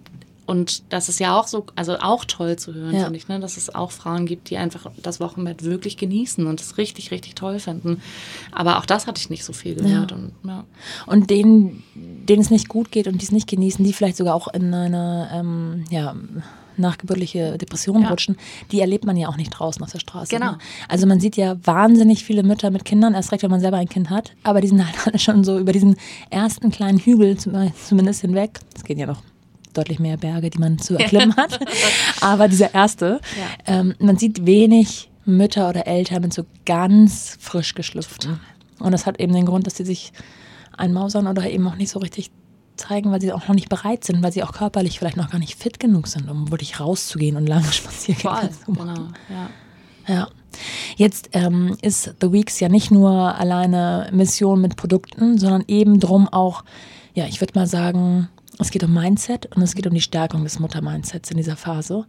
Und 0.49 0.91
das 0.91 1.09
ist 1.09 1.19
ja 1.19 1.39
auch 1.39 1.45
so, 1.45 1.67
also 1.75 1.99
auch 1.99 2.25
toll 2.25 2.55
zu 2.55 2.73
hören, 2.73 2.95
finde 2.99 3.17
ich, 3.17 3.27
ne? 3.27 3.39
dass 3.39 3.55
es 3.55 3.75
auch 3.75 3.91
Frauen 3.91 4.25
gibt, 4.25 4.49
die 4.49 4.57
einfach 4.57 4.89
das 4.97 5.19
Wochenbett 5.19 5.63
wirklich 5.63 5.95
genießen 5.95 6.47
und 6.47 6.59
es 6.59 6.79
richtig, 6.79 7.11
richtig 7.11 7.35
toll 7.35 7.59
finden. 7.59 8.01
Aber 8.51 8.79
auch 8.79 8.87
das 8.87 9.05
hatte 9.05 9.21
ich 9.21 9.29
nicht 9.29 9.43
so 9.43 9.53
viel 9.53 9.75
gehört. 9.75 10.11
Und, 10.11 10.31
ja. 10.43 10.65
und 11.05 11.29
denen, 11.29 11.83
denen 11.93 12.41
es 12.41 12.49
nicht 12.49 12.67
gut 12.67 12.91
geht 12.91 13.07
und 13.07 13.21
die 13.21 13.25
es 13.25 13.31
nicht 13.31 13.47
genießen, 13.47 13.85
die 13.85 13.93
vielleicht 13.93 14.17
sogar 14.17 14.33
auch 14.33 14.47
in 14.47 14.73
einer 14.73 15.29
ähm, 15.31 15.83
ja, 15.91 16.15
nachgeburtliche 16.79 17.57
Depressionen 17.57 18.03
ja. 18.03 18.09
rutschen, 18.09 18.37
die 18.71 18.79
erlebt 18.81 19.05
man 19.05 19.17
ja 19.17 19.27
auch 19.27 19.37
nicht 19.37 19.51
draußen 19.51 19.83
auf 19.83 19.91
der 19.91 19.99
Straße. 19.99 20.33
Genau. 20.33 20.51
Ne? 20.51 20.57
Also 20.87 21.07
man 21.07 21.19
sieht 21.19 21.37
ja 21.37 21.57
wahnsinnig 21.63 22.23
viele 22.23 22.43
Mütter 22.43 22.71
mit 22.71 22.85
Kindern, 22.85 23.13
erst 23.13 23.31
recht, 23.31 23.43
wenn 23.43 23.51
man 23.51 23.59
selber 23.59 23.77
ein 23.77 23.89
Kind 23.89 24.09
hat, 24.09 24.33
aber 24.43 24.61
die 24.61 24.67
sind 24.67 24.85
halt 24.85 24.95
alle 25.07 25.19
schon 25.19 25.43
so 25.43 25.59
über 25.59 25.71
diesen 25.71 25.95
ersten 26.29 26.71
kleinen 26.71 26.97
Hügel 26.97 27.37
zumindest 27.37 28.21
hinweg. 28.21 28.59
Es 28.75 28.83
gehen 28.83 28.97
ja 28.97 29.05
noch 29.05 29.21
deutlich 29.73 29.99
mehr 29.99 30.17
Berge, 30.17 30.49
die 30.49 30.57
man 30.57 30.79
zu 30.79 30.97
erklimmen 30.97 31.35
hat. 31.37 31.59
Aber 32.21 32.47
dieser 32.47 32.73
erste, 32.73 33.21
ja. 33.67 33.79
ähm, 33.79 33.95
man 33.99 34.17
sieht 34.17 34.45
wenig 34.45 35.09
Mütter 35.25 35.69
oder 35.69 35.87
Eltern 35.87 36.23
mit 36.23 36.33
so 36.33 36.45
ganz 36.65 37.37
frisch 37.39 37.75
geschlüpften. 37.75 38.39
Und 38.79 38.91
das 38.91 39.05
hat 39.05 39.19
eben 39.19 39.33
den 39.33 39.45
Grund, 39.45 39.67
dass 39.67 39.77
sie 39.77 39.85
sich 39.85 40.11
einmausern 40.75 41.27
oder 41.27 41.49
eben 41.49 41.67
auch 41.67 41.75
nicht 41.75 41.91
so 41.91 41.99
richtig 41.99 42.31
zeigen, 42.79 43.11
weil 43.11 43.21
sie 43.21 43.31
auch 43.31 43.47
noch 43.47 43.55
nicht 43.55 43.69
bereit 43.69 44.03
sind, 44.03 44.23
weil 44.23 44.31
sie 44.31 44.43
auch 44.43 44.53
körperlich 44.53 44.99
vielleicht 44.99 45.17
noch 45.17 45.29
gar 45.29 45.39
nicht 45.39 45.55
fit 45.55 45.79
genug 45.79 46.07
sind, 46.07 46.29
um 46.29 46.51
wirklich 46.51 46.79
rauszugehen 46.79 47.35
und 47.35 47.47
lange 47.47 47.65
spazieren 47.71 48.19
zu 48.19 48.71
machen. 48.71 49.13
Genau, 49.27 49.47
ja. 50.07 50.13
ja. 50.15 50.27
Jetzt 50.95 51.29
ähm, 51.33 51.77
ist 51.81 52.15
The 52.21 52.31
Weeks 52.31 52.59
ja 52.59 52.69
nicht 52.69 52.91
nur 52.91 53.11
alleine 53.11 54.09
Mission 54.11 54.61
mit 54.61 54.75
Produkten, 54.75 55.37
sondern 55.37 55.63
eben 55.67 55.99
drum 55.99 56.27
auch, 56.27 56.63
ja, 57.13 57.25
ich 57.25 57.39
würde 57.39 57.57
mal 57.57 57.67
sagen, 57.67 58.27
es 58.57 58.71
geht 58.71 58.83
um 58.83 58.93
Mindset 58.93 59.55
und 59.55 59.61
es 59.61 59.73
geht 59.73 59.87
um 59.87 59.93
die 59.93 60.01
Stärkung 60.01 60.43
des 60.43 60.59
Mutter-Mindsets 60.59 61.31
in 61.31 61.37
dieser 61.37 61.55
Phase. 61.55 62.05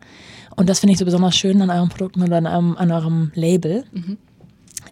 Und 0.57 0.69
das 0.69 0.81
finde 0.81 0.93
ich 0.93 0.99
so 0.99 1.05
besonders 1.05 1.37
schön 1.37 1.63
an 1.63 1.71
euren 1.71 1.89
Produkten 1.89 2.23
oder 2.23 2.39
an 2.39 2.47
eurem, 2.47 2.77
an 2.77 2.91
eurem 2.91 3.33
Label. 3.35 3.85
Mhm. 3.93 4.19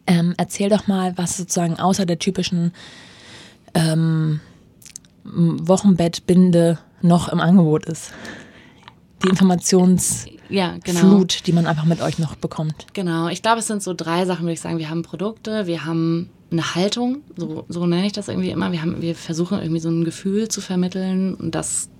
Ähm, 0.06 0.34
erzähl 0.36 0.68
doch 0.68 0.86
mal, 0.86 1.18
was 1.18 1.36
sozusagen 1.36 1.78
außer 1.80 2.06
der 2.06 2.18
typischen 2.18 2.72
ähm, 3.74 4.40
Wochenbettbinde 5.32 6.78
noch 7.02 7.28
im 7.28 7.40
Angebot 7.40 7.86
ist. 7.86 8.12
Die 9.24 9.28
Informationsflut, 9.28 10.40
ja, 10.48 10.76
genau. 10.84 11.24
die 11.24 11.52
man 11.52 11.66
einfach 11.66 11.84
mit 11.84 12.00
euch 12.00 12.18
noch 12.18 12.36
bekommt. 12.36 12.86
Genau, 12.92 13.28
ich 13.28 13.42
glaube, 13.42 13.58
es 13.58 13.66
sind 13.66 13.82
so 13.82 13.94
drei 13.94 14.26
Sachen, 14.26 14.42
würde 14.42 14.52
ich 14.52 14.60
sagen. 14.60 14.78
Wir 14.78 14.90
haben 14.90 15.02
Produkte, 15.02 15.66
wir 15.66 15.84
haben 15.84 16.30
eine 16.50 16.74
Haltung, 16.74 17.22
so, 17.36 17.64
so 17.68 17.86
nenne 17.86 18.06
ich 18.06 18.12
das 18.12 18.28
irgendwie 18.28 18.50
immer. 18.50 18.72
Wir, 18.72 18.80
haben, 18.80 19.02
wir 19.02 19.14
versuchen 19.14 19.58
irgendwie 19.58 19.80
so 19.80 19.90
ein 19.90 20.04
Gefühl 20.04 20.48
zu 20.48 20.60
vermitteln 20.60 21.34
und 21.34 21.54
das 21.54 21.90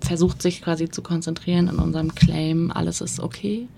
versucht 0.00 0.40
sich 0.42 0.62
quasi 0.62 0.88
zu 0.88 1.02
konzentrieren 1.02 1.68
in 1.68 1.76
unserem 1.76 2.14
Claim, 2.14 2.70
alles 2.70 3.00
ist 3.00 3.20
okay. 3.20 3.68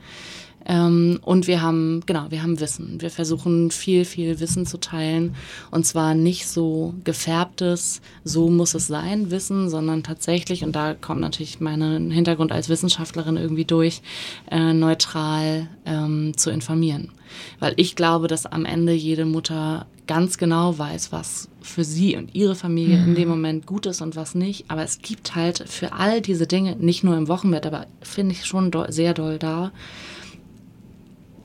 Ähm, 0.67 1.19
und 1.23 1.47
wir 1.47 1.63
haben, 1.63 2.03
genau, 2.07 2.27
wir 2.31 2.43
haben 2.43 2.61
Wissen. 2.61 3.01
Wir 3.01 3.11
versuchen 3.11 3.71
viel, 3.71 4.05
viel 4.05 4.41
Wissen 4.41 4.67
zu 4.67 4.79
teilen. 4.79 5.35
Und 5.71 5.87
zwar 5.87 6.15
nicht 6.15 6.47
so 6.47 6.95
gefärbtes, 7.05 8.01
so 8.25 8.49
muss 8.49 8.75
es 8.75 8.87
sein, 8.87 9.31
Wissen, 9.31 9.69
sondern 9.69 10.03
tatsächlich, 10.03 10.65
und 10.65 10.73
da 10.77 10.95
kommt 10.95 11.21
natürlich 11.21 11.61
mein 11.61 12.11
Hintergrund 12.11 12.53
als 12.53 12.69
Wissenschaftlerin 12.69 13.37
irgendwie 13.37 13.65
durch, 13.65 14.03
äh, 14.51 14.73
neutral 14.73 15.69
ähm, 15.85 16.37
zu 16.37 16.51
informieren. 16.51 17.11
Weil 17.59 17.75
ich 17.77 17.97
glaube, 17.97 18.29
dass 18.29 18.47
am 18.47 18.65
Ende 18.65 18.93
jede 18.93 19.25
Mutter 19.25 19.87
ganz 20.07 20.37
genau 20.37 20.79
weiß, 20.79 21.13
was 21.13 21.49
für 21.61 21.85
sie 21.85 22.17
und 22.17 22.35
ihre 22.35 22.55
Familie 22.55 22.99
mhm. 22.99 23.09
in 23.09 23.15
dem 23.15 23.29
Moment 23.29 23.67
gut 23.67 23.87
ist 23.87 24.03
und 24.03 24.17
was 24.17 24.35
nicht. 24.35 24.65
Aber 24.69 24.83
es 24.83 24.99
gibt 25.01 25.35
halt 25.35 25.65
für 25.67 25.93
all 25.93 26.21
diese 26.21 26.47
Dinge, 26.47 26.77
nicht 26.77 27.05
nur 27.05 27.17
im 27.17 27.29
Wochenbett, 27.29 27.67
aber 27.67 27.87
finde 28.01 28.35
ich 28.35 28.45
schon 28.45 28.71
sehr 28.89 29.15
doll 29.15 29.39
da, 29.39 29.73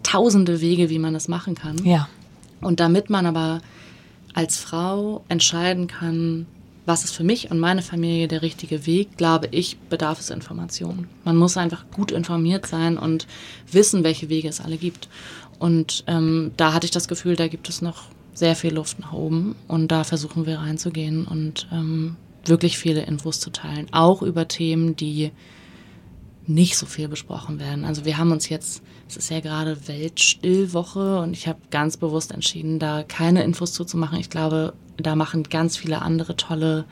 tausende 0.07 0.61
Wege, 0.61 0.89
wie 0.89 0.99
man 0.99 1.13
das 1.13 1.27
machen 1.27 1.53
kann. 1.53 1.83
Ja. 1.83 2.07
Und 2.61 2.79
damit 2.79 3.09
man 3.09 3.25
aber 3.25 3.61
als 4.33 4.57
Frau 4.57 5.25
entscheiden 5.27 5.87
kann, 5.87 6.45
was 6.85 7.03
ist 7.03 7.13
für 7.13 7.25
mich 7.25 7.51
und 7.51 7.59
meine 7.59 7.81
Familie 7.81 8.29
der 8.29 8.41
richtige 8.41 8.85
Weg, 8.85 9.17
glaube 9.17 9.49
ich, 9.51 9.77
bedarf 9.89 10.21
es 10.21 10.29
Informationen. 10.29 11.09
Man 11.25 11.35
muss 11.35 11.57
einfach 11.57 11.83
gut 11.91 12.11
informiert 12.11 12.65
sein 12.65 12.97
und 12.97 13.27
wissen, 13.69 14.05
welche 14.05 14.29
Wege 14.29 14.47
es 14.47 14.61
alle 14.61 14.77
gibt. 14.77 15.09
Und 15.59 16.05
ähm, 16.07 16.51
da 16.55 16.71
hatte 16.71 16.85
ich 16.85 16.91
das 16.91 17.09
Gefühl, 17.09 17.35
da 17.35 17.49
gibt 17.49 17.67
es 17.67 17.81
noch 17.81 18.03
sehr 18.33 18.55
viel 18.55 18.73
Luft 18.73 18.99
nach 18.99 19.11
oben 19.11 19.55
und 19.67 19.91
da 19.91 20.05
versuchen 20.05 20.45
wir 20.45 20.59
reinzugehen 20.59 21.25
und 21.25 21.67
ähm, 21.73 22.15
wirklich 22.45 22.77
viele 22.77 23.01
Infos 23.01 23.41
zu 23.41 23.49
teilen, 23.49 23.87
auch 23.91 24.21
über 24.21 24.47
Themen, 24.47 24.95
die 24.95 25.31
nicht 26.47 26.77
so 26.77 26.85
viel 26.85 27.07
besprochen 27.07 27.59
werden. 27.59 27.85
Also 27.85 28.05
wir 28.05 28.17
haben 28.17 28.31
uns 28.31 28.49
jetzt, 28.49 28.81
es 29.07 29.17
ist 29.17 29.29
ja 29.29 29.41
gerade 29.41 29.87
Weltstillwoche 29.87 31.19
und 31.19 31.33
ich 31.33 31.47
habe 31.47 31.59
ganz 31.71 31.97
bewusst 31.97 32.31
entschieden, 32.31 32.79
da 32.79 33.03
keine 33.03 33.43
Infos 33.43 33.73
zuzumachen. 33.73 34.19
Ich 34.19 34.29
glaube, 34.29 34.73
da 34.97 35.15
machen 35.15 35.43
ganz 35.43 35.77
viele 35.77 36.01
andere 36.01 36.35
tolle 36.35 36.85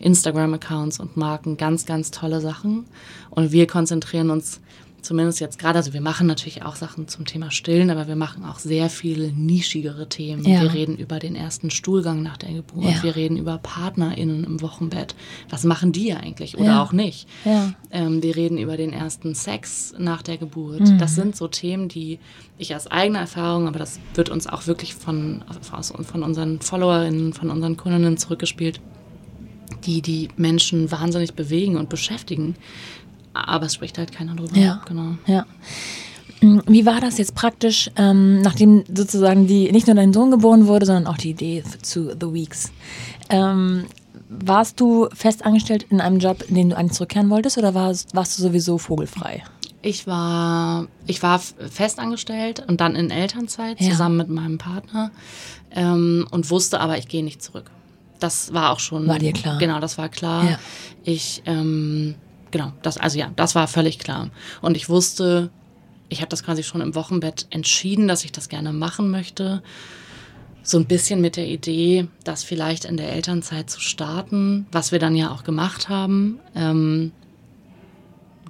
Instagram-Accounts 0.00 1.00
und 1.00 1.16
Marken 1.16 1.56
ganz, 1.56 1.86
ganz 1.86 2.10
tolle 2.10 2.40
Sachen. 2.40 2.84
Und 3.30 3.52
wir 3.52 3.66
konzentrieren 3.66 4.30
uns 4.30 4.60
zumindest 5.06 5.40
jetzt 5.40 5.58
gerade, 5.58 5.78
also 5.78 5.92
wir 5.92 6.00
machen 6.00 6.26
natürlich 6.26 6.64
auch 6.64 6.74
Sachen 6.74 7.06
zum 7.06 7.24
Thema 7.24 7.50
Stillen, 7.50 7.90
aber 7.90 8.08
wir 8.08 8.16
machen 8.16 8.44
auch 8.44 8.58
sehr 8.58 8.90
viele 8.90 9.32
nischigere 9.32 10.08
Themen. 10.08 10.44
Ja. 10.44 10.62
Wir 10.62 10.74
reden 10.74 10.96
über 10.96 11.18
den 11.18 11.36
ersten 11.36 11.70
Stuhlgang 11.70 12.22
nach 12.22 12.36
der 12.36 12.52
Geburt, 12.52 12.84
ja. 12.84 13.02
wir 13.02 13.14
reden 13.14 13.36
über 13.36 13.58
PartnerInnen 13.58 14.44
im 14.44 14.60
Wochenbett. 14.60 15.14
Was 15.48 15.64
machen 15.64 15.92
die 15.92 16.12
eigentlich 16.12 16.58
oder 16.58 16.66
ja. 16.66 16.82
auch 16.82 16.92
nicht? 16.92 17.28
Ähm, 17.90 18.22
wir 18.22 18.34
reden 18.34 18.58
über 18.58 18.76
den 18.76 18.92
ersten 18.92 19.34
Sex 19.34 19.94
nach 19.96 20.22
der 20.22 20.38
Geburt. 20.38 20.80
Mhm. 20.80 20.98
Das 20.98 21.14
sind 21.14 21.36
so 21.36 21.46
Themen, 21.46 21.88
die 21.88 22.18
ich 22.58 22.74
aus 22.74 22.88
eigener 22.88 23.20
Erfahrung, 23.20 23.68
aber 23.68 23.78
das 23.78 24.00
wird 24.14 24.28
uns 24.28 24.46
auch 24.46 24.66
wirklich 24.66 24.94
von, 24.94 25.44
von 25.60 26.22
unseren 26.22 26.60
FollowerInnen, 26.60 27.32
von 27.32 27.50
unseren 27.50 27.76
Kundinnen 27.76 28.16
zurückgespielt, 28.16 28.80
die 29.84 30.02
die 30.02 30.28
Menschen 30.36 30.90
wahnsinnig 30.90 31.34
bewegen 31.34 31.76
und 31.76 31.88
beschäftigen 31.88 32.56
aber 33.44 33.66
es 33.66 33.74
spricht 33.74 33.98
halt 33.98 34.12
keiner 34.12 34.34
drüber. 34.34 34.56
Ja, 34.56 34.82
genau. 34.86 35.16
Ja. 35.26 35.46
Mm, 36.40 36.60
wie 36.66 36.86
war 36.86 37.00
das 37.00 37.18
jetzt 37.18 37.34
praktisch, 37.34 37.90
ähm, 37.96 38.40
nachdem 38.42 38.84
sozusagen 38.92 39.46
die 39.46 39.70
nicht 39.72 39.86
nur 39.86 39.96
dein 39.96 40.12
Sohn 40.12 40.30
geboren 40.30 40.66
wurde, 40.66 40.86
sondern 40.86 41.06
auch 41.06 41.16
die 41.16 41.30
Idee 41.30 41.62
zu 41.82 42.10
The 42.10 42.32
Weeks? 42.32 42.72
Ähm, 43.30 43.86
warst 44.28 44.80
du 44.80 45.08
fest 45.14 45.44
angestellt 45.44 45.86
in 45.90 46.00
einem 46.00 46.18
Job, 46.18 46.44
in 46.48 46.54
den 46.54 46.70
du 46.70 46.76
eigentlich 46.76 46.92
zurückkehren 46.92 47.30
wolltest, 47.30 47.58
oder 47.58 47.74
warst, 47.74 48.14
warst 48.14 48.38
du 48.38 48.42
sowieso 48.42 48.78
vogelfrei? 48.78 49.42
Ich 49.82 50.06
war, 50.06 50.88
ich 51.06 51.22
war 51.22 51.38
fest 51.38 51.98
angestellt 52.00 52.64
und 52.66 52.80
dann 52.80 52.96
in 52.96 53.10
Elternzeit 53.10 53.80
ja. 53.80 53.90
zusammen 53.90 54.16
mit 54.16 54.28
meinem 54.28 54.58
Partner 54.58 55.12
ähm, 55.70 56.26
und 56.30 56.50
wusste 56.50 56.80
aber, 56.80 56.98
ich 56.98 57.06
gehe 57.06 57.22
nicht 57.22 57.42
zurück. 57.42 57.70
Das 58.18 58.52
war 58.52 58.72
auch 58.72 58.80
schon. 58.80 59.06
War 59.06 59.18
dir 59.18 59.32
klar? 59.32 59.58
Genau, 59.58 59.78
das 59.78 59.98
war 59.98 60.08
klar. 60.08 60.50
Ja. 60.50 60.58
Ich 61.04 61.42
ähm, 61.46 62.14
genau, 62.50 62.72
das, 62.82 62.98
also 62.98 63.18
ja, 63.18 63.30
das 63.36 63.54
war 63.54 63.68
völlig 63.68 63.98
klar. 63.98 64.30
Und 64.60 64.76
ich 64.76 64.88
wusste, 64.88 65.50
ich 66.08 66.20
habe 66.20 66.28
das 66.28 66.44
quasi 66.44 66.62
schon 66.62 66.80
im 66.80 66.94
Wochenbett 66.94 67.46
entschieden, 67.50 68.08
dass 68.08 68.24
ich 68.24 68.32
das 68.32 68.48
gerne 68.48 68.72
machen 68.72 69.10
möchte. 69.10 69.62
So 70.62 70.78
ein 70.78 70.86
bisschen 70.86 71.20
mit 71.20 71.36
der 71.36 71.46
Idee, 71.46 72.08
das 72.24 72.42
vielleicht 72.42 72.84
in 72.84 72.96
der 72.96 73.12
Elternzeit 73.12 73.70
zu 73.70 73.80
starten, 73.80 74.66
was 74.72 74.90
wir 74.90 74.98
dann 74.98 75.14
ja 75.14 75.30
auch 75.30 75.44
gemacht 75.44 75.88
haben. 75.88 76.40
Ähm, 76.56 77.12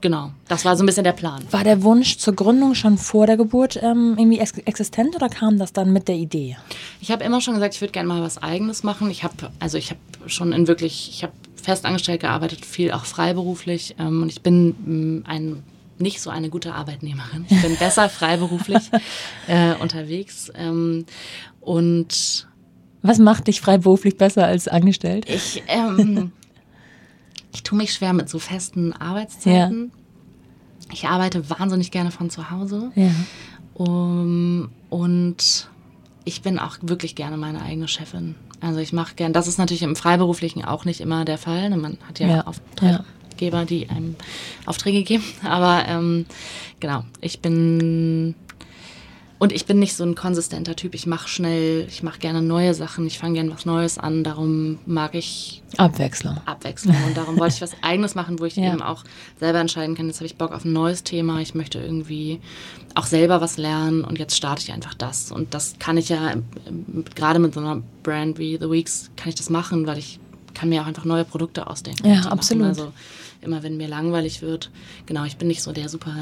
genau, 0.01 0.31
das 0.49 0.65
war 0.65 0.77
so 0.77 0.83
ein 0.83 0.87
bisschen 0.87 1.05
der 1.05 1.13
Plan. 1.13 1.43
War 1.51 1.63
der 1.63 1.83
Wunsch 1.83 2.17
zur 2.17 2.35
Gründung 2.35 2.75
schon 2.75 2.97
vor 2.97 3.27
der 3.27 3.37
Geburt 3.37 3.77
ähm, 3.83 4.15
irgendwie 4.17 4.39
ex 4.39 4.53
existent 4.59 5.15
oder 5.15 5.29
kam 5.29 5.59
das 5.59 5.75
dann 5.75 5.93
mit 5.93 6.09
der 6.09 6.17
Idee? 6.17 6.57
Ich 7.03 7.11
habe 7.11 7.23
immer 7.23 7.43
schon 7.43 7.53
gesagt, 7.53 7.75
ich 7.75 7.83
würde 7.83 7.93
gerne 7.93 8.09
mal 8.09 8.23
was 8.23 8.43
Eigenes 8.43 8.83
machen. 8.83 9.11
Ich 9.11 9.23
habe, 9.23 9.35
also 9.61 9.77
ich 9.77 9.91
habe 9.91 10.01
schon 10.27 10.55
in 10.55 10.69
wirklich, 10.69 11.11
ich 11.11 11.23
habe 11.23 11.35
festangestellt 11.67 12.21
gearbeitet, 12.21 12.65
viel 12.65 12.93
auch 12.93 13.05
freiberuflich. 13.05 13.97
Ähm, 13.99 14.23
und 14.23 14.29
ich 14.29 14.41
bin 14.41 14.69
mm, 14.69 15.25
ein 15.27 15.63
nicht 15.99 16.21
so 16.21 16.31
eine 16.31 16.49
gute 16.49 16.75
Arbeitnehmerin. 16.75 17.47
Ich 17.49 17.61
bin 17.61 17.77
besser 17.77 18.09
freiberuflich 18.09 18.91
äh, 19.49 19.75
unterwegs. 19.75 20.53
Ähm, 20.55 21.07
und 21.61 22.47
was 23.03 23.19
macht 23.19 23.49
dich 23.49 23.61
freiberuflich 23.61 24.17
besser 24.17 24.47
als 24.47 24.69
angestellt? 24.69 25.29
Ich, 25.29 25.63
ähm, 25.67 26.33
ich 27.53 27.63
tue 27.63 27.79
mich 27.79 27.93
schwer 27.93 28.13
mit 28.13 28.29
so 28.29 28.39
festen 28.39 28.93
Arbeitszeiten. 28.93 29.91
Ja. 29.93 30.93
Ich 30.93 31.09
arbeite 31.09 31.51
wahnsinnig 31.51 31.91
gerne 31.91 32.13
von 32.13 32.31
zu 32.31 32.51
Hause. 32.51 32.93
Ja. 32.95 33.11
Um, 33.75 34.71
und 34.89 35.69
ich 36.25 36.43
bin 36.43 36.59
auch 36.59 36.77
wirklich 36.83 37.15
gerne 37.17 37.37
meine 37.37 37.63
eigene 37.63 37.89
Chefin. 37.89 38.37
Also 38.61 38.81
ich 38.81 38.93
mache 38.93 39.15
gern, 39.15 39.33
das 39.33 39.47
ist 39.47 39.59
natürlich 39.59 39.83
im 39.83 39.97
Freiberuflichen 39.97 40.65
auch 40.65 40.85
nicht 40.85 41.01
immer 41.01 41.25
der 41.25 41.39
Fall. 41.39 41.71
Man 41.71 41.99
hat 42.09 42.19
ja, 42.19 42.29
ja. 42.29 42.47
Auftraggeber, 42.47 43.65
die 43.65 43.89
einem 43.91 44.17
Aufträge 44.65 45.03
geben. 45.03 45.25
Aber 45.43 45.85
ähm, 45.89 46.27
genau, 46.81 47.05
ich 47.21 47.41
bin 47.41 48.35
und 49.39 49.53
ich 49.53 49.67
bin 49.67 49.79
nicht 49.79 49.95
so 49.95 50.05
ein 50.05 50.15
konsistenter 50.15 50.77
Typ. 50.77 50.95
Ich 50.95 51.07
mache 51.07 51.29
schnell, 51.29 51.87
ich 51.89 52.03
mache 52.03 52.19
gerne 52.19 52.41
neue 52.41 52.73
Sachen, 52.73 53.07
ich 53.07 53.19
fange 53.19 53.35
gerne 53.35 53.51
was 53.53 53.67
Neues 53.67 53.99
an. 53.99 54.25
Darum 54.25 54.79
mag 54.87 55.15
ich 55.15 55.63
Abwechslung. 55.77 56.39
Abwechslung. 56.47 56.97
Und 57.07 57.17
darum 57.17 57.39
wollte 57.39 57.55
ich 57.57 57.61
was 57.61 57.73
Eigenes 57.83 58.15
machen, 58.15 58.41
wo 58.41 58.47
ich 58.47 58.57
ja. 58.57 58.73
eben 58.73 58.81
auch 58.81 59.05
selber 59.39 59.61
entscheiden 59.61 59.95
kann. 59.95 60.07
Jetzt 60.07 60.17
habe 60.17 60.27
ich 60.27 60.37
Bock 60.37 60.53
auf 60.53 60.65
ein 60.65 60.73
neues 60.73 61.03
Thema. 61.03 61.41
Ich 61.41 61.55
möchte 61.55 61.79
irgendwie 61.79 62.41
auch 62.95 63.05
selber 63.05 63.43
was 63.43 63.59
lernen 63.59 64.05
und 64.05 64.19
jetzt 64.19 64.35
starte 64.35 64.63
ich 64.63 64.73
einfach 64.73 64.95
das. 64.95 65.31
Und 65.31 65.53
das 65.53 65.79
kann 65.79 65.99
ich 65.99 66.09
ja 66.09 66.33
gerade 67.15 67.39
mit 67.39 67.53
so 67.53 67.61
einer 67.61 67.83
Brand 68.03 68.39
wie 68.39 68.57
The 68.59 68.71
Weeks 68.71 69.11
kann 69.17 69.29
ich 69.29 69.35
das 69.35 69.51
machen, 69.51 69.87
weil 69.87 69.99
ich 69.99 70.19
kann 70.55 70.71
mir 70.71 70.81
auch 70.81 70.87
einfach 70.87 71.05
neue 71.05 71.27
Produkte 71.27 71.67
ausdenken. 71.67 72.07
Ja, 72.07 72.23
absolut. 72.23 72.69
Also 72.69 72.93
immer 73.43 73.63
wenn 73.63 73.77
mir 73.77 73.89
langweilig 73.89 74.41
wird, 74.41 74.71
genau, 75.05 75.25
ich 75.25 75.37
bin 75.37 75.49
nicht 75.49 75.63
so 75.63 75.73
der 75.73 75.91
super 75.91 76.15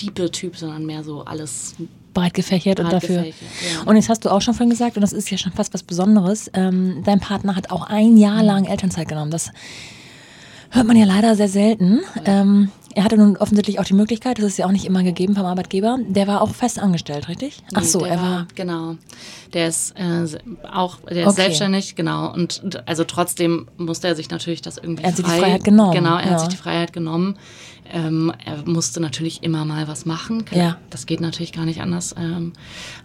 tiefe 0.00 0.30
Typ, 0.30 0.56
sondern 0.56 0.86
mehr 0.86 1.04
so 1.04 1.24
alles 1.24 1.74
breit 2.14 2.34
gefächert 2.34 2.76
breit 2.76 2.84
und 2.86 2.92
dafür. 2.92 3.16
Gefächert, 3.18 3.48
ja. 3.74 3.82
Und 3.88 3.96
jetzt 3.96 4.08
hast 4.08 4.24
du 4.24 4.30
auch 4.30 4.40
schon 4.40 4.54
vorhin 4.54 4.70
gesagt, 4.70 4.96
und 4.96 5.02
das 5.02 5.12
ist 5.12 5.30
ja 5.30 5.38
schon 5.38 5.52
fast 5.52 5.74
was 5.74 5.82
Besonderes, 5.82 6.50
ähm, 6.54 7.02
dein 7.04 7.20
Partner 7.20 7.56
hat 7.56 7.70
auch 7.70 7.86
ein 7.86 8.16
Jahr 8.16 8.42
lang 8.42 8.64
Elternzeit 8.64 9.08
genommen. 9.08 9.30
Das 9.30 9.50
hört 10.70 10.86
man 10.86 10.96
ja 10.96 11.04
leider 11.04 11.36
sehr 11.36 11.48
selten. 11.48 12.00
Ja. 12.16 12.40
Ähm, 12.40 12.70
er 12.92 13.04
hatte 13.04 13.16
nun 13.16 13.36
offensichtlich 13.36 13.78
auch 13.78 13.84
die 13.84 13.94
Möglichkeit, 13.94 14.38
das 14.38 14.46
ist 14.46 14.56
ja 14.58 14.66
auch 14.66 14.72
nicht 14.72 14.84
immer 14.84 15.04
gegeben 15.04 15.36
vom 15.36 15.44
Arbeitgeber. 15.46 15.98
Der 16.08 16.26
war 16.26 16.42
auch 16.42 16.54
fest 16.54 16.80
angestellt, 16.80 17.28
richtig? 17.28 17.62
Ach 17.74 17.84
so, 17.84 18.04
er 18.04 18.16
war, 18.16 18.30
war, 18.30 18.46
genau. 18.56 18.96
Der 19.52 19.68
ist 19.68 19.94
äh, 19.96 20.26
auch, 20.72 20.98
der 21.08 21.22
ist 21.22 21.28
okay. 21.28 21.42
selbstständig, 21.42 21.94
genau. 21.94 22.32
Und, 22.32 22.60
und, 22.64 22.88
also 22.88 23.04
trotzdem 23.04 23.68
musste 23.76 24.08
er 24.08 24.16
sich 24.16 24.30
natürlich 24.30 24.60
das 24.60 24.76
irgendwie. 24.76 25.04
Er 25.04 25.10
hat 25.10 25.16
sich 25.16 25.24
die 25.24 25.30
Freiheit 25.30 25.62
genommen. 25.62 25.92
Genau, 25.92 26.16
er 26.16 26.24
ja. 26.24 26.30
hat 26.32 26.40
sich 26.40 26.48
die 26.48 26.56
Freiheit 26.56 26.92
genommen. 26.92 27.36
Ähm, 27.92 28.32
er 28.44 28.66
musste 28.66 29.00
natürlich 29.00 29.42
immer 29.42 29.64
mal 29.64 29.88
was 29.88 30.06
machen. 30.06 30.44
Ja. 30.52 30.78
Das 30.90 31.06
geht 31.06 31.20
natürlich 31.20 31.52
gar 31.52 31.64
nicht 31.64 31.80
anders. 31.80 32.14
Ähm, 32.18 32.52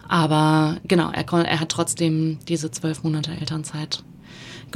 aber 0.08 0.76
genau, 0.84 1.10
er, 1.10 1.26
er 1.32 1.60
hat 1.60 1.68
trotzdem 1.68 2.38
diese 2.48 2.70
zwölf 2.70 3.02
Monate 3.02 3.32
Elternzeit 3.32 4.02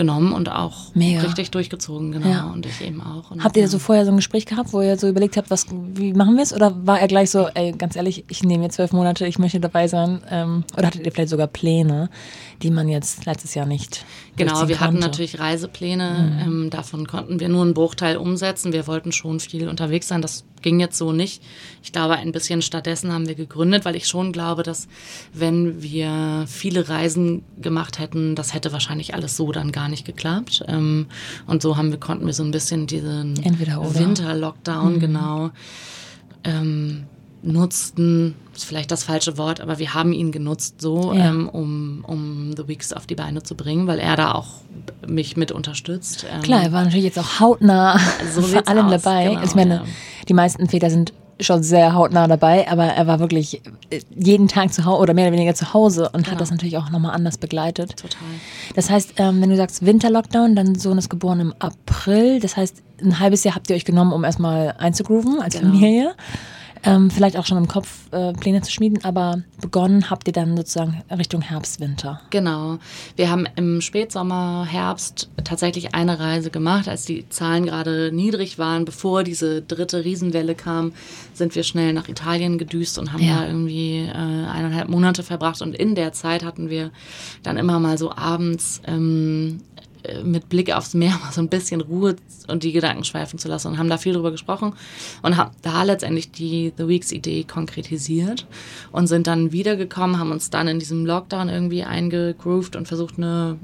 genommen 0.01 0.33
und 0.33 0.51
auch 0.51 0.95
Mega. 0.95 1.21
richtig 1.21 1.51
durchgezogen, 1.51 2.13
genau. 2.13 2.29
Ja. 2.29 2.45
Und 2.45 2.65
ich 2.65 2.81
eben 2.81 3.03
auch. 3.03 3.31
Und 3.31 3.45
habt 3.45 3.55
ihr 3.59 3.69
so 3.69 3.79
vorher 3.79 4.07
so 4.07 4.11
ein 4.11 4.17
Gespräch 4.17 4.47
gehabt, 4.47 4.73
wo 4.73 4.81
ihr 4.81 4.97
so 4.97 5.07
überlegt 5.07 5.37
habt, 5.37 5.51
was, 5.51 5.67
wie 5.71 6.15
machen 6.15 6.37
wir 6.37 6.43
es? 6.43 6.55
Oder 6.55 6.75
war 6.87 6.99
er 6.99 7.07
gleich 7.07 7.31
so, 7.31 7.49
ey, 7.49 7.73
ganz 7.73 7.97
ehrlich, 7.97 8.25
ich 8.29 8.43
nehme 8.43 8.65
jetzt 8.65 8.77
zwölf 8.77 8.93
Monate, 8.93 9.27
ich 9.27 9.39
möchte 9.39 9.61
dabei 9.61 9.89
sein? 9.89 10.23
Ähm, 10.31 10.65
oder 10.75 10.87
hattet 10.87 11.05
ihr 11.05 11.13
vielleicht 11.13 11.29
sogar 11.29 11.49
Pläne, 11.49 12.09
die 12.63 12.71
man 12.71 12.89
jetzt 12.89 13.27
letztes 13.27 13.55
Jahr 13.55 13.67
nicht 13.67 14.07
Genau, 14.37 14.53
wir 14.53 14.77
konnte? 14.77 14.81
hatten 14.81 14.99
natürlich 14.99 15.39
Reisepläne, 15.39 16.33
mhm. 16.47 16.53
ähm, 16.53 16.71
davon 16.71 17.07
konnten 17.07 17.41
wir 17.41 17.49
nur 17.49 17.63
einen 17.63 17.75
Bruchteil 17.75 18.17
umsetzen. 18.17 18.73
Wir 18.73 18.87
wollten 18.87 19.13
schon 19.13 19.39
viel 19.39 19.69
unterwegs 19.69 20.09
sein, 20.09 20.23
das 20.23 20.45
ging 20.63 20.81
jetzt 20.81 20.99
so 20.99 21.13
nicht. 21.13 21.43
Ich 21.83 21.93
glaube, 21.93 22.17
ein 22.17 22.33
bisschen 22.33 22.63
stattdessen 22.63 23.13
haben 23.13 23.27
wir 23.27 23.35
gegründet, 23.35 23.85
weil 23.85 23.97
ich 23.97 24.07
schon 24.07 24.33
glaube, 24.33 24.63
dass 24.63 24.89
wenn 25.33 25.83
wir 25.83 26.45
viele 26.47 26.89
Reisen 26.89 27.43
gemacht 27.61 27.99
hätten, 27.99 28.35
das 28.35 28.55
hätte 28.55 28.73
wahrscheinlich 28.73 29.15
alles 29.15 29.37
so 29.37 29.53
dann 29.53 29.73
gar 29.73 29.89
nicht 29.89 30.05
geklappt. 30.05 30.65
Ähm, 30.69 31.07
und 31.47 31.63
so 31.63 31.77
haben 31.77 31.91
wir, 31.91 31.99
konnten 31.99 32.27
wir 32.27 32.35
so 32.35 32.43
ein 32.43 32.51
bisschen 32.51 32.87
diesen 32.87 33.37
Winter-Lockdown, 33.45 34.95
mhm. 34.95 35.01
genau, 35.01 35.51
ähm, 36.45 37.05
nutzten, 37.43 38.35
ist 38.55 38.65
vielleicht 38.65 38.91
das 38.91 39.05
falsche 39.05 39.39
Wort, 39.39 39.61
aber 39.61 39.79
wir 39.79 39.95
haben 39.95 40.13
ihn 40.13 40.33
genutzt 40.33 40.81
so, 40.81 41.13
ja. 41.15 41.31
ähm, 41.31 41.49
um, 41.49 42.05
um 42.07 42.55
The 42.57 42.69
Weeks 42.69 42.93
auf 42.93 43.07
die 43.07 43.15
Beine 43.15 43.43
zu 43.43 43.55
bringen, 43.55 43.87
weil 43.87 43.99
er 43.99 44.17
da 44.17 44.33
auch 44.33 44.49
mich 45.07 45.37
mit 45.37 45.53
unterstützt. 45.53 46.27
Ähm, 46.31 46.43
Klar, 46.43 46.63
er 46.63 46.73
war 46.73 46.85
natürlich 46.85 47.05
jetzt 47.05 47.19
auch 47.19 47.41
hautnah 47.41 47.99
so 48.35 48.43
vor 48.43 48.69
allem 48.69 48.87
aus, 48.87 49.03
dabei. 49.03 49.29
Genau, 49.29 49.43
ich 49.43 49.55
meine, 49.55 49.75
ja. 49.75 49.85
die 50.29 50.35
meisten 50.35 50.69
Väter 50.69 50.91
sind 50.91 51.13
schon 51.43 51.63
sehr 51.63 51.95
hautnah 51.95 52.29
dabei, 52.29 52.69
aber 52.71 52.85
er 52.85 53.07
war 53.07 53.19
wirklich 53.19 53.63
äh, 53.91 54.01
jeden 54.15 54.49
Tag 54.49 54.73
zu 54.73 54.85
Hause 54.85 55.01
oder 55.01 55.15
mehr 55.15 55.27
oder 55.27 55.33
weniger 55.33 55.55
zu 55.55 55.73
Hause 55.73 56.11
und 56.11 56.25
genau. 56.25 56.33
hat 56.33 56.41
das 56.41 56.51
natürlich 56.51 56.77
auch 56.77 56.91
nochmal 56.91 57.15
anders 57.15 57.39
begleitet. 57.39 57.97
Total. 57.97 58.21
Das 58.75 58.91
heißt, 58.91 59.15
ähm, 59.17 59.41
wenn 59.41 59.51
du 59.51 59.57
sagst 59.57 59.85
Winterlockdown, 59.85 60.55
dein 60.55 60.75
Sohn 60.75 60.99
ist 60.99 61.09
geboren 61.09 61.41
im 61.41 61.55
April, 61.59 62.41
das 62.41 62.57
heißt, 62.57 62.83
ein 63.03 63.19
halbes 63.19 63.45
Jahr 63.45 63.55
habt 63.55 63.71
ihr 63.71 63.77
euch 63.77 63.85
genommen, 63.85 64.13
um 64.13 64.25
erstmal 64.25 64.75
einzugrooven 64.79 65.41
als 65.41 65.55
genau. 65.55 65.73
Familie. 65.73 66.15
Ähm, 66.83 67.11
vielleicht 67.11 67.37
auch 67.37 67.47
schon 67.47 67.59
im 67.59 67.69
Kopf 67.69 68.11
äh, 68.13 68.33
Pläne 68.33 68.63
zu 68.63 68.73
schmieden, 68.73 69.05
aber 69.05 69.43
begonnen 69.61 70.11
habt 70.11 70.27
ihr 70.27 70.33
dann 70.33 70.57
sozusagen 70.57 71.03
Richtung 71.11 71.43
Herbst, 71.43 71.81
Winter. 71.81 72.21
Genau. 72.31 72.79
Wir 73.17 73.31
haben 73.31 73.47
im 73.57 73.81
Spätsommer, 73.81 74.67
Herbst 74.69 75.31
tatsächlich 75.45 75.95
eine 75.95 76.19
Reise 76.19 76.51
gemacht, 76.51 76.89
als 76.89 77.05
die 77.05 77.29
Zahlen 77.29 77.67
gerade 77.67 78.11
niedrig 78.13 78.59
waren, 78.59 78.85
bevor 78.85 79.25
diese 79.25 79.63
dritte 79.63 80.05
Riesenwelle 80.05 80.55
kam, 80.55 80.93
sind 81.35 81.55
wir 81.55 81.63
schnell 81.63 81.93
nach 81.93 82.09
Italien 82.09 82.59
gedüst 82.59 82.99
und 82.99 83.13
haben 83.13 83.23
ja. 83.23 83.41
da 83.41 83.47
irgendwie 83.47 83.99
äh, 83.99 84.13
eineinhalb 84.13 84.89
Monate 84.89 85.23
verbracht 85.23 85.63
und 85.63 85.75
in 85.75 85.95
der 85.95 86.13
Zeit 86.13 86.45
hatten 86.45 86.71
wir 86.71 86.91
dann 87.43 87.57
immer 87.57 87.79
mal 87.79 87.99
so 87.99 88.13
abends 88.13 88.81
ähm, 88.87 89.61
äh, 89.70 89.70
mit 90.23 90.49
Blick 90.49 90.75
aufs 90.75 90.95
Meer 90.95 91.19
mal 91.25 91.33
so 91.33 91.41
ein 91.41 91.49
bisschen 91.49 91.81
Ruhe 91.81 92.17
und 92.49 92.63
die 92.63 92.73
Gedanken 92.73 93.05
schweifen 93.05 93.39
zu 93.39 93.49
lassen 93.49 93.69
und 93.69 93.79
haben 93.79 93.91
da 93.91 93.99
viel 93.99 94.15
drüber 94.15 94.31
gesprochen 94.31 94.75
und 95.23 95.37
haben 95.37 95.51
da 95.63 95.83
letztendlich 95.83 96.31
die 96.31 96.73
The 96.77 96.89
Weeks 96.89 97.13
Idee 97.13 97.45
konkretisiert 97.45 98.47
und 98.93 99.07
sind 99.07 99.27
dann 99.27 99.53
wiedergekommen, 99.53 100.19
haben 100.19 100.33
uns 100.33 100.51
dann 100.51 100.69
in 100.69 100.79
diesem 100.79 101.07
Lockdown 101.07 101.49
irgendwie 101.49 101.85
eingegroovt 101.85 102.77
und 102.77 102.89
versucht 102.89 103.19
eine 103.19 103.59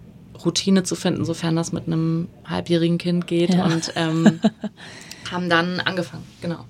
Routine 0.44 0.83
zu 0.83 0.94
finden, 0.94 1.25
sofern 1.25 1.57
das 1.57 1.72
mit 1.72 1.87
einem 1.87 2.29
halbjährigen 2.44 2.99
Kind 2.99 3.27
geht 3.27 3.55
ja. 3.55 3.64
und 3.64 3.92
ähm, 3.96 4.40
haben 5.31 5.49
dann 5.49 5.81
angefangen, 5.81 6.25
genau. 6.40 6.64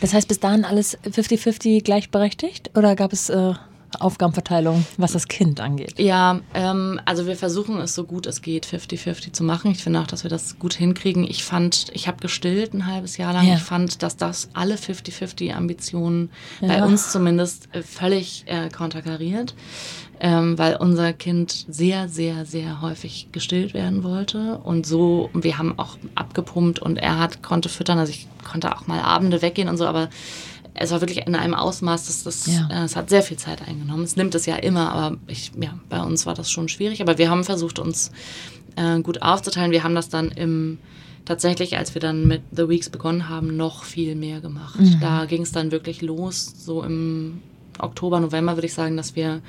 Das 0.00 0.12
heißt, 0.12 0.28
bis 0.28 0.40
dahin 0.40 0.64
alles 0.64 0.98
50-50 0.98 1.82
gleichberechtigt 1.82 2.76
oder 2.76 2.96
gab 2.96 3.12
es 3.12 3.30
äh, 3.30 3.54
Aufgabenverteilung, 3.98 4.84
was 4.96 5.12
das 5.12 5.28
Kind 5.28 5.60
angeht? 5.60 5.98
Ja, 5.98 6.40
ähm, 6.54 7.00
also 7.04 7.26
wir 7.26 7.36
versuchen 7.36 7.78
es 7.78 7.94
so 7.94 8.04
gut 8.04 8.26
es 8.26 8.42
geht, 8.42 8.66
50-50 8.66 9.32
zu 9.32 9.44
machen. 9.44 9.72
Ich 9.72 9.82
finde 9.82 10.00
auch, 10.00 10.06
dass 10.06 10.22
wir 10.22 10.30
das 10.30 10.58
gut 10.58 10.74
hinkriegen. 10.74 11.24
Ich 11.24 11.44
fand, 11.44 11.86
ich 11.92 12.06
habe 12.06 12.18
gestillt 12.18 12.74
ein 12.74 12.86
halbes 12.86 13.16
Jahr 13.16 13.32
lang. 13.32 13.46
Ja. 13.46 13.54
Ich 13.54 13.62
fand, 13.62 14.02
dass 14.02 14.16
das 14.16 14.50
alle 14.52 14.76
50-50 14.76 15.54
Ambitionen 15.54 16.30
ja. 16.60 16.68
bei 16.68 16.84
uns 16.84 17.10
zumindest 17.10 17.68
äh, 17.74 17.82
völlig 17.82 18.44
äh, 18.46 18.68
konterkariert. 18.68 19.54
Ähm, 20.22 20.58
weil 20.58 20.76
unser 20.76 21.14
Kind 21.14 21.64
sehr, 21.68 22.06
sehr, 22.06 22.44
sehr 22.44 22.82
häufig 22.82 23.28
gestillt 23.32 23.72
werden 23.72 24.04
wollte. 24.04 24.58
Und 24.58 24.84
so, 24.84 25.30
wir 25.32 25.56
haben 25.56 25.78
auch 25.78 25.96
abgepumpt 26.14 26.78
und 26.78 26.98
er 26.98 27.18
hat, 27.18 27.42
konnte 27.42 27.70
füttern. 27.70 27.98
Also 27.98 28.12
ich 28.12 28.28
konnte 28.44 28.76
auch 28.76 28.86
mal 28.86 29.00
Abende 29.00 29.40
weggehen 29.40 29.68
und 29.68 29.78
so, 29.78 29.86
aber 29.86 30.10
es 30.80 30.90
war 30.90 31.02
wirklich 31.02 31.26
in 31.26 31.34
einem 31.34 31.54
Ausmaß, 31.54 32.06
dass 32.06 32.24
das, 32.24 32.46
ja. 32.46 32.68
äh, 32.70 32.84
es 32.84 32.96
hat 32.96 33.10
sehr 33.10 33.22
viel 33.22 33.36
Zeit 33.36 33.66
eingenommen. 33.68 34.02
Es 34.02 34.16
nimmt 34.16 34.34
es 34.34 34.46
ja 34.46 34.56
immer, 34.56 34.90
aber 34.92 35.18
ich, 35.26 35.52
ja, 35.60 35.78
bei 35.90 36.00
uns 36.02 36.24
war 36.24 36.34
das 36.34 36.50
schon 36.50 36.68
schwierig. 36.70 37.02
Aber 37.02 37.18
wir 37.18 37.28
haben 37.28 37.44
versucht, 37.44 37.78
uns 37.78 38.10
äh, 38.76 38.98
gut 39.00 39.20
aufzuteilen. 39.20 39.72
Wir 39.72 39.84
haben 39.84 39.94
das 39.94 40.08
dann 40.08 40.30
im, 40.30 40.78
tatsächlich, 41.26 41.76
als 41.76 41.92
wir 41.92 42.00
dann 42.00 42.26
mit 42.26 42.40
The 42.50 42.66
Weeks 42.66 42.88
begonnen 42.88 43.28
haben, 43.28 43.58
noch 43.58 43.84
viel 43.84 44.14
mehr 44.14 44.40
gemacht. 44.40 44.80
Mhm. 44.80 45.00
Da 45.00 45.26
ging 45.26 45.42
es 45.42 45.52
dann 45.52 45.70
wirklich 45.70 46.00
los, 46.00 46.50
so 46.56 46.82
im 46.82 47.42
Oktober, 47.78 48.18
November 48.18 48.56
würde 48.56 48.66
ich 48.66 48.74
sagen, 48.74 48.96
dass 48.96 49.14
wir, 49.16 49.42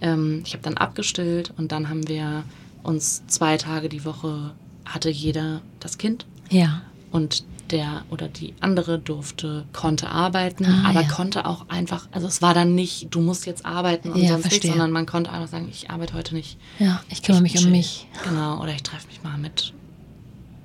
ähm, 0.00 0.42
ich 0.46 0.54
habe 0.54 0.62
dann 0.62 0.78
abgestillt 0.78 1.52
und 1.58 1.70
dann 1.70 1.90
haben 1.90 2.08
wir 2.08 2.44
uns 2.82 3.26
zwei 3.26 3.58
Tage 3.58 3.90
die 3.90 4.06
Woche, 4.06 4.52
hatte 4.86 5.10
jeder 5.10 5.60
das 5.80 5.98
Kind. 5.98 6.24
Ja. 6.48 6.80
Und 7.10 7.44
der 7.72 8.04
oder 8.10 8.28
die 8.28 8.54
andere 8.60 8.98
durfte, 8.98 9.64
konnte 9.72 10.08
arbeiten, 10.08 10.66
ah, 10.66 10.90
aber 10.90 11.02
ja. 11.02 11.08
konnte 11.08 11.46
auch 11.46 11.68
einfach, 11.68 12.08
also 12.12 12.26
es 12.26 12.42
war 12.42 12.54
dann 12.54 12.74
nicht, 12.74 13.08
du 13.14 13.20
musst 13.20 13.46
jetzt 13.46 13.64
arbeiten 13.64 14.10
und 14.10 14.20
ja, 14.20 14.28
sonst 14.28 14.50
nichts, 14.50 14.66
sondern 14.66 14.90
man 14.90 15.06
konnte 15.06 15.32
einfach 15.32 15.48
sagen, 15.48 15.68
ich 15.70 15.90
arbeite 15.90 16.14
heute 16.14 16.34
nicht. 16.34 16.58
Ja, 16.78 17.02
ich 17.08 17.22
kümmere 17.22 17.46
ich 17.46 17.54
mich 17.54 17.64
um 17.64 17.70
mich. 17.72 18.06
Genau, 18.24 18.60
oder 18.62 18.72
ich 18.72 18.82
treffe 18.82 19.06
mich 19.08 19.22
mal 19.22 19.38
mit 19.38 19.72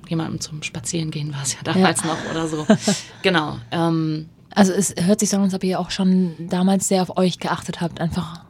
jemandem 0.08 0.40
zum 0.40 0.62
Spazierengehen, 0.62 1.32
war 1.32 1.42
es 1.42 1.54
ja 1.54 1.60
damals 1.64 2.02
ja. 2.02 2.08
noch 2.08 2.30
oder 2.30 2.46
so. 2.46 2.66
genau. 3.22 3.58
Ähm, 3.70 4.28
also 4.54 4.72
es 4.72 4.94
hört 4.98 5.20
sich 5.20 5.30
so 5.30 5.36
an, 5.36 5.44
als 5.44 5.54
ob 5.54 5.64
ihr 5.64 5.80
auch 5.80 5.90
schon 5.90 6.34
damals 6.48 6.88
sehr 6.88 7.02
auf 7.02 7.16
euch 7.16 7.38
geachtet 7.38 7.80
habt, 7.80 8.00
einfach. 8.00 8.44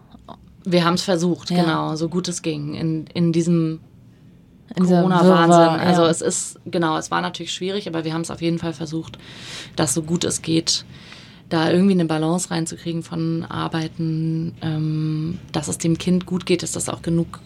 Wir 0.65 0.85
haben 0.85 0.95
es 0.95 1.03
versucht, 1.03 1.49
genau, 1.49 1.97
so 1.97 2.09
gut 2.09 2.29
es 2.29 2.43
ging. 2.43 2.75
In, 2.75 3.07
in 3.07 3.33
diesem 3.33 3.81
Corona-Wahnsinn. 4.75 5.81
Also 5.81 6.03
ja. 6.03 6.09
es 6.09 6.21
ist, 6.21 6.59
genau, 6.67 6.97
es 6.97 7.11
war 7.11 7.21
natürlich 7.21 7.53
schwierig, 7.53 7.89
aber 7.89 8.05
wir 8.05 8.13
haben 8.13 8.23
es 8.23 8.31
auf 8.31 8.43
jeden 8.43 8.59
Fall 8.59 8.73
versucht, 8.73 9.19
dass 9.77 9.95
so 9.95 10.03
gut 10.03 10.25
es 10.25 10.43
geht, 10.43 10.85
da 11.49 11.71
irgendwie 11.71 11.95
eine 11.95 12.05
Balance 12.05 12.51
reinzukriegen 12.51 13.03
von 13.03 13.45
Arbeiten, 13.45 14.55
ähm, 14.61 15.39
dass 15.53 15.69
es 15.69 15.79
dem 15.79 15.99
Kind 15.99 16.27
gut 16.27 16.47
geht, 16.47 16.63
dass 16.63 16.73
das 16.73 16.89
auch 16.89 17.03
genug 17.03 17.41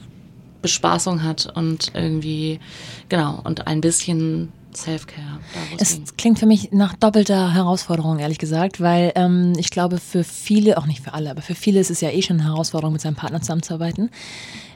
Bespaßung 0.60 1.22
hat 1.22 1.52
und 1.54 1.92
irgendwie, 1.94 2.60
genau, 3.08 3.40
und 3.44 3.66
ein 3.66 3.80
bisschen 3.80 4.52
Self-Care. 4.74 5.40
Es 5.78 6.00
klingt 6.16 6.38
für 6.38 6.46
mich 6.46 6.72
nach 6.72 6.94
doppelter 6.94 7.52
Herausforderung, 7.52 8.18
ehrlich 8.18 8.38
gesagt, 8.38 8.80
weil 8.80 9.12
ähm, 9.16 9.52
ich 9.56 9.70
glaube, 9.70 9.98
für 9.98 10.24
viele, 10.24 10.78
auch 10.78 10.86
nicht 10.86 11.02
für 11.02 11.12
alle, 11.12 11.30
aber 11.30 11.42
für 11.42 11.54
viele 11.54 11.80
ist 11.80 11.90
es 11.90 12.00
ja 12.00 12.10
eh 12.10 12.22
schon 12.22 12.40
eine 12.40 12.48
Herausforderung, 12.48 12.94
mit 12.94 13.02
seinem 13.02 13.16
Partner 13.16 13.40
zusammenzuarbeiten. 13.40 14.10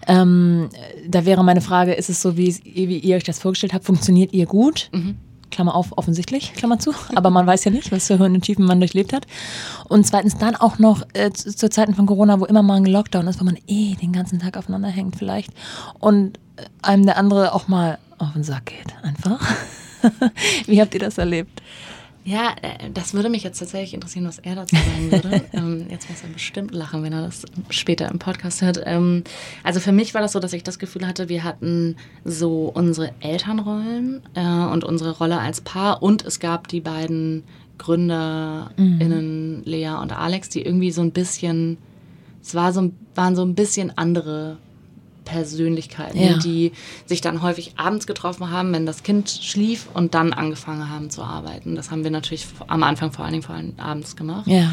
Ähm, 0.06 0.68
da 1.08 1.24
wäre 1.24 1.44
meine 1.44 1.60
Frage, 1.60 1.94
ist 1.94 2.10
es 2.10 2.22
so, 2.22 2.36
wie, 2.36 2.56
wie, 2.64 2.98
ihr 2.98 3.16
euch 3.16 3.24
das 3.24 3.38
vorgestellt 3.38 3.74
habt, 3.74 3.84
funktioniert 3.84 4.32
ihr 4.32 4.46
gut? 4.46 4.88
Mhm. 4.92 5.16
Klammer 5.50 5.74
auf, 5.74 5.96
offensichtlich, 5.96 6.52
Klammer 6.54 6.78
zu. 6.78 6.92
Aber 7.14 7.30
man 7.30 7.46
weiß 7.46 7.64
ja 7.64 7.70
nicht, 7.70 7.92
was 7.92 8.06
für 8.06 8.18
Höhen 8.18 8.34
und 8.34 8.42
Tiefen 8.42 8.64
man 8.64 8.80
durchlebt 8.80 9.12
hat. 9.12 9.26
Und 9.88 10.06
zweitens 10.06 10.36
dann 10.38 10.56
auch 10.56 10.78
noch 10.78 11.02
äh, 11.14 11.30
zu, 11.32 11.54
zu, 11.54 11.70
Zeiten 11.70 11.94
von 11.94 12.06
Corona, 12.06 12.40
wo 12.40 12.44
immer 12.44 12.62
mal 12.62 12.76
ein 12.76 12.86
Lockdown 12.86 13.26
ist, 13.26 13.40
wo 13.40 13.44
man 13.44 13.58
eh 13.66 13.94
den 13.94 14.12
ganzen 14.12 14.38
Tag 14.38 14.56
aufeinander 14.56 14.88
hängt 14.88 15.16
vielleicht. 15.16 15.50
Und 15.98 16.38
einem 16.82 17.06
der 17.06 17.16
andere 17.16 17.54
auch 17.54 17.68
mal 17.68 17.98
auf 18.18 18.32
den 18.32 18.44
Sack 18.44 18.66
geht, 18.66 18.94
einfach. 19.02 19.40
Wie 20.66 20.80
habt 20.80 20.94
ihr 20.94 21.00
das 21.00 21.18
erlebt? 21.18 21.62
Ja, 22.26 22.56
äh, 22.60 22.90
das 22.92 23.14
würde 23.14 23.30
mich 23.30 23.44
jetzt 23.44 23.60
tatsächlich 23.60 23.94
interessieren, 23.94 24.26
was 24.26 24.40
er 24.40 24.56
dazu 24.56 24.74
sagen 24.74 25.12
würde. 25.12 25.44
ähm, 25.52 25.86
jetzt 25.88 26.10
muss 26.10 26.22
er 26.22 26.28
bestimmt 26.28 26.74
lachen, 26.74 27.04
wenn 27.04 27.12
er 27.12 27.22
das 27.22 27.44
später 27.70 28.10
im 28.10 28.18
Podcast 28.18 28.62
hört. 28.62 28.82
Ähm, 28.84 29.22
also 29.62 29.78
für 29.78 29.92
mich 29.92 30.12
war 30.12 30.20
das 30.20 30.32
so, 30.32 30.40
dass 30.40 30.52
ich 30.52 30.64
das 30.64 30.80
Gefühl 30.80 31.06
hatte, 31.06 31.28
wir 31.28 31.44
hatten 31.44 31.94
so 32.24 32.70
unsere 32.74 33.12
Elternrollen 33.20 34.22
äh, 34.34 34.42
und 34.42 34.82
unsere 34.82 35.16
Rolle 35.16 35.38
als 35.38 35.60
Paar 35.60 36.02
und 36.02 36.24
es 36.24 36.40
gab 36.40 36.66
die 36.66 36.80
beiden 36.80 37.44
GründerInnen, 37.78 39.58
mhm. 39.58 39.62
Lea 39.64 39.94
und 40.02 40.12
Alex, 40.12 40.48
die 40.48 40.62
irgendwie 40.62 40.90
so 40.90 41.02
ein 41.02 41.12
bisschen, 41.12 41.78
es 42.42 42.56
war 42.56 42.72
so, 42.72 42.90
waren 43.14 43.36
so 43.36 43.42
ein 43.42 43.54
bisschen 43.54 43.96
andere 43.96 44.58
Persönlichkeiten, 45.26 46.18
ja. 46.18 46.38
die 46.38 46.72
sich 47.04 47.20
dann 47.20 47.42
häufig 47.42 47.74
abends 47.76 48.06
getroffen 48.06 48.50
haben, 48.50 48.72
wenn 48.72 48.86
das 48.86 49.02
Kind 49.02 49.28
schlief 49.28 49.88
und 49.92 50.14
dann 50.14 50.32
angefangen 50.32 50.88
haben 50.88 51.10
zu 51.10 51.22
arbeiten. 51.22 51.74
Das 51.74 51.90
haben 51.90 52.04
wir 52.04 52.10
natürlich 52.10 52.46
am 52.68 52.82
Anfang 52.82 53.12
vor 53.12 53.26
allen 53.26 53.32
Dingen 53.32 53.44
vor 53.44 53.54
allem 53.54 53.74
abends 53.76 54.16
gemacht. 54.16 54.46
Ja. 54.46 54.72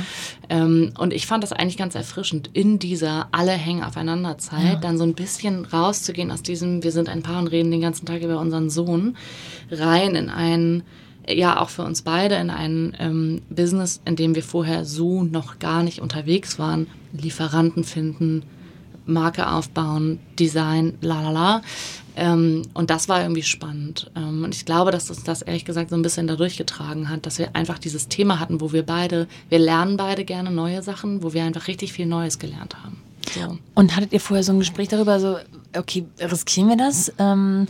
Ähm, 0.49 0.93
und 0.97 1.11
ich 1.11 1.27
fand 1.27 1.43
das 1.43 1.51
eigentlich 1.51 1.77
ganz 1.77 1.95
erfrischend, 1.95 2.49
in 2.53 2.79
dieser 2.79 3.27
alle 3.31 3.51
hängen 3.51 3.83
aufeinander 3.83 4.37
Zeit, 4.37 4.63
ja. 4.63 4.75
dann 4.75 4.97
so 4.97 5.03
ein 5.03 5.15
bisschen 5.15 5.65
rauszugehen 5.65 6.31
aus 6.31 6.43
diesem, 6.43 6.83
wir 6.83 6.93
sind 6.93 7.09
ein 7.09 7.23
Paar 7.23 7.39
und 7.39 7.47
reden 7.47 7.71
den 7.71 7.81
ganzen 7.81 8.05
Tag 8.05 8.21
über 8.21 8.39
unseren 8.39 8.69
Sohn, 8.69 9.17
rein 9.69 10.15
in 10.15 10.29
ein 10.29 10.83
ja 11.29 11.61
auch 11.61 11.69
für 11.69 11.83
uns 11.83 12.01
beide 12.01 12.35
in 12.35 12.49
ein 12.49 12.95
ähm, 12.99 13.41
Business, 13.49 14.01
in 14.03 14.17
dem 14.17 14.35
wir 14.35 14.43
vorher 14.43 14.83
so 14.83 15.23
noch 15.23 15.57
gar 15.59 15.81
nicht 15.81 16.01
unterwegs 16.01 16.59
waren, 16.59 16.87
Lieferanten 17.13 17.85
finden, 17.85 18.43
Marke 19.05 19.49
aufbauen, 19.49 20.19
Design, 20.39 20.97
la 21.01 21.21
la 21.21 21.31
la. 21.31 21.61
Ähm, 22.15 22.63
und 22.73 22.89
das 22.89 23.09
war 23.09 23.21
irgendwie 23.21 23.43
spannend. 23.43 24.11
Ähm, 24.15 24.43
und 24.43 24.53
ich 24.53 24.65
glaube, 24.65 24.91
dass 24.91 25.09
uns 25.09 25.23
das 25.23 25.41
ehrlich 25.41 25.65
gesagt 25.65 25.89
so 25.89 25.95
ein 25.95 26.03
bisschen 26.03 26.27
dadurch 26.27 26.57
getragen 26.57 27.09
hat, 27.09 27.25
dass 27.25 27.39
wir 27.39 27.55
einfach 27.55 27.79
dieses 27.79 28.07
Thema 28.07 28.39
hatten, 28.39 28.61
wo 28.61 28.71
wir 28.71 28.85
beide, 28.85 29.27
wir 29.49 29.59
lernen 29.59 29.97
beide 29.97 30.23
gerne 30.23 30.51
neue 30.51 30.83
Sachen, 30.83 31.23
wo 31.23 31.33
wir 31.33 31.43
einfach 31.43 31.67
richtig 31.67 31.93
viel 31.93 32.05
Neues 32.05 32.37
gelernt 32.37 32.75
haben. 32.83 32.97
So. 33.33 33.57
Und 33.73 33.95
hattet 33.95 34.13
ihr 34.13 34.19
vorher 34.19 34.43
so 34.43 34.53
ein 34.53 34.59
Gespräch 34.59 34.89
darüber, 34.89 35.19
so, 35.19 35.37
okay, 35.77 36.05
riskieren 36.19 36.69
wir 36.69 36.77
das, 36.77 37.11
ähm, 37.19 37.67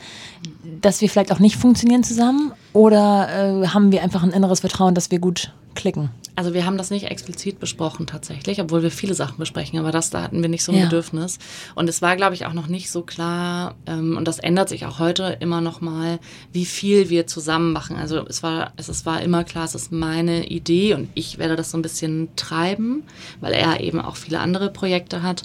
dass 0.81 1.01
wir 1.01 1.09
vielleicht 1.09 1.31
auch 1.31 1.39
nicht 1.39 1.55
funktionieren 1.55 2.03
zusammen? 2.03 2.53
Oder 2.73 3.63
äh, 3.63 3.67
haben 3.67 3.91
wir 3.91 4.03
einfach 4.03 4.23
ein 4.23 4.31
inneres 4.31 4.61
Vertrauen, 4.61 4.95
dass 4.95 5.11
wir 5.11 5.19
gut 5.19 5.51
klicken? 5.75 6.09
Also 6.35 6.55
wir 6.55 6.65
haben 6.65 6.79
das 6.79 6.89
nicht 6.89 7.05
explizit 7.05 7.59
besprochen 7.59 8.07
tatsächlich, 8.07 8.59
obwohl 8.59 8.81
wir 8.81 8.89
viele 8.89 9.13
Sachen 9.13 9.37
besprechen, 9.37 9.77
aber 9.77 9.91
das, 9.91 10.09
da 10.09 10.23
hatten 10.23 10.41
wir 10.41 10.49
nicht 10.49 10.63
so 10.63 10.71
ein 10.71 10.79
ja. 10.79 10.85
Bedürfnis. 10.85 11.37
Und 11.75 11.87
es 11.87 12.01
war, 12.01 12.15
glaube 12.15 12.33
ich, 12.33 12.47
auch 12.47 12.53
noch 12.53 12.65
nicht 12.65 12.89
so 12.89 13.03
klar, 13.03 13.75
ähm, 13.85 14.17
und 14.17 14.27
das 14.27 14.39
ändert 14.39 14.69
sich 14.69 14.87
auch 14.87 14.97
heute 14.97 15.37
immer 15.41 15.61
noch 15.61 15.79
mal, 15.79 16.19
wie 16.51 16.65
viel 16.65 17.09
wir 17.09 17.27
zusammen 17.27 17.71
machen. 17.71 17.97
Also 17.97 18.25
es 18.27 18.41
war, 18.41 18.73
es, 18.77 18.89
es 18.89 19.05
war 19.05 19.21
immer 19.21 19.43
klar, 19.43 19.65
es 19.65 19.75
ist 19.75 19.91
meine 19.91 20.47
Idee 20.47 20.95
und 20.95 21.09
ich 21.13 21.37
werde 21.37 21.55
das 21.55 21.69
so 21.69 21.77
ein 21.77 21.83
bisschen 21.83 22.29
treiben, 22.35 23.03
weil 23.39 23.53
er 23.53 23.81
eben 23.81 24.01
auch 24.01 24.15
viele 24.15 24.39
andere 24.39 24.71
Projekte 24.71 25.21
hat. 25.21 25.43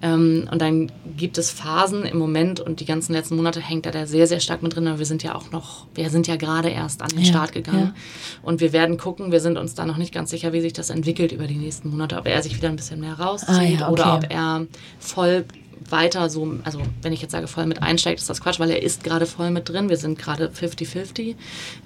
Ähm, 0.00 0.48
und 0.50 0.62
dann 0.62 0.90
gibt 1.18 1.36
es 1.36 1.50
Phasen 1.50 1.99
im 2.04 2.18
Moment 2.18 2.60
und 2.60 2.80
die 2.80 2.84
ganzen 2.84 3.12
letzten 3.12 3.36
Monate 3.36 3.60
hängt 3.60 3.86
da 3.86 4.06
sehr, 4.06 4.26
sehr 4.26 4.40
stark 4.40 4.62
mit 4.62 4.74
drin, 4.74 4.86
aber 4.88 4.98
wir 4.98 5.06
sind 5.06 5.22
ja 5.22 5.34
auch 5.34 5.50
noch, 5.50 5.86
wir 5.94 6.10
sind 6.10 6.26
ja 6.26 6.36
gerade 6.36 6.68
erst 6.68 7.02
an 7.02 7.08
den 7.08 7.20
ja, 7.20 7.24
Start 7.26 7.52
gegangen. 7.52 7.94
Ja. 7.94 8.38
Und 8.42 8.60
wir 8.60 8.72
werden 8.72 8.96
gucken, 8.96 9.32
wir 9.32 9.40
sind 9.40 9.58
uns 9.58 9.74
da 9.74 9.86
noch 9.86 9.96
nicht 9.96 10.12
ganz 10.12 10.30
sicher, 10.30 10.52
wie 10.52 10.60
sich 10.60 10.72
das 10.72 10.90
entwickelt 10.90 11.32
über 11.32 11.46
die 11.46 11.56
nächsten 11.56 11.90
Monate, 11.90 12.16
ob 12.16 12.26
er 12.26 12.42
sich 12.42 12.56
wieder 12.56 12.68
ein 12.68 12.76
bisschen 12.76 13.00
mehr 13.00 13.14
rauszieht 13.14 13.48
ah, 13.50 13.62
ja, 13.62 13.88
okay. 13.88 13.92
oder 13.92 14.14
ob 14.14 14.30
er 14.30 14.66
voll 14.98 15.44
weiter 15.88 16.28
so, 16.28 16.54
also 16.64 16.80
wenn 17.02 17.12
ich 17.12 17.22
jetzt 17.22 17.32
sage, 17.32 17.46
voll 17.48 17.66
mit 17.66 17.82
einsteigt, 17.82 18.20
ist 18.20 18.28
das 18.28 18.40
Quatsch, 18.40 18.60
weil 18.60 18.70
er 18.70 18.82
ist 18.82 19.02
gerade 19.02 19.24
voll 19.26 19.50
mit 19.50 19.68
drin. 19.68 19.88
Wir 19.88 19.96
sind 19.96 20.18
gerade 20.18 20.48
50-50. 20.48 21.36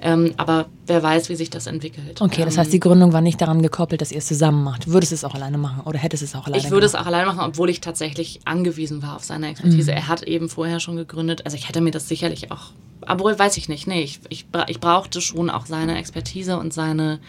Ähm, 0.03 0.35
aber 0.37 0.67
wer 0.87 1.03
weiß, 1.03 1.29
wie 1.29 1.37
sich 1.37 1.51
das 1.51 1.67
entwickelt. 1.67 2.21
Okay, 2.21 2.45
das 2.45 2.59
heißt, 2.59 2.73
die 2.73 2.81
Gründung 2.81 3.13
war 3.13 3.21
nicht 3.21 3.41
daran 3.41 3.63
gekoppelt, 3.63 4.01
dass 4.01 4.11
ihr 4.13 4.19
es 4.19 4.27
zusammen 4.27 4.65
macht. 4.65 4.89
Würdest 4.89 5.13
du 5.13 5.15
es 5.15 5.25
auch 5.25 5.35
alleine 5.35 5.59
machen 5.59 5.83
oder 5.85 5.99
hättest 5.99 6.23
du 6.23 6.25
es 6.27 6.35
auch 6.35 6.47
alleine 6.47 6.59
Ich 6.65 6.71
würde 6.71 6.87
gemacht? 6.87 6.95
es 6.95 7.01
auch 7.01 7.07
alleine 7.07 7.27
machen, 7.27 7.41
obwohl 7.49 7.71
ich 7.71 7.81
tatsächlich 7.81 8.41
angewiesen 8.45 9.03
war 9.03 9.17
auf 9.17 9.25
seine 9.25 9.49
Expertise. 9.49 9.93
Er 9.93 10.09
hat 10.09 10.23
eben 10.25 10.49
vorher 10.49 10.81
schon 10.81 10.97
gegründet. 10.97 11.43
Also 11.45 11.57
ich 11.57 11.69
hätte 11.69 11.81
mir 11.81 11.91
das 11.93 12.09
sicherlich 12.09 12.51
auch, 12.51 12.73
obwohl 13.07 13.39
weiß 13.39 13.57
ich 13.59 13.69
nicht. 13.69 13.87
Nee, 13.87 14.03
ich, 14.03 14.21
ich, 14.29 14.47
ich 14.69 14.81
brauchte 14.81 15.21
schon 15.21 15.51
auch 15.51 15.67
seine 15.67 15.99
Expertise 15.99 16.59
und 16.59 16.73
seine, 16.75 17.21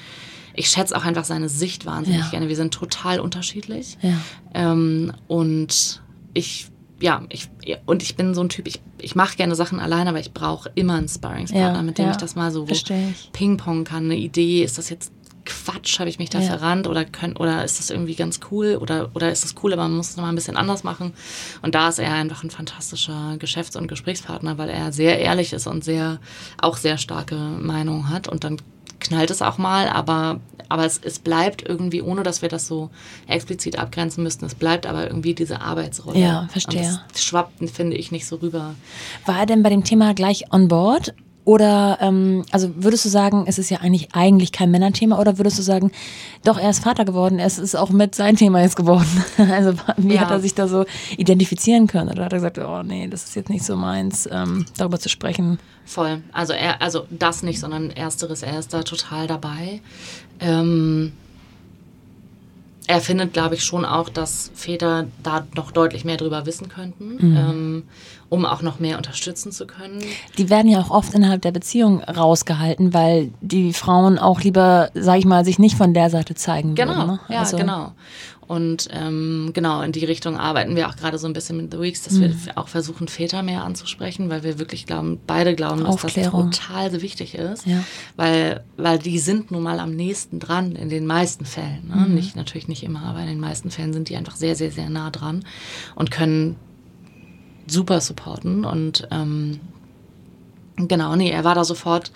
ich 0.55 0.69
schätze 0.69 0.95
auch 0.97 1.05
einfach 1.05 1.25
seine 1.25 1.47
Sicht 1.49 1.85
wahnsinnig 1.85 2.21
Ja. 2.21 2.29
gerne. 2.31 2.49
Wir 2.49 2.55
sind 2.55 2.73
total 2.73 3.19
unterschiedlich. 3.19 3.97
Ja. 4.01 4.13
Ähm, 4.53 5.13
und 5.27 6.01
ich, 6.35 6.67
ja, 7.01 7.23
ich, 7.29 7.49
und 7.87 8.03
ich 8.03 8.15
bin 8.15 8.35
so 8.35 8.41
ein 8.41 8.49
Typ, 8.49 8.67
ich, 8.67 8.79
ich 8.99 9.15
mache 9.15 9.35
gerne 9.35 9.55
Sachen 9.55 9.79
alleine, 9.79 10.11
aber 10.11 10.19
ich 10.19 10.31
brauche 10.33 10.69
immer 10.75 10.93
einen 10.93 11.07
Sparringspartner, 11.09 11.77
Ja, 11.77 11.81
mit 11.81 11.97
dem 11.97 12.05
ja. 12.05 12.11
ich 12.11 12.17
das 12.17 12.35
mal 12.35 12.51
so. 12.51 12.67
Ping-Pong 13.33 13.83
kann, 13.83 14.05
eine 14.05 14.15
Idee, 14.15 14.63
ist 14.63 14.77
das 14.77 14.89
jetzt 14.89 15.11
Quatsch, 15.45 15.99
habe 15.99 16.09
ich 16.09 16.17
mich 16.17 16.31
da 16.31 16.39
Ja. 16.39 16.45
verrannt 16.57 16.87
oder 16.87 17.05
können, 17.05 17.37
oder 17.37 17.63
ist 17.63 17.77
das 17.79 17.91
irgendwie 17.91 18.15
ganz 18.15 18.39
cool 18.49 18.77
oder, 18.81 19.11
oder 19.13 19.31
ist 19.31 19.43
das 19.43 19.53
cool, 19.61 19.73
aber 19.73 19.83
man 19.83 19.95
muss 19.97 20.09
es 20.09 20.17
nochmal 20.17 20.31
ein 20.31 20.35
bisschen 20.35 20.57
anders 20.57 20.83
machen. 20.83 21.13
Und 21.61 21.75
da 21.75 21.89
ist 21.89 21.99
er 21.99 22.11
einfach 22.13 22.43
ein 22.43 22.49
fantastischer 22.49 23.35
Geschäfts- 23.37 23.75
und 23.75 23.87
Gesprächspartner, 23.87 24.57
weil 24.57 24.69
er 24.69 24.91
sehr 24.91 25.19
ehrlich 25.19 25.53
ist 25.53 25.67
und 25.67 25.83
sehr, 25.83 26.19
auch 26.59 26.77
sehr 26.77 26.97
starke 26.97 27.35
Meinung 27.35 28.09
hat 28.09 28.27
und 28.27 28.43
dann 28.43 28.57
knallt 28.99 29.31
es 29.31 29.41
auch 29.41 29.57
mal, 29.57 29.87
aber, 29.89 30.39
aber 30.69 30.85
es, 30.85 30.99
es 31.03 31.19
bleibt 31.19 31.63
irgendwie, 31.67 32.01
ohne 32.01 32.23
dass 32.23 32.41
wir 32.41 32.49
das 32.49 32.67
so 32.67 32.89
explizit 33.27 33.77
abgrenzen 33.77 34.23
müssten, 34.23 34.45
es 34.45 34.55
bleibt 34.55 34.85
aber 34.85 35.07
irgendwie 35.07 35.33
diese 35.33 35.61
Arbeitsrolle. 35.61 36.19
Ja, 36.19 36.47
verstehe. 36.49 36.87
Und 36.87 36.99
das 37.11 37.23
schwappt, 37.23 37.69
finde 37.69 37.97
ich, 37.97 38.11
nicht 38.11 38.25
so 38.25 38.37
rüber. 38.37 38.75
War 39.25 39.39
er 39.39 39.45
denn 39.45 39.63
bei 39.63 39.69
dem 39.69 39.83
Thema 39.83 40.13
gleich 40.13 40.51
on 40.51 40.67
board? 40.67 41.13
Oder, 41.45 41.99
ähm, 42.01 42.43
also 42.51 42.71
würdest 42.75 43.05
du 43.05 43.09
sagen, 43.09 43.45
es 43.47 43.59
ist 43.59 43.69
ja 43.69 43.77
eigentlich, 43.77 44.09
eigentlich 44.13 44.51
kein 44.51 44.71
Männerthema 44.71 45.19
oder 45.19 45.37
würdest 45.37 45.59
du 45.59 45.61
sagen, 45.61 45.91
doch, 46.43 46.57
er 46.57 46.71
ist 46.71 46.83
Vater 46.83 47.05
geworden, 47.05 47.37
es 47.37 47.59
ist 47.59 47.75
auch 47.75 47.91
mit 47.91 48.15
sein 48.15 48.35
Thema 48.35 48.61
jetzt 48.61 48.75
geworden? 48.75 49.05
Also 49.37 49.73
wie 49.97 50.15
Ja. 50.15 50.21
hat 50.21 50.31
er 50.31 50.39
sich 50.39 50.55
da 50.55 50.67
so 50.67 50.85
identifizieren 51.17 51.85
können? 51.85 52.09
Oder 52.09 52.25
hat 52.25 52.33
er 52.33 52.39
gesagt, 52.39 52.57
oh 52.57 52.81
nee, 52.81 53.07
das 53.07 53.25
ist 53.25 53.35
jetzt 53.35 53.49
nicht 53.51 53.63
so 53.63 53.75
meins, 53.75 54.27
ähm, 54.31 54.65
darüber 54.75 54.99
zu 54.99 55.07
sprechen? 55.07 55.59
Voll. 55.85 56.23
Also 56.33 56.53
er, 56.53 56.81
also 56.81 57.05
das 57.11 57.43
nicht, 57.43 57.59
sondern 57.59 57.91
ersteres, 57.91 58.41
er 58.41 58.57
ist 58.57 58.73
da 58.73 58.81
total 58.81 59.27
dabei. 59.27 59.81
Ähm, 60.39 61.11
er 62.87 63.01
findet, 63.01 63.33
glaube 63.33 63.55
ich, 63.55 63.63
schon 63.63 63.83
auch, 63.85 64.09
dass 64.09 64.51
Väter 64.53 65.07
da 65.23 65.45
noch 65.55 65.71
deutlich 65.71 66.05
mehr 66.05 66.17
drüber 66.17 66.45
wissen 66.45 66.69
könnten, 66.69 67.17
ähm, 67.19 67.83
um 68.29 68.45
auch 68.45 68.61
noch 68.61 68.79
mehr 68.79 68.97
unterstützen 68.97 69.51
zu 69.51 69.67
können. 69.67 70.03
Die 70.37 70.49
werden 70.49 70.69
ja 70.69 70.79
auch 70.81 70.89
oft 70.89 71.13
innerhalb 71.13 71.41
der 71.41 71.51
Beziehung 71.51 72.03
rausgehalten, 72.03 72.93
weil 72.93 73.31
die 73.41 73.73
Frauen 73.73 74.17
auch 74.17 74.41
lieber, 74.41 74.89
sag 74.93 75.19
ich 75.19 75.25
mal, 75.25 75.45
sich 75.45 75.59
nicht 75.59 75.75
von 75.77 75.93
der 75.93 76.09
Seite 76.09 76.35
zeigen 76.35 76.75
Genau, 76.75 76.95
würden. 76.95 77.07
Ne? 77.07 77.19
ja, 77.29 77.39
Also- 77.39 77.57
genau. 77.57 77.91
Und 78.47 78.89
ähm, 78.93 79.49
genau, 79.55 79.81
in 79.81 79.91
die 79.91 80.05
Richtung 80.05 80.37
arbeiten 80.37 80.75
wir 80.75 80.87
auch 80.87 80.95
gerade 80.95 81.17
so 81.17 81.25
ein 81.25 81.33
bisschen 81.33 81.57
mit 81.57 81.71
The 81.73 81.79
Weeks, 81.79 82.03
dass 82.03 82.19
wir 82.19 82.31
auch 82.53 82.67
versuchen, 82.67 83.07
Väter 83.07 83.41
mehr 83.41 83.63
anzusprechen, 83.63 84.29
weil 84.29 84.43
wir 84.43 84.59
wirklich 84.59 84.85
glauben, 84.85 85.19
beide 85.25 85.55
glauben, 85.55 85.79
dass 85.83 85.95
Aufklärung. 85.95 86.51
das 86.51 86.59
total 86.59 86.91
so 86.91 87.01
wichtig 87.01 87.33
ist. 87.33 87.65
Ja. 87.65 87.83
Weil, 88.17 88.63
weil 88.77 88.99
die 88.99 89.17
sind 89.17 89.49
nun 89.49 89.63
mal 89.63 89.79
am 89.79 89.95
nächsten 89.95 90.39
dran, 90.39 90.73
in 90.75 90.89
den 90.89 91.07
meisten 91.07 91.43
Fällen. 91.45 91.87
Ne? 91.87 92.05
Mhm. 92.07 92.13
Nicht, 92.13 92.35
natürlich 92.35 92.67
nicht 92.67 92.83
immer, 92.83 93.01
aber 93.01 93.21
in 93.21 93.27
den 93.27 93.39
meisten 93.39 93.71
Fällen 93.71 93.93
sind 93.93 94.09
die 94.09 94.15
einfach 94.15 94.35
sehr, 94.35 94.55
sehr, 94.55 94.71
sehr 94.71 94.91
nah 94.91 95.09
dran 95.09 95.43
und 95.95 96.11
können 96.11 96.55
super 97.67 98.01
supporten. 98.01 98.65
Und 98.65 99.07
ähm, 99.11 99.59
Genau, 100.77 101.15
nee, 101.15 101.29
er 101.29 101.45
war 101.45 101.55
da 101.55 101.63
sofort 101.63 102.11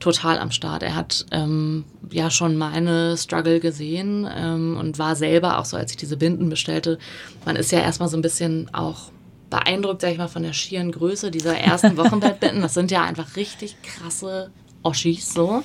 total 0.00 0.38
am 0.38 0.50
Start. 0.50 0.82
Er 0.82 0.96
hat 0.96 1.26
ähm, 1.30 1.84
ja 2.10 2.30
schon 2.30 2.56
meine 2.56 3.16
Struggle 3.16 3.60
gesehen 3.60 4.28
ähm, 4.36 4.76
und 4.76 4.98
war 4.98 5.14
selber 5.14 5.58
auch 5.58 5.64
so, 5.64 5.76
als 5.76 5.92
ich 5.92 5.96
diese 5.96 6.16
Binden 6.16 6.48
bestellte. 6.48 6.98
Man 7.44 7.54
ist 7.54 7.70
ja 7.70 7.78
erstmal 7.78 8.08
so 8.08 8.16
ein 8.16 8.22
bisschen 8.22 8.68
auch 8.74 9.12
beeindruckt, 9.48 10.00
sag 10.00 10.10
ich 10.10 10.18
mal, 10.18 10.28
von 10.28 10.42
der 10.42 10.52
schieren 10.52 10.90
Größe 10.90 11.30
dieser 11.30 11.56
ersten 11.56 11.96
Wochenbettbinden. 11.96 12.62
Das 12.62 12.74
sind 12.74 12.90
ja 12.90 13.04
einfach 13.04 13.36
richtig 13.36 13.76
krasse 13.82 14.50
Oschis 14.82 15.32
so. 15.32 15.62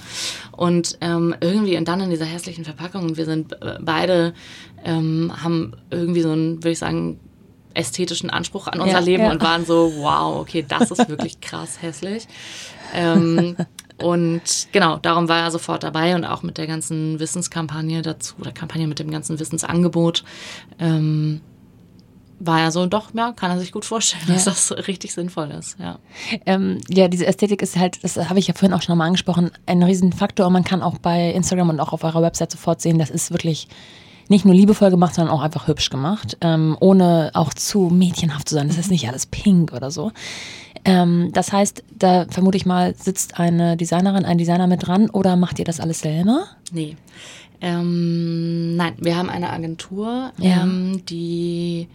Und 0.51 0.99
ähm, 1.01 1.33
irgendwie 1.41 1.77
und 1.77 1.87
dann 1.87 2.01
in 2.01 2.11
dieser 2.11 2.25
hässlichen 2.25 2.65
Verpackung. 2.65 3.05
Und 3.05 3.17
wir 3.17 3.25
sind 3.25 3.53
äh, 3.63 3.79
beide, 3.81 4.35
ähm, 4.83 5.31
haben 5.41 5.73
irgendwie 5.89 6.21
so 6.21 6.31
einen, 6.31 6.57
würde 6.57 6.71
ich 6.71 6.79
sagen, 6.79 7.19
ästhetischen 7.75 8.29
Anspruch 8.29 8.67
an 8.67 8.79
unser 8.79 8.93
Ja, 8.93 8.99
Leben 8.99 9.23
ja. 9.23 9.31
und 9.31 9.41
waren 9.41 9.65
so, 9.65 9.93
wow, 9.97 10.39
okay, 10.39 10.65
das 10.67 10.91
ist 10.91 11.09
wirklich 11.09 11.41
krass 11.41 11.81
hässlich. 11.81 12.27
Ähm, 12.93 13.55
und 14.01 14.67
genau, 14.71 14.97
darum 14.97 15.27
war 15.27 15.41
er 15.41 15.51
sofort 15.51 15.83
dabei 15.83 16.15
und 16.15 16.25
auch 16.25 16.43
mit 16.43 16.57
der 16.57 16.67
ganzen 16.67 17.19
Wissenskampagne 17.19 18.01
dazu, 18.01 18.35
oder 18.39 18.51
Kampagne 18.51 18.87
mit 18.87 18.99
dem 18.99 19.11
ganzen 19.11 19.39
Wissensangebot, 19.39 20.23
ähm, 20.79 21.41
war 22.39 22.61
er 22.61 22.71
so, 22.71 22.85
doch, 22.85 23.13
ja, 23.13 23.31
kann 23.31 23.51
er 23.51 23.59
sich 23.59 23.71
gut 23.71 23.85
vorstellen, 23.85 24.23
dass 24.27 24.45
das 24.45 24.71
richtig 24.87 25.13
sinnvoll 25.13 25.51
ist, 25.51 25.77
ja. 25.79 25.99
Ähm, 26.45 26.79
ja, 26.89 27.07
diese 27.07 27.25
Ästhetik 27.25 27.61
ist 27.61 27.77
halt, 27.77 28.03
das 28.03 28.17
habe 28.17 28.39
ich 28.39 28.47
ja 28.47 28.53
vorhin 28.53 28.73
auch 28.73 28.81
schon 28.81 28.97
mal 28.97 29.05
angesprochen, 29.05 29.51
ein 29.65 29.81
Riesenfaktor. 29.81 30.47
Und 30.47 30.53
man 30.53 30.63
kann 30.63 30.81
auch 30.81 30.97
bei 30.97 31.31
Instagram 31.31 31.69
und 31.69 31.79
auch 31.79 31.93
auf 31.93 32.03
eurer 32.03 32.21
Website 32.21 32.51
sofort 32.51 32.81
sehen, 32.81 32.99
das 32.99 33.09
ist 33.09 33.31
wirklich 33.31 33.67
nicht 34.27 34.45
nur 34.45 34.53
liebevoll 34.55 34.89
gemacht, 34.89 35.15
sondern 35.15 35.33
auch 35.33 35.41
einfach 35.41 35.67
hübsch 35.67 35.89
gemacht, 35.89 36.37
ähm, 36.41 36.75
ohne 36.79 37.31
auch 37.33 37.53
zu 37.53 37.89
mädchenhaft 37.89 38.49
zu 38.49 38.55
sein. 38.55 38.67
Das 38.67 38.77
ist 38.77 38.91
nicht 38.91 39.07
alles 39.07 39.25
pink 39.25 39.73
oder 39.73 39.91
so. 39.91 40.11
Ähm, 40.83 41.29
das 41.33 41.51
heißt, 41.51 41.83
da 41.97 42.25
vermute 42.29 42.57
ich 42.57 42.65
mal, 42.65 42.93
sitzt 42.95 43.39
eine 43.39 43.75
Designerin, 43.77 44.25
ein 44.25 44.37
Designer 44.37 44.67
mit 44.67 44.85
dran 44.85 45.09
oder 45.09 45.35
macht 45.35 45.57
ihr 45.59 45.65
das 45.65 45.79
alles 45.79 45.99
selber? 45.99 46.45
Nee. 46.71 46.95
Ähm, 47.61 48.75
nein, 48.75 48.93
wir 48.97 49.15
haben 49.17 49.29
eine 49.29 49.49
Agentur, 49.51 50.31
Ja. 50.37 50.63
ähm, 50.63 51.01
die 51.07 51.87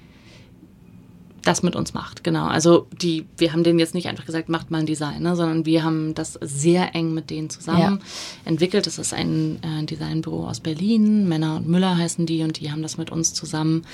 das 1.44 1.62
mit 1.62 1.76
uns 1.76 1.94
macht, 1.94 2.22
genau. 2.22 2.46
Also 2.46 2.86
die, 3.00 3.26
wir 3.38 3.52
haben 3.52 3.64
denen 3.64 3.78
jetzt 3.78 3.94
nicht 3.94 4.08
einfach 4.08 4.26
gesagt, 4.26 4.48
macht 4.48 4.70
mal 4.70 4.78
ein 4.78 4.86
Design, 4.86 5.22
ne, 5.22 5.36
sondern 5.36 5.64
wir 5.64 5.84
haben 5.84 6.14
das 6.14 6.38
sehr 6.42 6.94
eng 6.94 7.14
mit 7.14 7.30
denen 7.30 7.50
zusammen 7.50 8.00
entwickelt. 8.44 8.86
Das 8.86 8.98
ist 8.98 9.14
ein 9.14 9.58
äh, 9.62 9.84
Designbüro 9.84 10.46
aus 10.46 10.60
Berlin, 10.60 11.28
Männer 11.28 11.56
und 11.56 11.68
Müller 11.68 11.96
heißen 11.96 12.26
die 12.26 12.42
und 12.42 12.60
die 12.60 12.70
haben 12.70 12.82
das 12.82 12.98
mit 12.98 13.10
uns 13.10 13.32
zusammen 13.32 13.86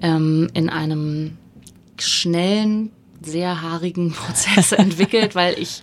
ähm, 0.00 0.48
in 0.54 0.68
einem 0.70 1.36
schnellen, 1.98 2.90
sehr 3.22 3.62
haarigen 3.62 4.12
Prozess 4.12 4.72
entwickelt, 4.72 5.34
weil 5.34 5.58
ich 5.58 5.82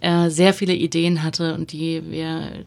äh, 0.00 0.30
sehr 0.30 0.52
viele 0.52 0.74
Ideen 0.74 1.22
hatte 1.22 1.54
und 1.54 1.70
die 1.72 2.02
wir, 2.10 2.64